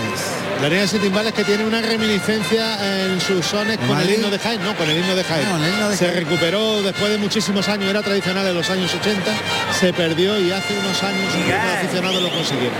La 0.61 0.69
línea 0.69 0.87
de 0.87 0.99
timbales 0.99 1.33
que 1.33 1.43
tiene 1.43 1.63
una 1.65 1.81
reminiscencia 1.81 3.05
en 3.05 3.21
sus 3.21 3.45
sones 3.45 3.77
con 3.77 3.99
el 3.99 4.09
himno 4.09 4.29
de 4.31 4.39
Jaén, 4.39 4.63
no, 4.63 4.75
con 4.75 4.89
el 4.89 4.97
himno 4.97 5.15
de 5.15 5.23
Jaén. 5.23 5.47
No, 5.47 5.57
el 5.63 5.71
himno 5.71 5.89
de 5.89 5.97
se 5.97 6.05
Jaén. 6.05 6.17
recuperó 6.25 6.81
después 6.81 7.11
de 7.11 7.17
muchísimos 7.19 7.67
años, 7.69 7.89
era 7.89 8.01
tradicional 8.01 8.45
en 8.47 8.55
los 8.55 8.67
años 8.71 8.91
80, 8.93 9.31
se 9.79 9.93
perdió 9.93 10.39
y 10.39 10.51
hace 10.51 10.73
unos 10.79 11.01
años 11.03 11.33
un 11.35 11.41
grupo 11.47 11.63
de 11.67 11.73
aficionados 11.77 12.21
lo 12.23 12.29
consiguieron. 12.29 12.77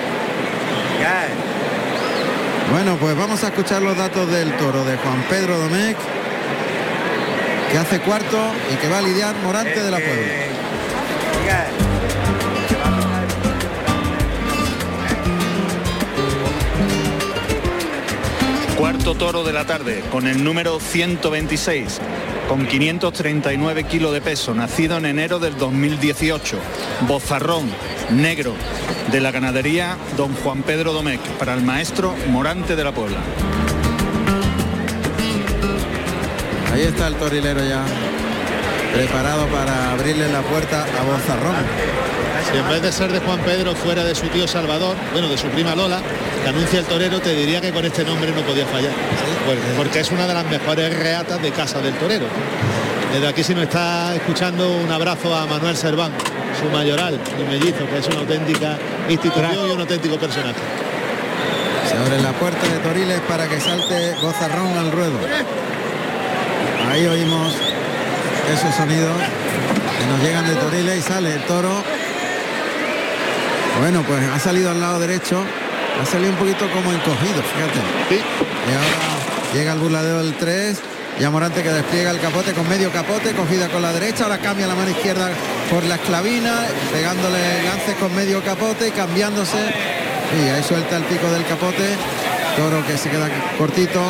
Bueno, 2.71 2.97
pues 2.99 3.15
vamos 3.15 3.43
a 3.43 3.47
escuchar 3.47 3.81
los 3.81 3.95
datos 3.95 4.29
del 4.29 4.51
toro 4.57 4.83
de 4.83 4.97
Juan 4.97 5.23
Pedro 5.29 5.57
Domecq, 5.57 5.97
que 7.71 7.77
hace 7.77 7.99
cuarto 7.99 8.37
y 8.71 8.75
que 8.77 8.87
va 8.87 8.99
a 8.99 9.01
lidiar 9.01 9.35
Morante 9.43 9.81
de 9.81 9.91
la 9.91 9.97
Puebla. 9.97 10.33
Cuarto 18.77 19.15
toro 19.15 19.43
de 19.43 19.53
la 19.53 19.65
tarde, 19.65 20.03
con 20.11 20.27
el 20.27 20.43
número 20.43 20.79
126, 20.79 21.99
con 22.47 22.67
539 22.67 23.83
kilos 23.85 24.13
de 24.13 24.21
peso, 24.21 24.53
nacido 24.53 24.97
en 24.97 25.07
enero 25.07 25.39
del 25.39 25.57
2018, 25.57 26.57
bozarrón, 27.07 27.69
negro, 28.11 28.53
de 29.11 29.19
la 29.19 29.31
ganadería 29.31 29.97
Don 30.15 30.33
Juan 30.35 30.61
Pedro 30.61 30.93
Domecq, 30.93 31.21
para 31.39 31.55
el 31.55 31.63
maestro 31.63 32.13
Morante 32.29 32.75
de 32.75 32.83
la 32.83 32.93
Puebla. 32.93 33.17
Ahí 36.71 36.81
está 36.83 37.07
el 37.07 37.15
torilero 37.15 37.63
ya 37.63 37.83
preparado 38.93 39.47
para 39.47 39.91
abrirle 39.91 40.31
la 40.31 40.41
puerta 40.41 40.83
a 40.83 41.03
Bozarrón. 41.03 41.55
Si 42.51 42.57
en 42.57 42.69
vez 42.69 42.81
de 42.81 42.91
ser 42.91 43.11
de 43.11 43.19
Juan 43.19 43.39
Pedro 43.39 43.75
fuera 43.75 44.03
de 44.03 44.15
su 44.15 44.27
tío 44.27 44.47
Salvador, 44.47 44.95
bueno, 45.11 45.27
de 45.27 45.37
su 45.37 45.47
prima 45.47 45.75
Lola, 45.75 45.99
que 46.43 46.49
anuncia 46.49 46.79
el 46.79 46.85
torero, 46.85 47.19
te 47.19 47.35
diría 47.35 47.61
que 47.61 47.71
con 47.71 47.83
este 47.85 48.03
nombre 48.03 48.31
no 48.31 48.41
podía 48.41 48.65
fallar. 48.65 48.91
Porque 49.75 49.99
es 49.99 50.11
una 50.11 50.27
de 50.27 50.33
las 50.33 50.45
mejores 50.45 50.97
reatas 50.97 51.41
de 51.41 51.51
casa 51.51 51.79
del 51.79 51.93
torero. 51.95 52.25
Desde 53.13 53.27
aquí 53.27 53.43
si 53.43 53.53
nos 53.53 53.63
está 53.63 54.15
escuchando 54.15 54.77
un 54.77 54.91
abrazo 54.91 55.35
a 55.35 55.45
Manuel 55.45 55.75
Serván, 55.75 56.11
su 56.59 56.69
mayoral, 56.69 57.19
mi 57.37 57.45
mellizo, 57.45 57.85
que 57.87 57.99
es 57.99 58.07
una 58.07 58.19
auténtica 58.19 58.77
institución 59.09 59.69
y 59.69 59.71
un 59.71 59.81
auténtico 59.81 60.17
personaje. 60.17 60.59
Se 61.89 61.97
abre 61.97 62.21
la 62.21 62.31
puerta 62.33 62.67
de 62.67 62.79
Toriles 62.79 63.19
para 63.21 63.47
que 63.47 63.59
salte 63.59 64.15
Bozarrón 64.21 64.77
al 64.77 64.91
ruedo. 64.91 65.17
Ahí 66.89 67.05
oímos 67.05 67.53
esos 68.53 68.73
sonidos 68.75 69.17
que 69.99 70.05
nos 70.05 70.21
llegan 70.21 70.47
de 70.47 70.55
Toriles 70.55 70.97
y 70.97 71.01
sale 71.01 71.33
el 71.33 71.41
toro. 71.43 71.83
Bueno, 73.79 74.03
pues 74.03 74.23
ha 74.27 74.39
salido 74.39 74.71
al 74.71 74.79
lado 74.79 74.99
derecho, 74.99 75.43
ha 76.01 76.05
salido 76.05 76.31
un 76.31 76.37
poquito 76.37 76.69
como 76.71 76.91
encogido, 76.91 77.43
fíjate. 77.43 77.79
Sí. 78.09 78.15
Y 78.15 78.73
ahora 78.73 79.53
llega 79.53 79.73
el 79.73 79.79
burladero 79.79 80.23
del 80.23 80.35
3, 80.37 80.79
ya 81.19 81.29
Morante 81.29 81.61
que 81.61 81.69
despliega 81.69 82.11
el 82.11 82.19
capote 82.19 82.53
con 82.53 82.67
medio 82.69 82.91
capote, 82.91 83.33
cogida 83.33 83.67
con 83.67 83.81
la 83.81 83.91
derecha, 83.91 84.23
ahora 84.23 84.37
cambia 84.37 84.65
la 84.65 84.75
mano 84.75 84.89
izquierda 84.89 85.29
por 85.69 85.83
la 85.83 85.95
esclavina, 85.95 86.65
pegándole 86.91 87.63
lances 87.65 87.95
con 87.95 88.15
medio 88.15 88.41
capote 88.43 88.87
y 88.87 88.91
cambiándose. 88.91 89.57
Y 90.39 90.49
ahí 90.49 90.63
suelta 90.63 90.97
el 90.97 91.03
pico 91.03 91.29
del 91.29 91.45
capote, 91.45 91.95
toro 92.55 92.85
que 92.85 92.97
se 92.97 93.09
queda 93.09 93.29
cortito, 93.57 94.01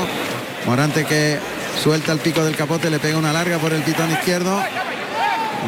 Morante 0.65 1.05
que 1.05 1.39
suelta 1.81 2.11
el 2.11 2.19
pico 2.19 2.43
del 2.43 2.55
capote, 2.55 2.89
le 2.89 2.99
pega 2.99 3.17
una 3.17 3.33
larga 3.33 3.57
por 3.57 3.73
el 3.73 3.81
pitón 3.83 4.11
izquierdo. 4.11 4.61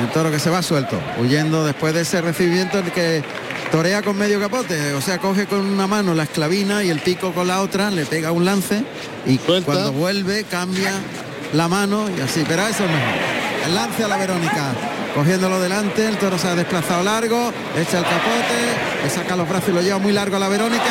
El 0.01 0.10
toro 0.12 0.32
que 0.32 0.39
se 0.39 0.49
va 0.49 0.62
suelto, 0.62 0.99
huyendo 1.20 1.66
después 1.66 1.93
de 1.93 2.01
ese 2.01 2.22
recibimiento 2.22 2.80
el 2.80 2.91
que 2.91 3.24
torea 3.72 4.01
con 4.01 4.18
medio 4.18 4.39
capote, 4.39 4.93
o 4.93 5.01
sea, 5.01 5.18
coge 5.18 5.45
con 5.45 5.60
una 5.60 5.88
mano 5.88 6.14
la 6.14 6.24
esclavina 6.24 6.84
y 6.84 6.89
el 6.89 6.99
pico 6.99 7.34
con 7.34 7.47
la 7.47 7.62
otra, 7.62 7.91
le 7.91 8.05
pega 8.05 8.32
un 8.32 8.45
lance 8.45 8.84
y 9.26 9.38
Suelta. 9.38 9.66
cuando 9.66 9.91
vuelve 9.91 10.43
cambia 10.45 10.91
la 11.53 11.68
mano 11.68 12.10
y 12.16 12.22
así, 12.22 12.45
pero 12.47 12.62
eso 12.68 12.84
es 12.86 12.89
mejor. 12.89 13.14
El 13.66 13.76
lance 13.76 14.03
a 14.03 14.07
la 14.07 14.18
Verónica, 14.18 14.74
cogiéndolo 15.14 15.60
delante, 15.60 16.07
el 16.07 16.18
toro 16.18 16.38
se 16.38 16.47
ha 16.47 16.55
desplazado 16.55 17.03
largo, 17.03 17.51
echa 17.78 17.97
el 17.97 18.05
capote, 18.05 19.03
le 19.03 19.10
saca 19.10 19.36
los 19.36 19.49
brazos 19.49 19.70
y 19.70 19.74
lo 19.74 19.82
lleva 19.82 19.97
muy 19.97 20.14
largo 20.14 20.38
a 20.38 20.39
la 20.39 20.47
Verónica, 20.47 20.84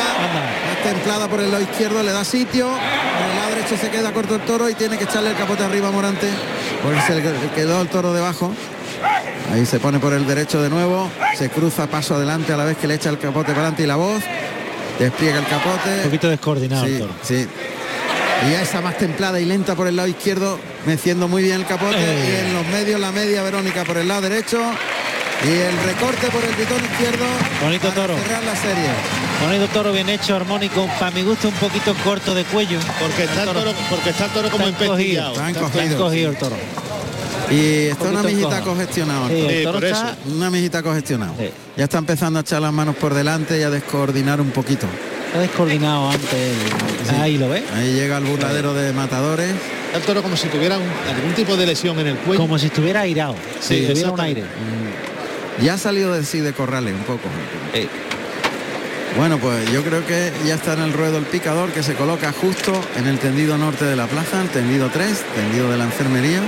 es 0.71 0.83
templada 0.83 1.27
por 1.27 1.39
el 1.39 1.51
lado 1.51 1.63
izquierdo, 1.63 2.03
le 2.03 2.11
da 2.11 2.23
sitio, 2.23 2.69
el 3.71 3.77
se 3.79 3.89
queda 3.89 4.11
corto 4.13 4.35
el 4.35 4.41
toro 4.41 4.69
y 4.69 4.73
tiene 4.73 4.97
que 4.97 5.03
echarle 5.05 5.31
el 5.31 5.35
capote 5.37 5.63
arriba 5.63 5.89
a 5.89 5.91
Morante, 5.91 6.27
porque 6.83 7.01
se 7.01 7.15
le 7.15 7.21
quedó 7.55 7.81
el 7.81 7.87
toro 7.87 8.13
debajo. 8.13 8.51
Ahí 9.53 9.65
se 9.65 9.79
pone 9.79 9.99
por 9.99 10.13
el 10.13 10.27
derecho 10.27 10.61
de 10.61 10.69
nuevo, 10.69 11.09
se 11.35 11.49
cruza 11.49 11.87
paso 11.87 12.15
adelante 12.15 12.53
a 12.53 12.57
la 12.57 12.65
vez 12.65 12.77
que 12.77 12.87
le 12.87 12.95
echa 12.95 13.09
el 13.09 13.17
capote 13.17 13.47
para 13.49 13.61
adelante 13.61 13.83
y 13.83 13.87
la 13.87 13.95
voz, 13.95 14.21
despliega 14.99 15.37
el 15.39 15.43
Un 15.45 15.49
capote. 15.49 15.89
poquito 16.03 16.29
descoordinado 16.29 16.85
el 16.85 16.93
Sí, 16.93 16.99
toro. 16.99 17.13
sí. 17.23 17.47
Y 18.49 18.53
esa 18.53 18.79
más 18.81 18.97
templada 18.97 19.39
y 19.39 19.45
lenta 19.45 19.75
por 19.75 19.87
el 19.87 19.95
lado 19.97 20.07
izquierdo, 20.07 20.59
meciendo 20.85 21.27
muy 21.27 21.43
bien 21.43 21.55
el 21.57 21.65
capote. 21.65 21.97
Eh. 21.97 22.29
Y 22.43 22.47
en 22.47 22.53
los 22.53 22.65
medios 22.67 22.99
la 22.99 23.11
media 23.11 23.43
Verónica 23.43 23.83
por 23.83 23.97
el 23.97 24.07
lado 24.07 24.21
derecho. 24.21 24.59
Y 25.41 25.51
el 25.51 25.77
recorte 25.83 26.27
por 26.31 26.43
el 26.43 26.53
pitón 26.55 26.83
izquierdo. 26.83 27.25
Bonito 27.63 27.87
para 27.89 27.95
toro. 27.95 28.17
Cerrar 28.17 28.43
la 28.43 28.55
serie. 28.55 28.89
Bonito 29.45 29.67
toro 29.67 29.93
bien 29.93 30.09
hecho, 30.09 30.35
armónico, 30.35 30.85
para 30.99 31.11
mi 31.11 31.21
gusto 31.23 31.47
un 31.47 31.53
poquito 31.55 31.95
corto 32.03 32.35
de 32.35 32.43
cuello. 32.43 32.77
Porque 32.99 33.23
está 33.23 33.43
el 33.43 33.49
toro, 33.53 33.73
porque 33.89 34.09
está 34.09 34.25
el 34.25 34.31
toro 34.31 34.49
como 34.49 34.67
Está 34.67 34.83
encogido. 34.85 35.29
empestillado. 35.29 35.31
Está 35.31 35.49
Está 35.49 35.83
encogido. 35.95 36.29
el 36.31 36.37
toro. 36.37 36.55
Y 37.51 37.87
está 37.87 38.03
una 38.09 38.21
mijita 38.23 38.61
congestionada. 38.61 39.27
Sí, 39.29 39.45
Sí, 39.49 39.63
toro 39.63 39.73
por 39.79 39.85
eso. 39.85 39.95
está, 39.95 40.17
Una 40.29 40.49
mijita 40.51 40.83
congestionada. 40.83 41.33
Sí. 41.39 41.49
Ya 41.77 41.83
está 41.85 41.97
empezando 41.99 42.39
a 42.39 42.41
echar 42.41 42.61
las 42.61 42.73
manos 42.73 42.95
por 42.97 43.13
delante 43.13 43.57
y 43.59 43.63
a 43.63 43.69
descoordinar 43.69 44.41
un 44.41 44.51
poquito. 44.51 44.87
está 45.27 45.39
descoordinado 45.39 46.09
antes. 46.09 46.33
el- 46.33 47.15
Ahí 47.21 47.37
lo 47.37 47.47
ves. 47.49 47.63
Ahí 47.75 47.93
llega 47.93 48.17
el 48.17 48.25
burladero 48.25 48.73
de 48.73 48.91
matadores. 48.93 49.51
Está 49.85 49.97
el 49.99 50.03
toro 50.03 50.21
como 50.21 50.35
si 50.35 50.47
tuviera 50.49 50.77
un- 50.77 50.83
algún 51.15 51.33
tipo 51.33 51.55
de 51.55 51.65
lesión 51.65 51.97
en 51.99 52.07
el 52.07 52.17
cuello. 52.17 52.41
Como 52.41 52.59
si 52.59 52.65
estuviera 52.67 53.01
airado. 53.01 53.35
Sí, 53.61 53.79
si 53.79 53.87
tuviera 53.93 54.11
un 54.11 54.19
aire. 54.19 54.43
Ya 55.61 55.73
ha 55.73 55.77
salido 55.77 56.13
de 56.13 56.23
sí 56.23 56.39
de 56.39 56.53
corrales 56.53 56.93
un 56.93 57.03
poco. 57.03 57.27
Eh, 57.73 57.87
Bueno, 59.17 59.39
pues 59.39 59.71
yo 59.71 59.83
creo 59.83 60.05
que 60.05 60.31
ya 60.45 60.55
está 60.55 60.73
en 60.73 60.81
el 60.81 60.93
ruedo 60.93 61.17
el 61.17 61.25
picador 61.25 61.71
que 61.71 61.81
se 61.83 61.95
coloca 61.95 62.31
justo 62.31 62.79
en 62.95 63.07
el 63.07 63.17
tendido 63.17 63.57
norte 63.57 63.83
de 63.83 63.95
la 63.95 64.05
plaza, 64.07 64.41
el 64.41 64.49
tendido 64.49 64.89
3, 64.89 65.23
tendido 65.35 65.69
de 65.69 65.77
la 65.77 65.85
enfermería. 65.85 66.41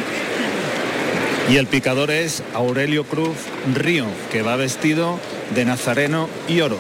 Y 1.50 1.58
el 1.58 1.68
picador 1.68 2.12
es 2.12 2.44
Aurelio 2.54 3.04
Cruz 3.04 3.36
Río, 3.74 4.06
que 4.32 4.44
va 4.44 4.56
vestido 4.56 5.20
de 5.56 5.66
nazareno 5.66 6.30
y 6.48 6.62
oro. 6.62 6.78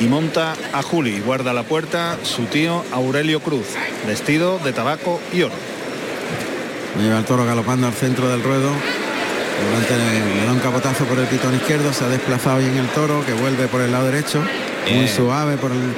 Y 0.00 0.04
monta 0.04 0.54
a 0.72 0.82
Juli, 0.82 1.20
guarda 1.20 1.52
la 1.52 1.64
puerta 1.64 2.16
su 2.22 2.44
tío 2.44 2.84
Aurelio 2.92 3.40
Cruz, 3.40 3.66
vestido 4.06 4.58
de 4.60 4.72
tabaco 4.72 5.20
y 5.32 5.42
oro. 5.42 5.54
Lleva 6.98 7.18
el 7.18 7.24
toro 7.24 7.44
galopando 7.44 7.88
al 7.88 7.92
centro 7.92 8.28
del 8.28 8.42
ruedo. 8.42 8.70
Delante 9.62 9.96
le, 9.96 10.46
da 10.46 10.52
un 10.52 10.58
capotazo 10.58 11.04
por 11.04 11.18
el 11.18 11.26
pitón 11.26 11.54
izquierdo, 11.54 11.92
se 11.92 12.04
ha 12.04 12.08
desplazado 12.08 12.58
bien 12.58 12.76
el 12.76 12.88
toro, 12.88 13.24
que 13.24 13.32
vuelve 13.32 13.68
por 13.68 13.80
el 13.80 13.92
lado 13.92 14.06
derecho, 14.06 14.42
muy 14.90 15.08
suave 15.08 15.56
por 15.56 15.70
el, 15.70 15.94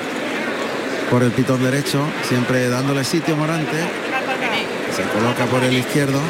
por 1.11 1.23
el 1.23 1.31
pitón 1.33 1.63
derecho, 1.63 2.05
siempre 2.29 2.69
dándole 2.69 3.05
sitio 3.05 3.35
a 3.35 3.37
Morante. 3.39 3.77
Se 4.95 5.03
coloca 5.03 5.45
por 5.47 5.63
el 5.65 5.77
izquierdo. 5.77 6.21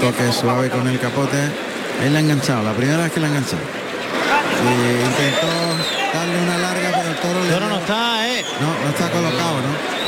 Toque 0.00 0.32
suave 0.32 0.70
con 0.70 0.88
el 0.88 0.98
capote. 0.98 1.36
Él 2.02 2.12
le 2.12 2.18
ha 2.18 2.22
enganchado, 2.22 2.62
la 2.62 2.72
primera 2.72 3.02
vez 3.02 3.12
que 3.12 3.20
le 3.20 3.26
ha 3.26 3.28
enganchado. 3.28 3.62
Y 4.62 5.04
intentó 5.04 6.18
darle 6.18 6.38
una 6.42 6.58
larga, 6.58 6.90
pero 6.94 7.10
el 7.10 7.16
toro 7.16 7.40
el 7.40 7.48
le 7.48 7.54
toro 7.54 7.68
no 7.68 7.78
está, 7.78 8.28
eh. 8.28 8.44
no, 8.60 8.84
no 8.84 8.90
está 8.90 9.10
colocado, 9.10 9.56
¿no? 9.60 9.99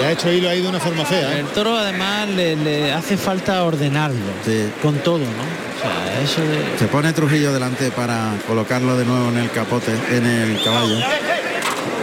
Le 0.00 0.06
ha 0.06 0.12
hecho 0.12 0.30
hilo 0.32 0.48
ahí 0.48 0.60
de 0.62 0.68
una 0.68 0.78
forma 0.80 1.04
fea. 1.04 1.34
¿eh? 1.36 1.40
El 1.40 1.46
toro 1.46 1.76
además 1.76 2.28
le, 2.28 2.54
le 2.56 2.92
hace 2.92 3.16
falta 3.16 3.64
ordenarlo. 3.64 4.16
Sí. 4.44 4.70
Con 4.80 4.96
todo, 4.98 5.18
¿no? 5.18 5.24
O 5.26 5.80
sea, 5.80 6.20
eso 6.22 6.40
de. 6.40 6.78
Se 6.78 6.86
pone 6.86 7.12
Trujillo 7.12 7.52
delante 7.52 7.90
para 7.90 8.32
colocarlo 8.46 8.96
de 8.96 9.04
nuevo 9.04 9.28
en 9.30 9.38
el 9.38 9.50
capote, 9.50 9.92
en 10.10 10.24
el 10.26 10.62
caballo. 10.62 10.96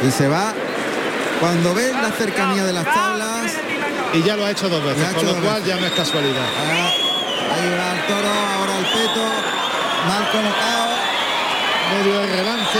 Y 0.05 0.11
se 0.11 0.27
va. 0.27 0.53
Cuando 1.39 1.73
ve 1.73 1.91
la 1.93 2.11
cercanía 2.11 2.63
de 2.63 2.73
las 2.73 2.85
tablas, 2.85 3.51
Y 4.13 4.23
ya 4.23 4.35
lo 4.37 4.45
ha 4.45 4.51
hecho 4.51 4.69
dos 4.69 4.81
veces, 4.83 5.03
hecho 5.09 5.15
con 5.17 5.25
lo 5.25 5.33
cual 5.41 5.61
veces. 5.61 5.67
ya 5.67 5.75
no 5.79 5.85
es 5.87 5.91
casualidad. 5.91 6.47
ahora- 6.59 6.93
ahí 7.55 7.69
va 7.77 7.91
el 7.91 8.07
toro, 8.07 8.29
ahora 8.29 8.77
el 8.79 8.85
peto, 8.85 9.23
mal 10.07 10.23
colocado, 10.31 10.95
Medio 11.91 12.19
de 12.21 12.27
relance. 12.37 12.79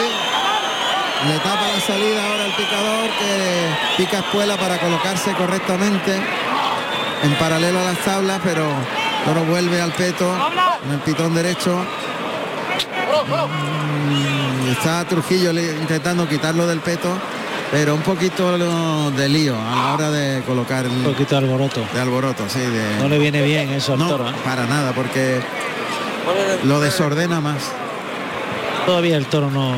Le 1.28 1.38
tapa 1.40 1.68
la 1.74 1.80
salida 1.82 2.24
ahora 2.26 2.46
el 2.46 2.54
picador 2.54 3.10
que 3.20 3.98
pica 4.04 4.20
espuela 4.20 4.58
para 4.58 4.78
colocarse 4.80 5.32
correctamente 5.34 6.16
en 7.24 7.34
paralelo 7.36 7.80
a 7.80 7.84
las 7.84 7.98
tablas, 8.00 8.40
pero 8.44 8.66
toro 9.26 9.44
vuelve 9.46 9.82
al 9.82 9.92
peto 9.94 10.32
en 10.86 10.92
el 10.94 11.00
pitón 11.00 11.34
derecho. 11.34 11.84
Mm, 13.28 14.72
Está 14.72 15.06
Trujillo 15.06 15.52
intentando 15.52 16.28
quitarlo 16.28 16.68
del 16.68 16.80
peto, 16.80 17.10
pero 17.72 17.96
un 17.96 18.02
poquito 18.02 19.12
de 19.12 19.30
lío 19.30 19.56
a 19.56 19.76
la 19.76 19.94
hora 19.94 20.12
de 20.12 20.42
colocar 20.44 20.86
Un 20.88 21.04
poquito 21.04 21.36
de 21.40 21.46
alboroto. 21.46 21.82
de 21.94 22.02
alboroto, 22.02 22.44
sí, 22.50 22.60
de 22.60 22.98
No 23.00 23.08
le 23.08 23.18
viene 23.18 23.42
bien 23.42 23.70
eso 23.72 23.94
al 23.94 24.00
no, 24.00 24.10
toro. 24.10 24.30
¿eh? 24.30 24.34
para 24.44 24.66
nada, 24.66 24.92
porque 24.94 25.40
lo 26.64 26.80
desordena 26.80 27.40
más. 27.42 27.72
Todavía 28.86 29.18
el 29.18 29.26
toro 29.28 29.50
no. 29.50 29.74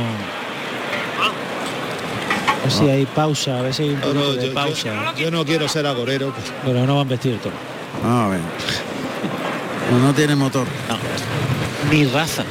Ver 2.67 2.71
si 2.71 2.89
hay 2.89 3.05
pausa, 3.05 3.59
a 3.59 3.61
ver 3.61 3.73
si 3.73 3.83
hay 3.83 3.89
un 3.91 4.01
No, 4.01 4.13
no, 4.13 4.33
de 4.33 4.47
yo- 4.47 4.53
pausa. 4.53 5.13
yo 5.15 5.31
no 5.31 5.45
quiero 5.45 5.69
ser 5.69 5.87
agorero. 5.87 6.33
Pero 6.65 6.85
no 6.85 6.97
van 6.97 7.07
vestido 7.07 7.35
el 7.35 7.41
toro. 7.41 7.55
Vamos 8.03 8.25
a 8.25 8.29
ver. 8.31 8.39
No, 9.91 9.99
no 9.99 10.13
tiene 10.13 10.35
motor. 10.35 10.67
No. 10.89 10.97
Ni 11.91 12.05
raza. 12.07 12.43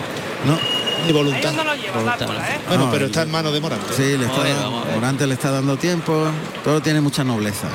No. 0.46 0.58
Ni 1.06 1.12
voluntad. 1.12 1.52
Voluntad. 1.94 2.26
Bueno, 2.68 2.86
No, 2.86 2.90
pero 2.90 3.06
está 3.06 3.22
en 3.22 3.30
manos 3.30 3.52
de 3.52 3.60
Morante. 3.60 3.92
Sí, 3.94 4.16
le 4.16 4.24
está, 4.24 4.42
ver. 4.42 4.54
Morante 4.94 5.26
le 5.26 5.34
está 5.34 5.50
dando 5.50 5.76
tiempo. 5.76 6.26
Todo 6.64 6.80
tiene 6.80 7.02
mucha 7.02 7.22
nobleza. 7.22 7.66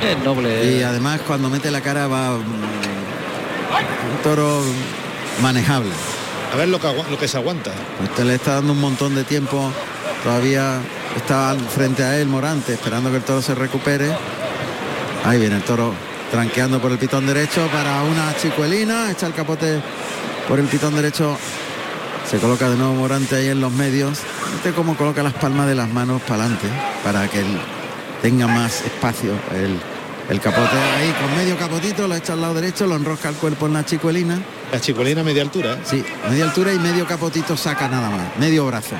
¿eh? 0.00 0.12
Es 0.12 0.24
noble. 0.24 0.72
Y 0.78 0.82
además 0.82 1.20
cuando 1.26 1.50
mete 1.50 1.70
la 1.70 1.82
cara 1.82 2.06
va 2.06 2.30
mm, 2.30 2.40
un 2.40 4.22
toro 4.22 4.62
manejable. 5.42 5.90
A 6.52 6.56
ver 6.56 6.68
lo 6.68 6.80
que, 6.80 6.86
agua- 6.86 7.04
lo 7.10 7.18
que 7.18 7.28
se 7.28 7.36
aguanta. 7.36 7.72
Usted 8.02 8.24
le 8.24 8.36
está 8.36 8.54
dando 8.54 8.72
un 8.72 8.80
montón 8.80 9.14
de 9.14 9.24
tiempo. 9.24 9.70
Todavía 10.24 10.78
está 11.16 11.56
frente 11.74 12.02
a 12.02 12.18
él 12.18 12.28
Morante, 12.28 12.74
esperando 12.74 13.10
que 13.10 13.16
el 13.16 13.22
toro 13.22 13.42
se 13.42 13.54
recupere. 13.54 14.10
Ahí 15.24 15.38
viene 15.38 15.56
el 15.56 15.62
toro 15.62 15.94
tranqueando 16.30 16.80
por 16.80 16.90
el 16.92 16.98
pitón 16.98 17.26
derecho 17.26 17.66
para 17.72 18.02
una 18.02 18.34
chicuelina. 18.36 19.10
Echa 19.10 19.26
el 19.26 19.34
capote 19.34 19.80
por 20.48 20.58
el 20.58 20.66
pitón 20.66 20.94
derecho. 20.94 21.36
Se 22.28 22.38
coloca 22.38 22.68
de 22.68 22.76
nuevo 22.76 22.94
Morante 22.94 23.36
ahí 23.36 23.48
en 23.48 23.60
los 23.60 23.72
medios. 23.72 24.20
Este 24.56 24.72
como 24.72 24.96
coloca 24.96 25.22
las 25.22 25.34
palmas 25.34 25.66
de 25.66 25.74
las 25.74 25.88
manos 25.88 26.22
para 26.22 26.44
adelante 26.44 26.68
para 27.04 27.28
que 27.28 27.40
él 27.40 27.58
tenga 28.22 28.46
más 28.46 28.82
espacio 28.82 29.32
el, 29.52 29.78
el 30.30 30.40
capote 30.40 30.76
ahí 30.96 31.12
con 31.20 31.36
medio 31.36 31.58
capotito, 31.58 32.06
lo 32.06 32.14
echa 32.14 32.34
al 32.34 32.40
lado 32.40 32.54
derecho, 32.54 32.86
lo 32.86 32.96
enrosca 32.96 33.28
el 33.28 33.34
cuerpo 33.34 33.66
en 33.66 33.74
la 33.74 33.84
chicuelina. 33.84 34.40
La 34.70 34.80
chicuelina 34.80 35.22
media 35.22 35.42
altura. 35.42 35.74
¿eh? 35.74 35.78
Sí, 35.84 36.04
media 36.30 36.44
altura 36.44 36.72
y 36.72 36.78
medio 36.78 37.06
capotito 37.06 37.56
saca 37.56 37.88
nada 37.88 38.08
más, 38.08 38.36
medio 38.38 38.66
brazo. 38.66 38.96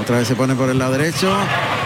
Otra 0.00 0.18
vez 0.18 0.28
se 0.28 0.34
pone 0.36 0.54
por 0.54 0.70
el 0.70 0.78
lado 0.78 0.92
derecho, 0.92 1.34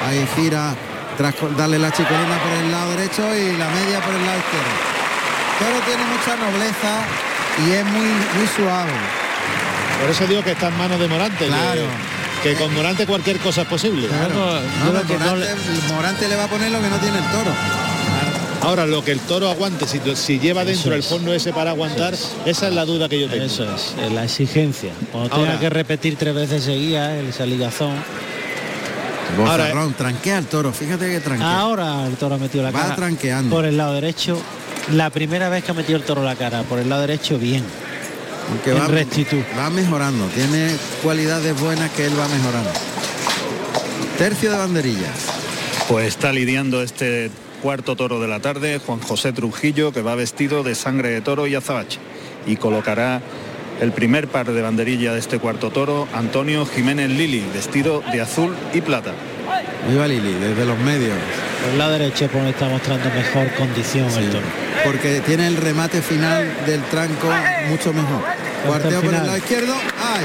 ahí 0.07 0.27
gira 0.37 0.75
tras 1.17 1.35
darle 1.57 1.79
la 1.79 1.91
chicolina 1.93 2.39
por 2.43 2.53
el 2.53 2.71
lado 2.71 2.91
derecho 2.91 3.23
y 3.37 3.57
la 3.57 3.69
media 3.69 4.01
por 4.01 4.15
el 4.15 4.25
lado 4.25 4.39
izquierdo. 4.39 4.93
Toro 5.59 5.81
tiene 5.87 6.03
mucha 6.05 6.37
nobleza 6.37 7.05
y 7.67 7.73
es 7.73 7.85
muy, 7.85 8.07
muy 8.37 8.47
suave. 8.57 8.93
Por 10.01 10.11
eso 10.11 10.27
digo 10.27 10.43
que 10.43 10.53
está 10.53 10.69
en 10.69 10.79
manos 10.79 10.99
de 10.99 11.09
Morante. 11.09 11.39
que- 11.45 11.47
Claro. 11.51 11.83
Que, 12.43 12.55
con 12.57 12.75
Morante 12.75 13.07
cualquier 13.07 13.39
cosa 13.39 13.63
es 13.63 13.69
posible. 13.69 14.09
Claro. 14.09 14.35
No, 14.35 14.93
No, 14.93 14.93
no 15.05 15.95
Morante 15.95 16.29
le 16.29 16.35
va 16.37 16.45
a 16.45 16.49
poner 16.49 16.73
lo 16.73 16.81
que 16.83 16.89
no 16.89 16.97
tiene 16.97 17.19
el 17.19 17.25
toro. 17.27 17.53
Ahora, 18.63 18.87
lo 18.87 19.05
que 19.05 19.11
el 19.13 19.19
toro 19.21 19.49
aguante, 19.51 19.87
si, 19.89 20.01
si 20.15 20.39
lleva 20.39 20.65
dentro 20.65 20.95
el 20.95 21.03
fondo 21.03 21.33
ese 21.35 21.53
para 21.53 21.71
aguantar, 21.71 22.15
esa 22.47 22.69
es 22.69 22.75
la 22.75 22.85
duda 22.85 23.09
que 23.09 23.21
yo 23.21 23.29
tengo. 23.29 23.45
Eso 23.45 23.65
es, 23.65 23.95
eh, 23.99 24.09
la 24.15 24.25
exigencia. 24.25 24.93
Cuando 25.11 25.31
tenga 25.31 25.47
Ahora- 25.49 25.61
que 25.61 25.69
repetir 25.71 26.17
tres 26.17 26.35
veces 26.35 26.63
seguidas 26.65 27.13
esa 27.25 27.45
ligazón. 27.45 27.93
Ahora, 29.39 29.65
Bozarrón, 29.65 29.95
tranquea 29.95 30.39
el 30.39 30.47
toro, 30.47 30.73
fíjate 30.73 31.11
que 31.11 31.21
tranquea. 31.21 31.59
Ahora 31.59 32.07
el 32.07 32.15
toro 32.17 32.35
ha 32.35 32.39
metido 32.39 32.63
la 32.63 32.71
Va 32.71 32.83
cara 32.83 32.97
tranqueando. 32.97 33.55
por 33.55 33.65
el 33.65 33.77
lado 33.77 33.95
derecho. 33.95 34.41
La 34.93 35.11
primera 35.11 35.49
vez 35.49 35.65
que 35.65 35.71
ha 35.71 35.75
metido 35.75 35.99
el 35.99 36.05
toro 36.05 36.23
la 36.23 36.37
cara 36.37 36.63
por 36.65 36.79
el 36.79 36.89
lado 36.89 37.01
derecho, 37.03 37.39
bien. 37.39 37.65
Aunque 38.51 38.71
en 38.73 38.79
va, 38.81 38.89
rectitud. 38.89 39.39
va 39.59 39.71
mejorando, 39.71 40.27
tiene 40.35 40.75
cualidades 41.03 41.59
buenas 41.59 41.91
que 41.93 42.05
él 42.07 42.13
va 42.19 42.29
mejorando. 42.29 42.71
Tercio 44.19 44.51
de 44.53 44.59
banderillas. 44.59 45.19
Pues 45.89 46.07
está 46.09 46.33
lidiando 46.33 46.83
este 46.83 47.31
cuarto 47.63 47.95
toro 47.95 48.21
de 48.21 48.27
la 48.27 48.41
tarde 48.41 48.81
Juan 48.85 49.01
José 49.01 49.33
Trujillo, 49.33 49.93
que 49.93 50.03
va 50.03 50.17
vestido 50.17 50.65
de 50.65 50.75
sangre 50.75 51.11
de 51.11 51.21
toro 51.21 51.47
y 51.47 51.55
azabache. 51.55 52.01
Y 52.45 52.57
colocará 52.57 53.23
el 53.81 53.93
primer 53.93 54.27
par 54.27 54.51
de 54.51 54.61
banderilla 54.61 55.13
de 55.13 55.21
este 55.21 55.39
cuarto 55.39 55.71
toro, 55.71 56.09
Antonio 56.13 56.67
Jiménez 56.67 57.09
Lili, 57.11 57.45
vestido 57.55 58.03
de 58.13 58.21
azul 58.21 58.55
y 58.75 58.81
plata. 58.81 59.13
Viva 59.89 60.09
Lili, 60.09 60.35
desde 60.35 60.67
los 60.67 60.79
medios. 60.81 61.15
Por 61.63 61.73
el 61.73 61.79
lado 61.79 61.93
derecho 61.93 62.29
pues, 62.33 62.45
está 62.47 62.69
mostrando 62.69 63.09
mejor 63.11 63.53
condición 63.55 64.11
el 64.11 64.31
toro. 64.31 64.47
Porque 64.85 65.21
tiene 65.21 65.47
el 65.47 65.57
remate 65.57 66.03
final 66.03 66.53
del 66.67 66.83
tranco 66.83 67.29
mucho 67.69 67.93
mejor. 67.93 68.23
Cuarteo 68.67 69.01
por 69.01 69.15
el 69.15 69.25
lado 69.25 69.37
izquierdo. 69.37 69.75
¡Ay! 70.01 70.25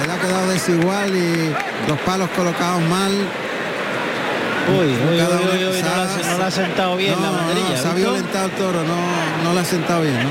Se 0.00 0.06
le 0.08 0.12
ha 0.12 0.20
quedado 0.20 0.48
desigual 0.48 1.16
y 1.16 1.88
los 1.88 1.98
palos 2.00 2.28
colocados 2.30 2.82
mal. 2.88 3.12
Uy, 4.66 4.76
uy, 4.86 5.12
uy, 5.12 5.18
Cada 5.18 5.36
uno- 5.40 5.50
uy, 5.52 5.64
uy, 5.64 5.82
no, 5.82 5.88
la, 5.96 6.02
ha- 6.04 6.08
se- 6.22 6.30
no 6.30 6.38
la 6.38 6.46
ha 6.46 6.50
sentado 6.50 6.96
bien 6.96 7.14
no, 7.14 7.20
la 7.20 7.26
no, 7.30 7.36
banderilla. 7.36 7.76
se 7.82 7.88
ha 7.88 7.92
violentado 7.94 8.46
el 8.46 8.52
toro, 8.52 8.82
no, 8.82 9.44
no 9.44 9.52
la 9.54 9.60
ha 9.60 9.64
sentado 9.64 10.02
bien. 10.02 10.14
¿no? 10.22 10.30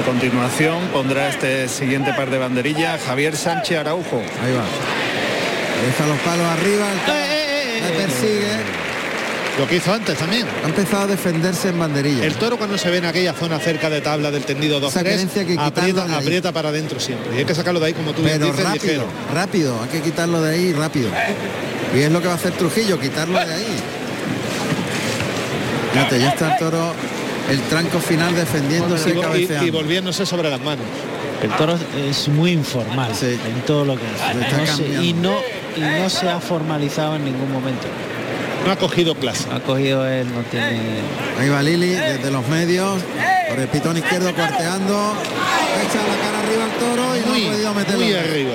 A 0.00 0.02
continuación 0.04 0.78
pondrá 0.92 1.28
este 1.28 1.68
siguiente 1.68 2.12
par 2.14 2.30
de 2.30 2.38
banderilla 2.38 2.98
Javier 3.04 3.36
Sánchez 3.36 3.78
Araujo. 3.78 4.18
Ahí 4.44 4.52
va. 4.52 4.64
Deja 5.84 6.06
los 6.06 6.18
palos 6.20 6.46
arriba, 6.46 6.92
el 6.92 6.98
toro 7.00 7.18
Eh, 7.18 7.24
eh, 7.28 7.78
eh, 7.78 7.82
le 7.90 7.96
persigue. 8.06 8.86
Lo 9.58 9.66
que 9.66 9.76
hizo 9.76 9.92
antes 9.92 10.18
también. 10.18 10.46
Ha 10.64 10.68
empezado 10.68 11.04
a 11.04 11.06
defenderse 11.06 11.70
en 11.70 11.78
banderilla. 11.78 12.24
El 12.26 12.34
toro 12.34 12.58
cuando 12.58 12.76
se 12.76 12.90
ve 12.90 12.98
en 12.98 13.06
aquella 13.06 13.32
zona 13.32 13.58
cerca 13.58 13.88
de 13.88 14.02
tabla 14.02 14.30
del 14.30 14.44
tendido 14.44 14.78
2 14.80 14.90
Esa 14.92 15.00
3 15.00 15.12
querencia 15.14 15.40
hay 15.40 15.46
que 15.46 15.52
quitarlo 15.54 15.80
aprieta, 15.80 16.04
de 16.06 16.12
ahí. 16.14 16.20
aprieta 16.22 16.52
para 16.52 16.68
adentro 16.68 17.00
siempre. 17.00 17.34
Y 17.34 17.38
hay 17.38 17.44
que 17.46 17.54
sacarlo 17.54 17.80
de 17.80 17.86
ahí 17.86 17.94
como 17.94 18.12
tú 18.12 18.22
bien 18.22 18.34
Pero 18.38 18.52
dices, 18.52 18.64
rápido, 18.64 18.84
ligero. 18.84 19.06
rápido, 19.34 19.82
hay 19.82 19.88
que 19.88 20.02
quitarlo 20.02 20.42
de 20.42 20.54
ahí 20.54 20.72
rápido. 20.74 21.08
Y 21.96 22.00
es 22.02 22.12
lo 22.12 22.20
que 22.20 22.26
va 22.26 22.34
a 22.34 22.36
hacer 22.36 22.52
Trujillo, 22.52 22.98
quitarlo 23.00 23.38
de 23.38 23.54
ahí. 23.54 23.66
Fíjate, 25.92 26.18
ya 26.20 26.28
está 26.28 26.52
el 26.52 26.58
toro, 26.58 26.92
el 27.50 27.60
tranco 27.62 27.98
final 28.00 28.34
defendiéndose, 28.34 29.10
Y, 29.10 29.66
y- 29.66 29.70
volviéndose 29.70 30.26
sobre 30.26 30.50
las 30.50 30.60
manos. 30.60 30.84
El 31.42 31.50
toro 31.50 31.78
es 32.08 32.28
muy 32.28 32.52
informal 32.52 33.12
Sí. 33.14 33.26
en 33.46 33.60
todo 33.66 33.84
lo 33.84 33.94
que 33.96 34.02
hace. 34.06 34.40
Está 34.40 34.56
No 34.58 34.66
se- 34.66 34.72
cambiando. 34.72 35.02
y, 35.02 35.12
no, 35.14 35.34
y 35.76 35.80
no 36.02 36.10
se 36.10 36.28
ha 36.28 36.40
formalizado 36.40 37.16
en 37.16 37.24
ningún 37.24 37.50
momento. 37.52 37.86
No 38.66 38.72
ha 38.72 38.76
cogido 38.76 39.14
clase. 39.14 39.44
Ha 39.52 39.60
cogido 39.60 40.06
él, 40.08 40.26
no 40.34 40.40
tiene... 40.50 40.80
Ahí 41.38 41.48
va 41.48 41.62
Lili 41.62 41.88
desde 41.90 42.30
los 42.30 42.46
medios, 42.48 43.00
por 43.48 43.58
el 43.60 43.68
pitón 43.68 43.96
izquierdo 43.96 44.34
cuarteando, 44.34 45.14
echa 45.82 45.98
la 46.02 46.16
cara 46.24 46.40
arriba 46.40 46.64
al 46.64 46.72
toro 46.80 47.16
y 47.16 47.20
no 47.20 47.48
ha 47.48 47.52
podido 47.52 47.74
meterlo. 47.74 48.04
muy 48.04 48.14
arriba. 48.14 48.54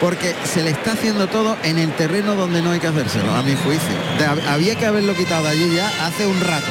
Porque 0.00 0.34
se 0.52 0.62
le 0.62 0.70
está 0.70 0.92
haciendo 0.92 1.26
todo 1.28 1.56
en 1.62 1.78
el 1.78 1.92
terreno 1.92 2.34
donde 2.34 2.60
no 2.62 2.72
hay 2.72 2.80
que 2.80 2.88
hacérselo, 2.88 3.32
a 3.34 3.42
mi 3.42 3.54
juicio. 3.54 3.88
De- 4.18 4.48
había 4.48 4.74
que 4.74 4.86
haberlo 4.86 5.14
quitado 5.14 5.44
de 5.44 5.50
allí 5.50 5.74
ya 5.74 5.88
hace 6.06 6.26
un 6.26 6.40
rato. 6.40 6.66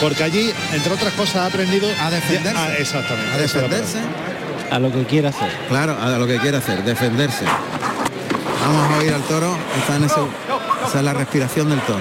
Porque 0.00 0.22
allí, 0.24 0.52
entre 0.72 0.92
otras 0.92 1.12
cosas, 1.14 1.36
ha 1.36 1.46
aprendido 1.46 1.88
A 2.00 2.10
defenderse. 2.10 2.58
Ah, 2.58 2.68
exactamente. 2.78 3.30
A 3.34 3.38
defenderse. 3.38 3.98
A 4.70 4.78
lo 4.78 4.90
que 4.90 5.04
quiere 5.04 5.28
hacer. 5.28 5.48
Claro, 5.68 5.96
a 6.00 6.18
lo 6.18 6.26
que 6.26 6.38
quiere 6.38 6.56
hacer, 6.56 6.82
defenderse. 6.82 7.44
Vamos 8.66 8.90
a 8.92 8.98
oír 8.98 9.12
al 9.12 9.22
toro, 9.22 9.54
está 9.78 9.96
en 9.96 10.04
ese, 10.04 10.20
esa 10.88 10.98
es 10.98 11.04
la 11.04 11.12
respiración 11.12 11.68
del 11.68 11.80
toro. 11.80 11.98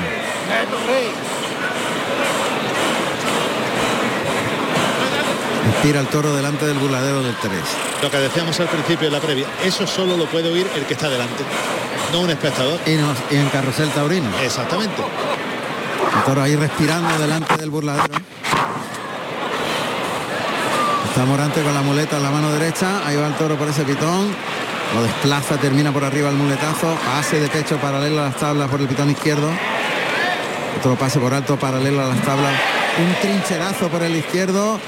Inspira 5.84 6.00
el 6.02 6.08
toro 6.10 6.36
delante 6.36 6.68
del 6.68 6.78
burladero 6.78 7.24
del 7.24 7.36
3. 7.38 7.52
Lo 8.04 8.12
que 8.12 8.18
decíamos 8.18 8.60
al 8.60 8.68
principio 8.68 9.10
de 9.10 9.16
la 9.18 9.20
previa, 9.20 9.48
eso 9.64 9.88
solo 9.88 10.16
lo 10.16 10.26
puede 10.28 10.52
oír 10.52 10.68
el 10.76 10.86
que 10.86 10.94
está 10.94 11.10
delante, 11.10 11.44
no 12.14 12.20
un 12.22 12.30
espectador. 12.30 12.80
Y, 12.86 12.92
nos- 12.98 13.18
y 13.32 13.38
en 13.38 13.50
carrusel 13.50 13.90
taurino. 13.90 14.30
Exactamente. 14.44 15.02
El 16.18 16.24
toro 16.24 16.44
ahí 16.44 16.56
respirando 16.56 17.18
delante 17.18 17.58
del 17.58 17.72
burladero. 17.72 18.14
Está 21.10 21.26
Morante 21.26 21.64
con 21.64 21.74
la 21.74 21.82
muleta 21.82 22.18
en 22.18 22.24
la 22.24 22.30
mano 22.30 22.52
derecha. 22.52 23.02
Ahí 23.06 23.16
va 23.16 23.26
el 23.26 23.34
toro 23.34 23.56
por 23.56 23.68
ese 23.68 23.84
pitón. 23.84 24.28
Lo 24.94 25.02
desplaza, 25.02 25.58
termina 25.58 25.92
por 25.92 26.04
arriba 26.04 26.30
el 26.30 26.36
muletazo. 26.36 26.96
Pase 27.08 27.40
de 27.40 27.48
pecho 27.48 27.78
paralelo 27.78 28.22
a 28.22 28.26
las 28.26 28.36
tablas 28.38 28.70
por 28.70 28.80
el 28.82 28.88
pitón 28.88 29.10
izquierdo. 29.10 29.50
Otro 30.78 30.96
pase 30.96 31.20
por 31.20 31.34
alto 31.34 31.58
paralelo 31.58 32.04
a 32.04 32.08
las 32.08 32.22
tablas. 32.22 32.54
Un 33.00 33.16
trincherazo 33.20 33.88
por 33.90 34.04
el 34.04 34.16
izquierdo. 34.16 34.80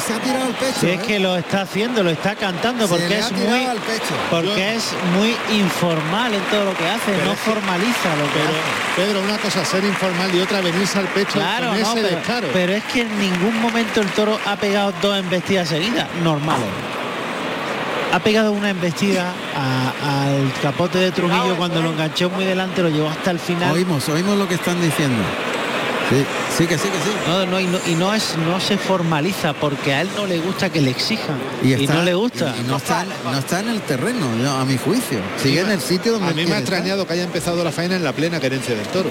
Se 0.00 0.14
ha 0.14 0.18
tirado 0.18 0.46
al 0.46 0.54
pecho. 0.54 0.80
Si 0.80 0.88
es 0.90 1.00
¿eh? 1.00 1.04
que 1.06 1.18
lo 1.20 1.36
está 1.36 1.62
haciendo, 1.62 2.02
lo 2.02 2.10
está 2.10 2.34
cantando 2.34 2.88
porque 2.88 3.18
es 3.18 3.30
muy 3.32 3.64
al 3.66 3.78
pecho. 3.78 4.14
porque 4.30 4.74
es 4.76 4.92
muy 5.16 5.36
informal 5.58 6.32
en 6.34 6.42
todo 6.44 6.64
lo 6.64 6.74
que 6.76 6.88
hace, 6.88 7.12
Pero 7.12 7.24
no 7.26 7.34
formaliza 7.34 8.16
lo 8.16 8.24
que 8.32 8.38
Pero, 8.38 8.48
hace. 8.48 8.96
Pedro, 8.96 9.20
una 9.22 9.38
cosa 9.38 9.64
ser 9.64 9.84
informal 9.84 10.34
y 10.34 10.40
otra 10.40 10.60
venirse 10.60 10.98
al 10.98 11.06
pecho 11.08 11.32
Claro, 11.34 11.68
con 11.68 11.80
no, 11.80 11.86
ese 11.92 12.02
pero, 12.02 12.16
descaro. 12.16 12.48
pero 12.52 12.72
es 12.72 12.84
que 12.84 13.02
en 13.02 13.18
ningún 13.18 13.60
momento 13.60 14.00
el 14.00 14.08
toro 14.08 14.38
ha 14.46 14.56
pegado 14.56 14.92
dos 15.02 15.18
embestidas 15.18 15.68
seguidas, 15.68 16.06
normales. 16.22 16.66
Ha 18.12 18.18
pegado 18.18 18.50
una 18.52 18.70
embestida 18.70 19.32
al 19.54 20.52
capote 20.62 20.98
de 20.98 21.12
Trujillo 21.12 21.56
cuando 21.56 21.80
lo 21.80 21.90
enganchó 21.92 22.28
muy 22.30 22.44
delante, 22.44 22.82
lo 22.82 22.88
llevó 22.88 23.08
hasta 23.08 23.30
el 23.30 23.38
final. 23.38 23.70
Oímos, 23.72 24.08
oímos 24.08 24.36
lo 24.36 24.48
que 24.48 24.54
están 24.54 24.80
diciendo. 24.82 25.22
Sí, 26.10 26.24
sí 26.58 26.66
que 26.66 26.76
sí, 26.76 26.88
que 26.88 26.98
sí. 26.98 27.10
No, 27.28 27.46
no, 27.46 27.60
y 27.60 27.66
no, 27.66 27.78
y 27.86 27.94
no 27.94 28.12
es, 28.12 28.34
no 28.38 28.58
se 28.60 28.76
formaliza 28.76 29.52
porque 29.52 29.94
a 29.94 30.00
él 30.02 30.08
no 30.16 30.26
le 30.26 30.38
gusta 30.40 30.68
que 30.70 30.80
le 30.80 30.90
exijan. 30.90 31.38
Y, 31.62 31.72
está- 31.74 31.94
no 31.94 32.02
le 32.02 32.14
gusta. 32.14 32.52
y- 32.58 32.62
y 32.62 32.64
no, 32.68 32.76
está, 32.78 33.04
no 33.24 33.38
está 33.38 33.60
en 33.60 33.68
el 33.68 33.80
terreno, 33.82 34.26
a 34.58 34.64
mi 34.64 34.76
juicio. 34.76 35.20
Sigue 35.40 35.60
en 35.60 35.70
el 35.70 35.80
sitio 35.80 36.12
donde 36.12 36.28
A 36.28 36.30
mí 36.30 36.36
me 36.36 36.40
ha 36.42 36.58
estar. 36.58 36.60
extrañado 36.62 37.06
que 37.06 37.12
haya 37.12 37.22
empezado 37.24 37.62
la 37.62 37.70
faena 37.70 37.94
en 37.96 38.02
la 38.04 38.12
plena 38.12 38.40
querencia 38.40 38.74
del 38.74 38.86
toro. 38.88 39.08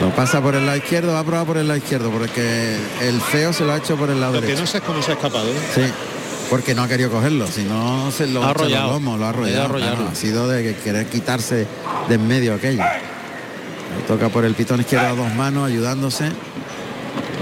Lo 0.00 0.10
pasa 0.10 0.42
por 0.42 0.54
el 0.54 0.66
lado 0.66 0.76
izquierdo, 0.76 1.14
va 1.14 1.20
a 1.20 1.24
probar 1.24 1.46
por 1.46 1.56
el 1.56 1.66
lado 1.68 1.78
izquierdo, 1.78 2.10
porque 2.10 2.76
el 3.00 3.18
feo 3.22 3.54
se 3.54 3.64
lo 3.64 3.72
ha 3.72 3.78
hecho 3.78 3.96
por 3.96 4.10
el 4.10 4.20
lado 4.20 4.34
Lo 4.34 4.40
que 4.40 4.46
derecho. 4.48 4.60
no 4.62 4.66
sé 4.66 4.78
es 4.78 4.84
cómo 4.84 5.00
se 5.00 5.12
ha 5.12 5.14
escapado. 5.14 5.48
¿eh? 5.48 5.54
Sí, 5.74 5.82
porque 6.50 6.74
no 6.74 6.82
ha 6.82 6.88
querido 6.88 7.10
cogerlo, 7.10 7.46
si 7.46 7.62
no 7.62 8.10
se 8.10 8.26
lo 8.26 8.42
Ha 8.44 8.48
ha 8.48 8.50
hecho 8.50 8.58
los 8.64 8.66
arrollado. 8.72 8.92
lomos, 8.92 9.18
lo 9.18 9.24
ha 9.24 9.28
arrollado. 9.30 9.74
claro, 9.74 10.08
ha 10.12 10.14
sido 10.14 10.48
de 10.48 10.62
que 10.62 10.74
querer 10.82 11.06
quitarse 11.06 11.66
de 12.08 12.14
en 12.14 12.28
medio 12.28 12.52
aquello. 12.54 12.82
Le 13.96 14.02
toca 14.06 14.28
por 14.28 14.44
el 14.44 14.54
pitón 14.54 14.80
izquierdo 14.80 15.06
a 15.06 15.10
dos 15.14 15.34
manos, 15.34 15.66
ayudándose. 15.68 16.30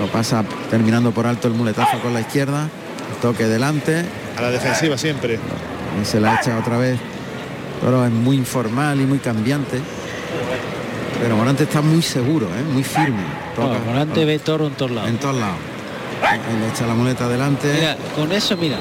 Lo 0.00 0.06
pasa 0.08 0.44
terminando 0.70 1.12
por 1.12 1.26
alto 1.26 1.48
el 1.48 1.54
muletazo 1.54 1.98
con 2.00 2.12
la 2.14 2.20
izquierda. 2.20 2.68
Toque 3.22 3.44
delante. 3.44 4.04
A 4.36 4.42
la 4.42 4.50
defensiva 4.50 4.98
siempre. 4.98 5.38
Y 6.00 6.04
se 6.04 6.20
la 6.20 6.34
echa 6.36 6.58
otra 6.58 6.78
vez. 6.78 6.98
Toro 7.80 8.04
es 8.04 8.10
muy 8.10 8.36
informal 8.36 9.00
y 9.00 9.04
muy 9.04 9.18
cambiante. 9.18 9.80
Pero 11.20 11.36
Morante 11.36 11.64
está 11.64 11.80
muy 11.80 12.02
seguro, 12.02 12.46
¿eh? 12.46 12.62
muy 12.72 12.82
firme. 12.82 13.22
Toca- 13.54 13.68
Bueno, 13.68 13.84
Morante 13.86 14.24
ve 14.24 14.38
toro 14.40 14.66
en 14.66 14.74
todos 14.74 14.90
lados. 14.90 15.10
en 15.10 15.18
todos 15.18 15.36
lados. 15.36 15.56
Le 16.60 16.68
echa 16.68 16.86
la 16.86 16.94
muleta 16.94 17.24
adelante. 17.26 17.72
Mira, 17.72 17.96
con 18.16 18.32
eso, 18.32 18.56
mira, 18.56 18.76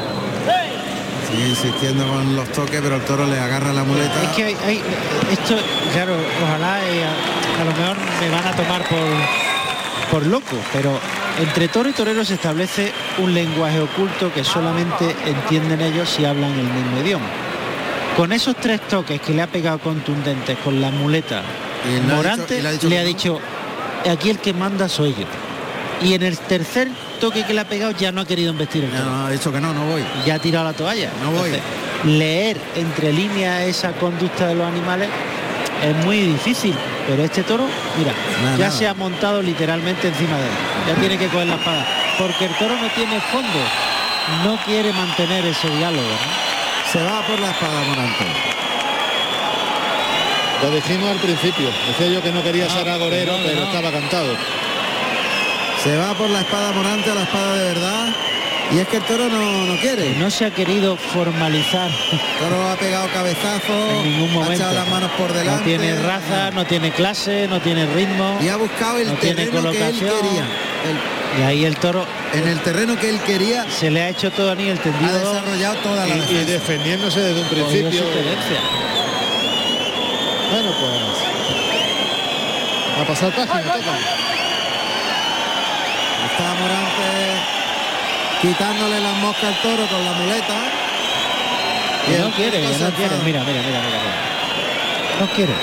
Sigue 1.29 1.49
insistiendo 1.49 2.05
con 2.07 2.35
los 2.35 2.47
toques, 2.49 2.79
pero 2.81 2.95
el 2.97 3.01
toro 3.03 3.25
le 3.25 3.39
agarra 3.39 3.73
la 3.73 3.83
muleta. 3.83 4.21
es 4.23 4.29
que 4.29 4.43
hay, 4.43 4.57
hay- 4.67 4.81
esto, 5.31 5.55
claro, 5.93 6.13
ojalá 6.43 6.79
eh, 6.85 7.03
a, 7.59 7.63
lo 7.63 7.71
mejor 7.71 7.97
me 8.21 8.29
van 8.29 8.47
a 8.47 8.51
tomar 8.55 8.81
por, 8.87 8.99
por 10.11 10.25
loco, 10.27 10.55
pero 10.71 10.99
entre 11.39 11.67
toro 11.67 11.89
y 11.89 11.93
torero 11.93 12.23
se 12.25 12.35
establece 12.35 12.91
un 13.17 13.33
lenguaje 13.33 13.79
oculto 13.79 14.31
que 14.33 14.43
solamente 14.43 15.15
entienden 15.25 15.81
ellos 15.81 16.09
si 16.09 16.25
hablan 16.25 16.51
el 16.51 16.65
mismo 16.65 16.99
idioma. 17.03 17.25
Con 18.17 18.31
esos 18.31 18.55
tres 18.57 18.81
toques 18.87 19.19
que 19.21 19.33
le 19.33 19.41
ha 19.41 19.47
pegado 19.47 19.79
contundentes 19.79 20.57
con 20.63 20.79
la 20.79 20.91
muleta, 20.91 21.39
ha 21.41 22.15
Morante 22.15 22.55
dicho- 22.55 22.67
ha 22.67 22.71
dicho 22.71 22.89
le 22.89 22.99
ha 22.99 23.03
dicho, 23.03 23.39
aquí 24.11 24.29
el 24.29 24.37
que 24.39 24.53
manda 24.53 24.87
soy 24.87 25.15
yo. 25.15 25.25
Y 26.07 26.13
en 26.13 26.21
el 26.23 26.37
tercer 26.37 26.89
toque 27.19 27.43
que 27.45 27.53
le 27.53 27.61
ha 27.61 27.67
pegado 27.67 27.91
ya 27.91 28.11
no 28.11 28.21
ha 28.21 28.25
querido 28.25 28.51
investir 28.51 28.83
el 28.83 28.91
toro. 28.91 29.03
no, 29.05 29.25
ha 29.25 29.31
dicho 29.31 29.51
que 29.51 29.61
no, 29.61 29.73
no 29.73 29.85
voy. 29.85 30.03
ya 30.25 30.35
ha 30.35 30.39
tirado 30.39 30.65
la 30.65 30.73
toalla. 30.73 31.09
No 31.23 31.31
voy. 31.31 31.49
leer 32.05 32.57
entre 32.75 33.13
líneas 33.13 33.61
esa 33.61 33.93
conducta 33.93 34.47
de 34.47 34.55
los 34.55 34.67
animales 34.67 35.07
es 35.83 36.05
muy 36.05 36.19
difícil. 36.21 36.73
Pero 37.07 37.23
este 37.23 37.43
toro, 37.43 37.65
mira, 37.97 38.11
Nada, 38.43 38.57
ya 38.57 38.65
nada. 38.67 38.77
se 38.77 38.87
ha 38.87 38.93
montado 38.93 39.41
literalmente 39.41 40.07
encima 40.07 40.37
de 40.37 40.43
él. 40.43 40.53
Ya 40.87 40.95
tiene 40.95 41.17
que 41.17 41.27
coger 41.27 41.47
la 41.47 41.55
espada. 41.55 41.85
Porque 42.17 42.45
el 42.45 42.55
toro 42.55 42.75
no 42.77 42.87
tiene 42.89 43.19
fondo. 43.19 43.59
No 44.45 44.57
quiere 44.65 44.93
mantener 44.93 45.45
ese 45.45 45.69
diálogo. 45.69 46.07
¿no? 46.07 46.91
Se 46.91 47.03
va 47.03 47.21
por 47.27 47.39
la 47.39 47.49
espada 47.51 47.83
Morante. 47.83 48.25
Lo 50.61 50.71
dijimos 50.71 51.09
al 51.11 51.17
principio. 51.17 51.67
Decía 51.87 52.07
yo 52.07 52.21
que 52.21 52.31
no 52.31 52.41
quería 52.41 52.69
ser 52.69 52.87
agorero, 52.87 53.37
no, 53.37 53.43
pero 53.43 53.63
estaba 53.63 53.91
cantado. 53.91 54.35
Se 55.83 55.97
va 55.97 56.13
por 56.13 56.29
la 56.29 56.39
espada 56.39 56.71
Morante 56.71 57.11
a 57.11 57.15
la 57.15 57.23
espada 57.23 57.55
de 57.57 57.63
verdad. 57.73 58.05
Y 58.71 58.79
es 58.79 58.87
que 58.87 58.97
el 58.97 59.03
toro 59.03 59.27
no, 59.29 59.65
no 59.65 59.75
quiere. 59.79 60.15
No 60.17 60.31
se 60.31 60.45
ha 60.45 60.51
querido 60.51 60.95
formalizar 60.97 61.91
El 62.11 62.19
toro 62.39 62.69
ha 62.69 62.75
pegado 62.75 63.07
cabezazo, 63.13 63.91
en 63.91 64.03
ningún 64.03 64.29
ha 64.29 64.33
momento. 64.33 64.53
echado 64.53 64.73
las 64.73 64.87
manos 64.87 65.11
por 65.11 65.31
delante. 65.31 65.59
No 65.59 65.65
tiene 65.65 65.95
raza, 66.01 66.49
no 66.51 66.65
tiene 66.65 66.91
clase, 66.91 67.47
no 67.47 67.59
tiene 67.61 67.85
ritmo. 67.85 68.39
Y 68.41 68.47
ha 68.49 68.55
buscado 68.57 68.97
el 68.97 69.07
no 69.09 69.13
tiene 69.15 69.45
terreno 69.45 69.71
que 69.71 69.77
él 69.77 69.91
colocación. 69.91 70.21
quería. 70.21 70.41
El- 70.43 71.23
Y 71.39 71.41
ahí 71.43 71.65
el 71.65 71.77
toro 71.77 72.05
en 72.33 72.47
el 72.47 72.59
terreno 72.61 72.95
que 72.99 73.09
él 73.09 73.19
quería 73.21 73.65
se 73.69 73.89
le 73.91 74.01
ha 74.03 74.09
hecho 74.09 74.31
todo 74.31 74.49
a 74.49 74.53
el 74.53 74.59
ha 74.71 74.81
tendido. 74.81 75.19
desarrollado 75.33 75.75
toda 75.77 76.05
la 76.05 76.15
Y, 76.15 76.45
defendiéndose 76.45 77.19
desde 77.21 77.41
un 77.41 77.47
principio. 77.49 78.03
Bueno, 80.51 80.69
pues. 80.79 80.93
A 83.01 83.07
pasar 83.07 83.31
página, 83.35 83.61
toca. 83.63 83.97
Está 86.25 86.53
Morante 86.59 87.62
quitándole 88.43 88.99
las 88.99 89.15
moscas 89.19 89.45
al 89.45 89.61
toro 89.61 89.87
con 89.87 90.03
la 90.03 90.11
muleta. 90.11 90.53
El 92.09 92.21
no 92.23 92.31
quiere, 92.31 92.59
no 92.77 92.91
quiere. 92.91 93.15
Mira, 93.23 93.41
mira, 93.45 93.61
mira, 93.61 93.61
mira. 93.63 93.81
mira. 93.81 95.17
No 95.21 95.27
quiere. 95.29 95.53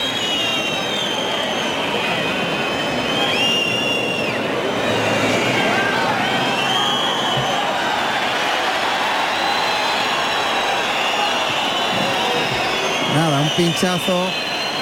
Nada, 13.15 13.41
un 13.43 13.51
pinchazo 13.51 14.31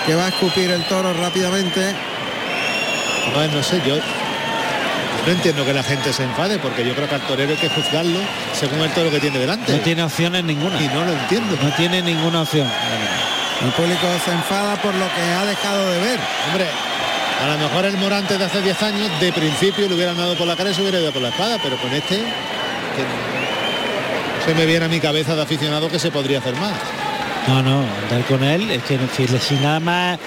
que 0.06 0.14
va 0.14 0.26
a 0.26 0.28
escupir 0.28 0.70
el 0.70 0.84
toro 0.84 1.12
rápidamente. 1.14 1.96
Bueno, 3.34 3.56
no 3.56 3.62
sé, 3.64 3.82
yo 3.84 3.96
no 5.28 5.34
entiendo 5.34 5.62
que 5.62 5.74
la 5.74 5.82
gente 5.82 6.10
se 6.10 6.24
enfade, 6.24 6.58
porque 6.58 6.82
yo 6.86 6.94
creo 6.94 7.06
que 7.06 7.14
al 7.14 7.20
torero 7.20 7.50
hay 7.50 7.58
que 7.58 7.68
juzgarlo 7.68 8.18
según 8.58 8.80
el 8.80 8.90
toro 8.92 9.10
que 9.10 9.20
tiene 9.20 9.38
delante. 9.38 9.72
No 9.72 9.80
tiene 9.80 10.02
opciones 10.02 10.42
ninguna. 10.42 10.80
Y 10.80 10.88
no 10.88 11.04
lo 11.04 11.12
entiendo. 11.12 11.54
No 11.62 11.70
tiene 11.74 12.00
ninguna 12.00 12.40
opción. 12.40 12.66
El 13.62 13.70
público 13.72 14.06
se 14.24 14.32
enfada 14.32 14.80
por 14.80 14.94
lo 14.94 15.04
que 15.04 15.20
ha 15.20 15.44
dejado 15.44 15.90
de 15.90 15.98
ver. 16.00 16.18
Hombre, 16.48 16.66
A 17.44 17.46
lo 17.46 17.58
mejor 17.58 17.84
el 17.84 17.98
Morante 17.98 18.38
de 18.38 18.44
hace 18.46 18.62
10 18.62 18.82
años, 18.82 19.20
de 19.20 19.30
principio 19.32 19.86
le 19.86 19.96
hubieran 19.96 20.16
dado 20.16 20.34
por 20.34 20.46
la 20.46 20.56
cara 20.56 20.70
y 20.70 20.74
se 20.74 20.80
hubiera 20.80 20.98
ido 20.98 21.12
por 21.12 21.20
la 21.20 21.28
espada, 21.28 21.58
pero 21.62 21.76
con 21.76 21.92
este 21.92 22.16
que 22.16 23.04
se 24.46 24.54
me 24.54 24.64
viene 24.64 24.86
a 24.86 24.88
mi 24.88 24.98
cabeza 24.98 25.36
de 25.36 25.42
aficionado 25.42 25.90
que 25.90 25.98
se 25.98 26.10
podría 26.10 26.38
hacer 26.38 26.54
más. 26.56 26.72
No, 27.46 27.62
no, 27.62 27.84
andar 28.02 28.24
con 28.26 28.42
él 28.42 28.70
es 28.70 28.82
que 28.82 28.98
si 29.38 29.54
nada 29.56 29.78
más 29.78 30.18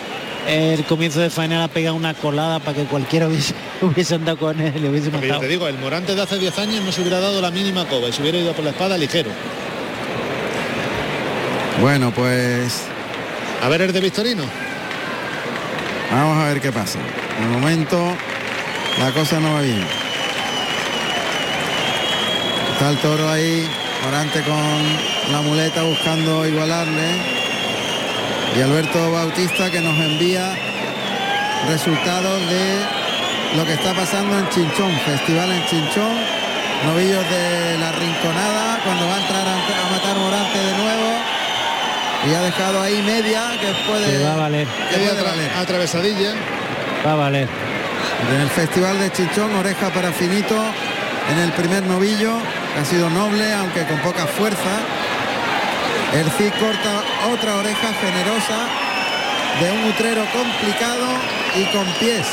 el 0.48 0.84
comienzo 0.86 1.20
de 1.20 1.30
faena 1.30 1.64
ha 1.64 1.68
pegado 1.68 1.96
una 1.96 2.14
colada 2.14 2.60
para 2.60 2.76
que 2.78 2.84
cualquiera 2.86 3.28
hubiese, 3.28 3.54
hubiese 3.82 4.16
andado 4.16 4.38
con 4.38 4.60
él, 4.60 4.74
le 4.82 4.90
hubiese 4.90 5.10
Porque 5.10 5.28
yo 5.28 5.34
matado. 5.34 5.42
te 5.42 5.48
digo, 5.48 5.68
el 5.68 5.78
Morante 5.78 6.16
de 6.16 6.22
hace 6.22 6.38
10 6.38 6.58
años 6.60 6.84
no 6.84 6.92
se 6.92 7.02
hubiera 7.02 7.20
dado 7.20 7.42
la 7.42 7.52
mínima 7.52 7.86
coba 7.88 8.08
y 8.10 8.14
se 8.14 8.22
hubiera 8.22 8.38
ido 8.40 8.54
por 8.54 8.64
la 8.66 8.72
espada 8.72 8.98
ligero. 8.98 9.30
Bueno, 11.82 12.12
pues 12.12 12.84
A 13.64 13.70
ver 13.70 13.82
el 13.82 13.94
de 13.94 14.00
Victorino. 14.02 14.44
vamos 16.12 16.38
a 16.38 16.48
ver 16.48 16.62
qué 16.62 16.72
pasa. 16.72 17.00
De 17.40 17.48
momento 17.48 17.98
la 19.00 19.12
cosa 19.12 19.40
no 19.40 19.54
va 19.54 19.62
bien. 19.62 19.84
Está 22.74 22.90
el 22.90 22.98
toro 22.98 23.30
ahí, 23.30 23.68
Morante 24.04 24.42
con 24.42 25.32
la 25.32 25.42
muleta 25.42 25.84
buscando 25.84 26.48
igualarle. 26.48 27.41
Y 28.56 28.62
Alberto 28.62 29.12
Bautista 29.12 29.70
que 29.72 29.80
nos 29.82 29.98
envía 29.98 30.54
resultados 31.70 32.40
de 32.50 32.80
lo 33.58 33.66
que 33.66 33.74
está 33.74 33.94
pasando 33.94 34.38
en 34.40 34.50
Chinchón, 34.50 34.92
festival 35.06 35.52
en 35.52 35.66
Chinchón, 35.68 36.18
novillos 36.86 37.24
de 37.30 37.78
la 37.80 37.92
Rinconada, 37.94 38.80
cuando 38.84 39.08
va 39.08 39.16
a 39.16 39.20
entrar 39.22 39.48
a, 39.48 39.54
a 39.56 39.92
matar 39.92 40.16
Morante 40.18 40.58
de 40.60 40.78
nuevo. 40.78 41.12
Y 42.30 42.36
ha 42.36 42.42
dejado 42.42 42.82
ahí 42.82 43.02
media 43.02 43.42
que 43.60 43.74
puede, 43.90 44.06
Que 44.18 44.24
va 44.24 44.34
a 44.34 44.38
valer. 44.38 44.68
que 44.68 44.98
Media 44.98 45.10
puede 45.12 45.22
atra- 45.22 45.30
valer. 45.32 45.52
atravesadilla. 45.58 46.34
Va 47.06 47.12
a 47.14 47.16
valer. 47.16 47.48
En 48.36 48.42
el 48.42 48.50
Festival 48.50 49.00
de 49.00 49.12
Chichón, 49.12 49.56
oreja 49.56 49.90
para 49.90 50.12
finito 50.12 50.56
en 51.32 51.40
el 51.40 51.52
primer 51.54 51.84
novillo, 51.84 52.34
que 52.74 52.80
ha 52.82 52.86
sido 52.86 53.10
noble, 53.10 53.52
aunque 53.54 53.86
con 53.86 53.98
poca 54.00 54.28
fuerza. 54.28 54.80
El 56.14 56.30
Cid 56.32 56.52
corta 56.60 57.04
otra 57.32 57.56
oreja 57.56 57.94
generosa 57.94 58.68
de 59.62 59.72
un 59.72 59.90
utrero 59.90 60.26
complicado 60.34 61.08
y 61.56 61.64
con 61.72 61.86
pies. 62.00 62.28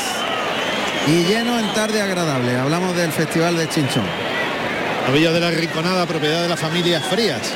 Y 1.07 1.23
lleno 1.23 1.57
en 1.57 1.73
tarde 1.73 2.01
agradable. 2.01 2.57
Hablamos 2.57 2.93
del 2.97 3.13
Festival 3.13 3.55
de 3.55 3.69
Chinchón. 3.69 4.03
Novillos 5.07 5.33
de 5.33 5.39
la 5.39 5.51
Rinconada, 5.51 6.05
propiedad 6.05 6.41
de 6.41 6.49
la 6.49 6.57
familia 6.57 6.99
Frías, 6.99 7.53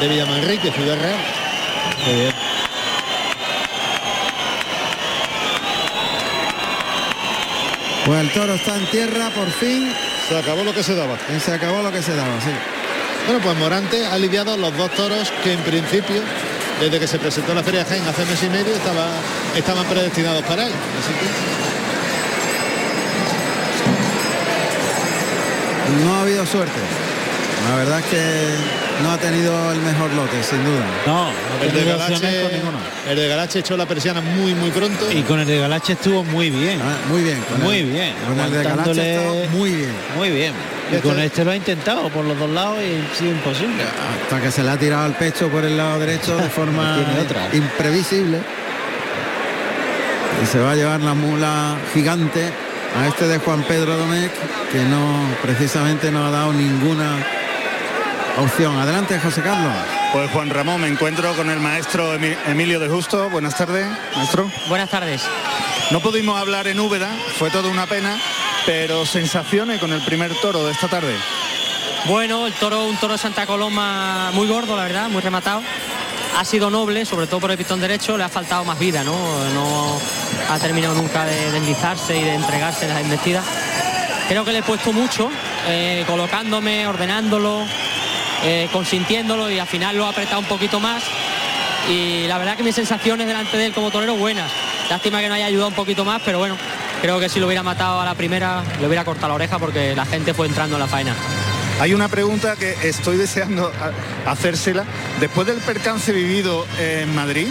de 0.00 0.06
Villamanrique, 0.06 0.70
Ciudad 0.70 0.96
Real. 0.96 1.18
Muy 2.06 2.14
bien. 2.14 2.34
Pues 8.06 8.20
el 8.20 8.30
toro 8.30 8.54
está 8.54 8.76
en 8.76 8.86
tierra 8.86 9.28
por 9.34 9.50
fin 9.50 9.92
Se 10.28 10.38
acabó 10.38 10.64
lo 10.64 10.72
que 10.72 10.82
se 10.82 10.94
daba. 10.94 11.18
se 11.44 11.52
acabó 11.52 11.82
lo 11.82 11.90
que 11.90 12.00
se 12.00 12.14
daba, 12.14 12.40
sí. 12.40 12.77
Bueno, 13.28 13.42
pues 13.44 13.58
Morante 13.58 14.06
ha 14.06 14.16
lidiado 14.18 14.56
los 14.56 14.74
dos 14.76 14.90
toros 14.92 15.30
que 15.44 15.52
en 15.52 15.60
principio, 15.60 16.22
desde 16.80 16.98
que 16.98 17.06
se 17.06 17.18
presentó 17.18 17.50
en 17.52 17.56
la 17.58 17.62
Feria 17.62 17.84
de 17.84 17.90
Jaén 17.90 18.02
hace 18.08 18.24
mes 18.24 18.42
y 18.42 18.48
medio, 18.48 18.74
estaba, 18.74 19.06
estaban 19.54 19.84
predestinados 19.84 20.42
para 20.44 20.66
él. 20.66 20.72
Así 20.72 21.12
que 21.12 21.26
No 26.04 26.14
ha 26.14 26.22
habido 26.22 26.46
suerte. 26.46 26.78
La 27.68 27.76
verdad 27.76 27.98
es 27.98 28.04
que 28.06 29.02
no 29.02 29.10
ha 29.12 29.18
tenido 29.18 29.72
el 29.72 29.80
mejor 29.80 30.10
lote, 30.14 30.42
sin 30.42 30.64
duda. 30.64 30.86
No, 31.06 31.24
no 31.26 31.32
el 31.62 31.72
de, 31.72 31.84
Galache, 31.84 32.14
con 32.42 32.52
ninguno. 32.52 32.78
el 33.10 33.16
de 33.16 33.28
Galache 33.28 33.58
echó 33.58 33.76
la 33.76 33.84
persiana 33.84 34.20
muy, 34.22 34.54
muy 34.54 34.70
pronto. 34.70 35.10
Y 35.12 35.20
con 35.22 35.40
el 35.40 35.46
de 35.46 35.58
Galache 35.58 35.92
estuvo 35.94 36.24
muy 36.24 36.48
bien. 36.50 36.80
Ah, 36.82 36.96
muy 37.10 37.22
bien. 37.22 37.42
con 37.42 37.60
Muy 37.62 37.78
el- 37.80 37.86
bien, 37.86 38.14
Con 38.26 38.40
el 38.40 38.50
de 38.52 38.62
Galache 38.64 39.48
muy 39.52 39.70
bien. 39.74 39.92
Muy 40.16 40.30
bien. 40.30 40.52
Y 40.90 40.94
Este- 40.96 41.08
con 41.08 41.18
este 41.20 41.44
lo 41.44 41.50
ha 41.50 41.56
intentado 41.56 42.08
por 42.08 42.24
los 42.24 42.38
dos 42.38 42.48
lados 42.50 42.78
y 42.82 43.00
ha 43.12 43.14
sido 43.16 43.32
imposible. 43.32 43.82
Hasta 44.24 44.40
que 44.40 44.50
se 44.50 44.62
le 44.62 44.70
ha 44.70 44.76
tirado 44.78 45.04
al 45.04 45.14
pecho 45.14 45.48
por 45.48 45.64
el 45.64 45.76
lado 45.76 45.98
derecho 45.98 46.36
de 46.36 46.48
forma 46.48 46.98
otra. 47.22 47.48
imprevisible. 47.52 48.38
Y 50.42 50.46
se 50.46 50.58
va 50.60 50.72
a 50.72 50.74
llevar 50.76 51.00
la 51.00 51.14
mula 51.14 51.76
gigante 51.92 52.48
a 52.98 53.06
este 53.06 53.26
de 53.28 53.38
Juan 53.38 53.62
Pedro 53.64 53.96
Domecq, 53.96 54.32
que 54.72 54.78
no 54.84 55.20
precisamente 55.42 56.10
no 56.10 56.26
ha 56.26 56.30
dado 56.30 56.52
ninguna 56.52 57.16
opción. 58.38 58.78
Adelante, 58.78 59.18
José 59.20 59.42
Carlos. 59.42 59.72
Pues 60.12 60.30
Juan 60.30 60.48
Ramón, 60.48 60.80
me 60.80 60.88
encuentro 60.88 61.34
con 61.34 61.50
el 61.50 61.58
maestro 61.60 62.14
Emi- 62.16 62.36
Emilio 62.46 62.78
de 62.80 62.88
Justo. 62.88 63.28
Buenas 63.30 63.56
tardes, 63.56 63.86
maestro. 64.16 64.50
Buenas 64.68 64.88
tardes. 64.88 65.22
No 65.90 66.00
pudimos 66.00 66.40
hablar 66.40 66.66
en 66.68 66.78
Úbeda, 66.80 67.10
fue 67.38 67.50
toda 67.50 67.68
una 67.68 67.86
pena, 67.86 68.16
pero 68.66 69.06
sensaciones 69.06 69.80
con 69.80 69.92
el 69.92 70.00
primer 70.02 70.34
toro 70.40 70.64
de 70.64 70.72
esta 70.72 70.88
tarde. 70.88 71.14
Bueno, 72.06 72.46
el 72.46 72.52
toro, 72.54 72.84
un 72.84 72.96
toro 72.96 73.14
de 73.14 73.18
Santa 73.18 73.46
Coloma 73.46 74.30
muy 74.32 74.46
gordo, 74.46 74.76
la 74.76 74.84
verdad, 74.84 75.08
muy 75.08 75.20
rematado. 75.20 75.62
Ha 76.36 76.44
sido 76.44 76.70
noble, 76.70 77.04
sobre 77.04 77.26
todo 77.26 77.40
por 77.40 77.50
el 77.50 77.58
pistón 77.58 77.80
derecho, 77.80 78.16
le 78.16 78.24
ha 78.24 78.28
faltado 78.28 78.64
más 78.64 78.78
vida, 78.78 79.02
¿no? 79.02 79.14
No 79.54 79.98
ha 80.48 80.58
terminado 80.58 80.94
nunca 80.94 81.24
de 81.24 81.50
deslizarse 81.50 82.16
y 82.16 82.22
de 82.22 82.34
entregarse 82.34 82.84
en 82.86 82.94
las 82.94 83.02
embestidas. 83.02 83.44
Creo 84.28 84.44
que 84.44 84.52
le 84.52 84.58
he 84.58 84.62
puesto 84.62 84.92
mucho, 84.92 85.30
eh, 85.66 86.04
colocándome, 86.06 86.86
ordenándolo, 86.86 87.66
eh, 88.44 88.68
consintiéndolo 88.72 89.50
y 89.50 89.58
al 89.58 89.66
final 89.66 89.96
lo 89.96 90.06
ha 90.06 90.10
apretado 90.10 90.40
un 90.40 90.46
poquito 90.46 90.80
más. 90.80 91.02
Y 91.88 92.26
la 92.26 92.38
verdad 92.38 92.56
que 92.56 92.62
mis 92.62 92.74
sensaciones 92.74 93.26
delante 93.26 93.56
de 93.56 93.66
él 93.66 93.72
como 93.72 93.90
torero 93.90 94.14
buenas. 94.14 94.50
Lástima 94.90 95.20
que 95.20 95.28
no 95.28 95.34
haya 95.34 95.46
ayudado 95.46 95.68
un 95.68 95.74
poquito 95.74 96.04
más, 96.04 96.22
pero 96.24 96.38
bueno, 96.38 96.56
creo 97.02 97.20
que 97.20 97.28
si 97.28 97.40
lo 97.40 97.46
hubiera 97.46 97.62
matado 97.62 98.00
a 98.00 98.04
la 98.04 98.14
primera, 98.14 98.62
le 98.80 98.86
hubiera 98.86 99.04
cortado 99.04 99.28
la 99.28 99.34
oreja 99.34 99.58
porque 99.58 99.94
la 99.94 100.04
gente 100.04 100.34
fue 100.34 100.46
entrando 100.46 100.76
en 100.76 100.80
la 100.80 100.86
faena. 100.86 101.14
Hay 101.80 101.94
una 101.94 102.08
pregunta 102.08 102.56
que 102.56 102.76
estoy 102.82 103.16
deseando 103.16 103.72
hacérsela. 104.26 104.84
Después 105.20 105.46
del 105.46 105.58
percance 105.58 106.12
vivido 106.12 106.66
en 106.78 107.14
Madrid, 107.14 107.46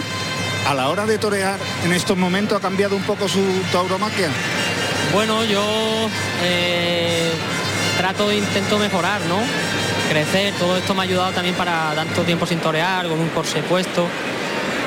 a 0.66 0.74
la 0.74 0.90
hora 0.90 1.06
de 1.06 1.16
torear 1.16 1.58
en 1.84 1.92
estos 1.92 2.16
momentos 2.16 2.58
ha 2.58 2.60
cambiado 2.60 2.94
un 2.94 3.02
poco 3.02 3.26
su 3.26 3.40
tauromaquia. 3.72 4.28
Bueno, 5.14 5.44
yo 5.44 5.64
eh, 6.42 7.30
trato 7.96 8.28
de 8.28 8.36
intento 8.36 8.78
mejorar, 8.78 9.22
¿no? 9.22 9.38
Crecer, 10.10 10.52
todo 10.58 10.76
esto 10.76 10.94
me 10.94 11.00
ha 11.00 11.04
ayudado 11.04 11.32
también 11.32 11.54
para 11.54 11.94
tanto 11.94 12.22
tiempo 12.22 12.44
sin 12.44 12.58
torear, 12.58 13.08
con 13.08 13.18
un 13.18 13.28
corsé 13.30 13.62
puesto. 13.62 14.06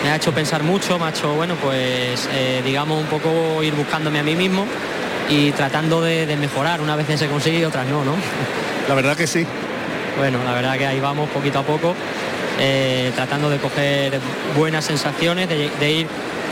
Me 0.04 0.10
ha 0.10 0.16
hecho 0.16 0.32
pensar 0.34 0.64
mucho, 0.64 0.98
me 0.98 1.06
ha 1.06 1.10
hecho, 1.10 1.34
bueno, 1.34 1.56
pues 1.56 2.28
eh, 2.34 2.62
digamos 2.66 3.00
un 3.00 3.08
poco 3.08 3.62
ir 3.62 3.74
buscándome 3.74 4.20
a 4.20 4.24
mí 4.24 4.36
mismo 4.36 4.66
y 5.30 5.52
tratando 5.52 6.02
de, 6.02 6.26
de 6.26 6.36
mejorar. 6.38 6.82
Una 6.82 6.96
vez 6.96 7.08
se 7.20 7.28
consigue 7.28 7.60
y 7.60 7.64
otras 7.66 7.86
no, 7.88 8.04
¿no? 8.04 8.16
La 8.90 8.96
verdad 8.96 9.16
que 9.16 9.28
sí. 9.28 9.46
Bueno, 10.18 10.40
la 10.44 10.54
verdad 10.54 10.78
que 10.78 10.86
ahí 10.86 11.00
vamos 11.00 11.30
poquito 11.30 11.60
a 11.60 11.64
poco, 11.64 11.96
eh, 12.60 13.12
tratando 13.16 13.50
de 13.50 13.58
coger 13.60 14.20
buenas 14.58 14.84
sensaciones, 14.84 15.48
de, 15.48 15.70
de 15.80 15.92
ir 15.92 16.08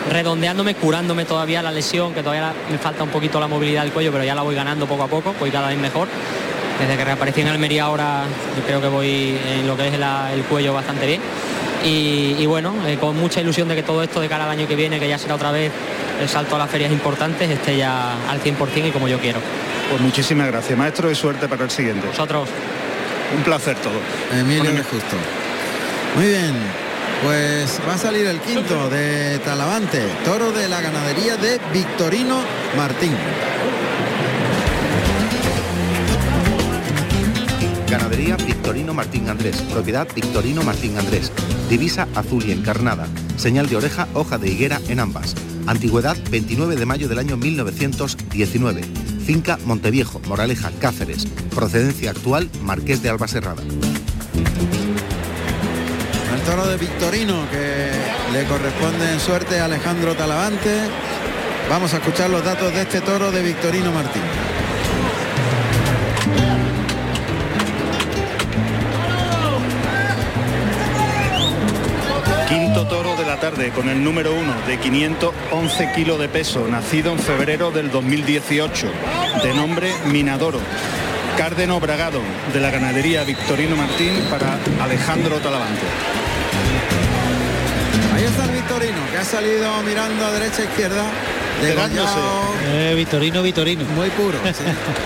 redondeándome, 0.10 0.76
curándome 0.76 1.26
todavía 1.26 1.62
la 1.62 1.72
lesión, 1.72 2.14
que 2.14 2.22
todavía 2.24 2.54
me 2.72 2.78
falta 2.78 3.04
un 3.04 3.10
poquito 3.10 3.38
la 3.39 3.47
movilidad 3.47 3.84
del 3.84 3.91
cuello, 3.91 4.12
pero 4.14 4.24
ya 4.24 4.34
la 4.34 4.43
voy 4.43 4.56
ganando 4.56 4.86
poco 4.88 5.04
a 5.04 5.08
poco, 5.08 5.36
voy 5.39 5.52
cada 5.52 5.68
vez 5.68 5.78
mejor. 5.78 6.08
Desde 6.80 6.95
que 6.95 7.04
reaparecí 7.04 7.41
en 7.41 7.50
Almería 7.50 7.84
ahora 7.84 8.24
yo 8.56 8.64
creo 8.64 8.80
que 8.80 8.88
voy 8.88 9.38
en 9.54 9.68
lo 9.68 9.76
que 9.76 9.89
es 9.89 10.00
la- 10.00 10.32
el 10.34 10.43
cuello 10.43 10.74
bastante 10.74 11.06
bien. 11.06 11.22
Y, 11.84 12.36
y 12.38 12.46
bueno, 12.46 12.76
eh, 12.86 12.98
con 13.00 13.18
mucha 13.18 13.42
ilusión 13.42 13.68
de 13.68 13.76
que 13.76 13.84
todo 13.84 14.04
esto 14.04 14.20
de 14.20 14.28
cara 14.28 14.46
al 14.46 14.52
año 14.52 14.68
que 14.68 14.76
viene, 14.76 15.00
que 15.00 15.08
ya 15.08 15.18
será 15.18 15.36
otra 15.36 15.52
vez 15.52 15.72
el 16.20 16.28
salto 16.28 16.56
a 16.56 16.60
las 16.60 16.70
ferias 16.70 16.92
importantes, 16.92 17.50
esté 17.50 17.78
ya 17.78 18.30
al 18.30 18.42
100% 18.42 18.88
y 18.88 18.92
como 18.92 19.08
yo 19.08 19.20
quiero. 19.20 19.40
Pues 19.90 20.02
muchísimas 20.02 20.48
gracias, 20.48 20.78
maestro, 20.78 21.10
y 21.10 21.16
suerte 21.16 21.48
para 21.48 21.64
el 21.64 21.72
siguiente. 21.72 22.08
Vosotros. 22.08 22.50
Un 23.36 23.44
placer 23.44 23.78
todo. 23.78 23.94
Emilio 24.40 24.72
Justo. 24.84 25.16
Muy 26.16 26.28
bien. 26.28 26.56
Pues 27.24 27.82
va 27.88 27.96
a 27.96 27.98
salir 27.98 28.26
el 28.28 28.40
quinto 28.40 28.90
de 28.90 29.40
Talavante, 29.40 30.02
toro 30.24 30.52
de 30.52 30.70
la 30.70 30.80
ganadería 30.80 31.36
de 31.36 31.60
Victorino 31.74 32.40
Martín. 32.78 33.14
Victorino 38.20 38.93
Martín 38.93 39.30
Andrés, 39.30 39.61
propiedad 39.72 40.05
Victorino 40.13 40.61
Martín 40.61 40.97
Andrés, 40.97 41.32
divisa 41.70 42.05
azul 42.15 42.43
y 42.45 42.51
encarnada, 42.51 43.07
señal 43.38 43.70
de 43.70 43.78
oreja, 43.78 44.09
hoja 44.13 44.38
de 44.38 44.49
higuera 44.49 44.82
en 44.89 44.99
ambas. 44.99 45.36
Antigüedad 45.67 46.17
29 46.30 46.76
de 46.76 46.86
mayo 46.86 47.07
del 47.07 47.20
año 47.20 47.38
1919. 47.38 48.82
Finca 49.26 49.57
Monteviejo, 49.63 50.20
Moraleja, 50.28 50.70
Cáceres. 50.82 51.28
Procedencia 51.55 52.11
actual 52.11 52.49
Marqués 52.61 53.01
de 53.01 53.09
Albaserrada. 53.09 53.63
El 56.34 56.41
toro 56.41 56.67
de 56.67 56.78
Victorino 56.78 57.45
que 57.49 57.89
le 58.34 58.45
corresponde 58.45 59.13
en 59.13 59.20
suerte 59.22 59.61
a 59.61 59.65
Alejandro 59.65 60.13
Talavante. 60.15 60.82
Vamos 61.70 61.93
a 61.93 61.97
escuchar 61.97 62.30
los 62.30 62.43
datos 62.43 62.74
de 62.74 62.82
este 62.82 62.99
toro 62.99 63.32
de 63.32 63.41
Victorino 63.43 63.93
Martín. 63.93 64.59
Quinto 72.80 72.96
toro 72.96 73.16
de 73.18 73.26
la 73.26 73.38
tarde 73.38 73.72
con 73.72 73.90
el 73.90 74.02
número 74.02 74.32
uno 74.34 74.54
de 74.66 74.80
511 74.80 75.92
kilos 75.94 76.18
de 76.18 76.30
peso, 76.30 76.66
nacido 76.70 77.12
en 77.12 77.20
febrero 77.20 77.72
del 77.72 77.92
2018, 77.92 78.88
de 79.44 79.54
nombre 79.54 79.92
Minadoro. 80.06 80.62
Cárdeno 81.38 81.82
Bragado, 81.82 82.22
de 82.54 82.60
la 82.62 82.72
ganadería 82.72 83.26
Victorino 83.26 83.76
Martín 83.76 84.14
para 84.30 84.58
Alejandro 84.82 85.40
Talavante. 85.40 85.82
Ahí 88.16 88.24
está 88.24 88.46
el 88.46 88.52
Victorino, 88.52 88.98
que 89.12 89.18
ha 89.18 89.26
salido 89.26 89.82
mirando 89.82 90.26
a 90.26 90.32
derecha 90.32 90.62
e 90.62 90.66
izquierda. 90.66 91.04
Degollado, 91.62 92.54
Eh, 92.66 92.94
Vitorino, 92.96 93.44
Vitorino. 93.44 93.84
muy 93.94 94.10
puro. 94.12 94.38
sí. 94.54 94.64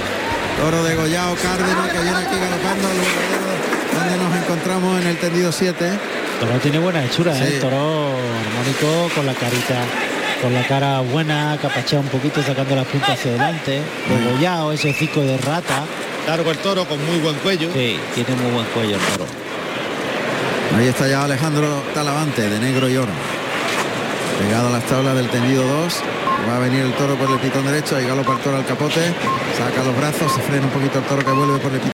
Toro 0.62 0.84
degollado, 0.84 1.36
Cárdeno, 1.42 1.88
que 1.92 2.00
viene 2.04 2.18
aquí 2.18 2.36
galopando 2.40 2.88
donde 3.96 4.18
nos 4.24 4.44
encontramos 4.44 5.02
en 5.02 5.08
el 5.08 5.18
tendido 5.18 5.52
7. 5.52 5.90
Toro 6.46 6.60
tiene 6.60 6.78
buena 6.80 7.06
hechura, 7.06 7.32
¿eh? 7.38 7.52
Sí. 7.54 7.60
Toro 7.62 7.78
armónico 7.78 9.10
con 9.16 9.26
la 9.26 9.34
carita, 9.34 9.80
con 10.42 10.54
la 10.54 10.68
cara 10.68 11.00
buena, 11.00 11.58
capacheado 11.62 12.04
un 12.04 12.10
poquito, 12.10 12.44
sacando 12.44 12.76
las 12.76 12.86
puntas 12.86 13.12
hacia 13.12 13.32
adelante, 13.32 13.82
degollado, 14.10 14.74
ese 14.74 14.90
hocico 14.90 15.22
de 15.22 15.38
rata. 15.38 15.86
Largo 16.28 16.52
el 16.52 16.58
toro 16.58 16.86
con 16.86 17.04
muy 17.06 17.20
buen 17.20 17.36
cuello. 17.36 17.70
Sí, 17.72 17.98
tiene 18.14 18.36
muy 18.42 18.52
buen 18.52 18.66
cuello 18.68 18.98
el 18.98 19.02
toro. 19.14 19.26
Ahí 20.78 20.88
está 20.88 21.08
ya 21.08 21.24
Alejandro 21.24 21.82
Talavante, 21.94 22.50
de 22.50 22.60
negro 22.60 22.90
y 22.90 22.98
oro. 22.98 23.14
Pegado 24.42 24.68
a 24.68 24.72
las 24.72 24.84
tablas 24.84 25.16
del 25.16 25.30
tendido 25.30 25.66
2. 25.66 26.04
Va 26.50 26.58
a 26.58 26.60
venir 26.60 26.82
el 26.82 26.92
toro 26.96 27.16
por 27.16 27.32
el 27.32 27.40
pitón 27.40 27.66
derecho, 27.66 27.96
ahí 27.96 28.06
galopa 28.06 28.34
el 28.34 28.40
toro 28.40 28.58
al 28.58 28.66
capote, 28.66 29.00
saca 29.58 29.82
los 29.82 29.96
brazos, 29.96 30.30
se 30.30 30.42
frena 30.42 30.66
un 30.66 30.72
poquito 30.72 31.00
el 31.00 31.06
toro 31.06 31.24
que 31.24 31.32
vuelve 31.32 31.58
por 31.60 31.72
el 31.72 31.80
pitón 31.80 31.82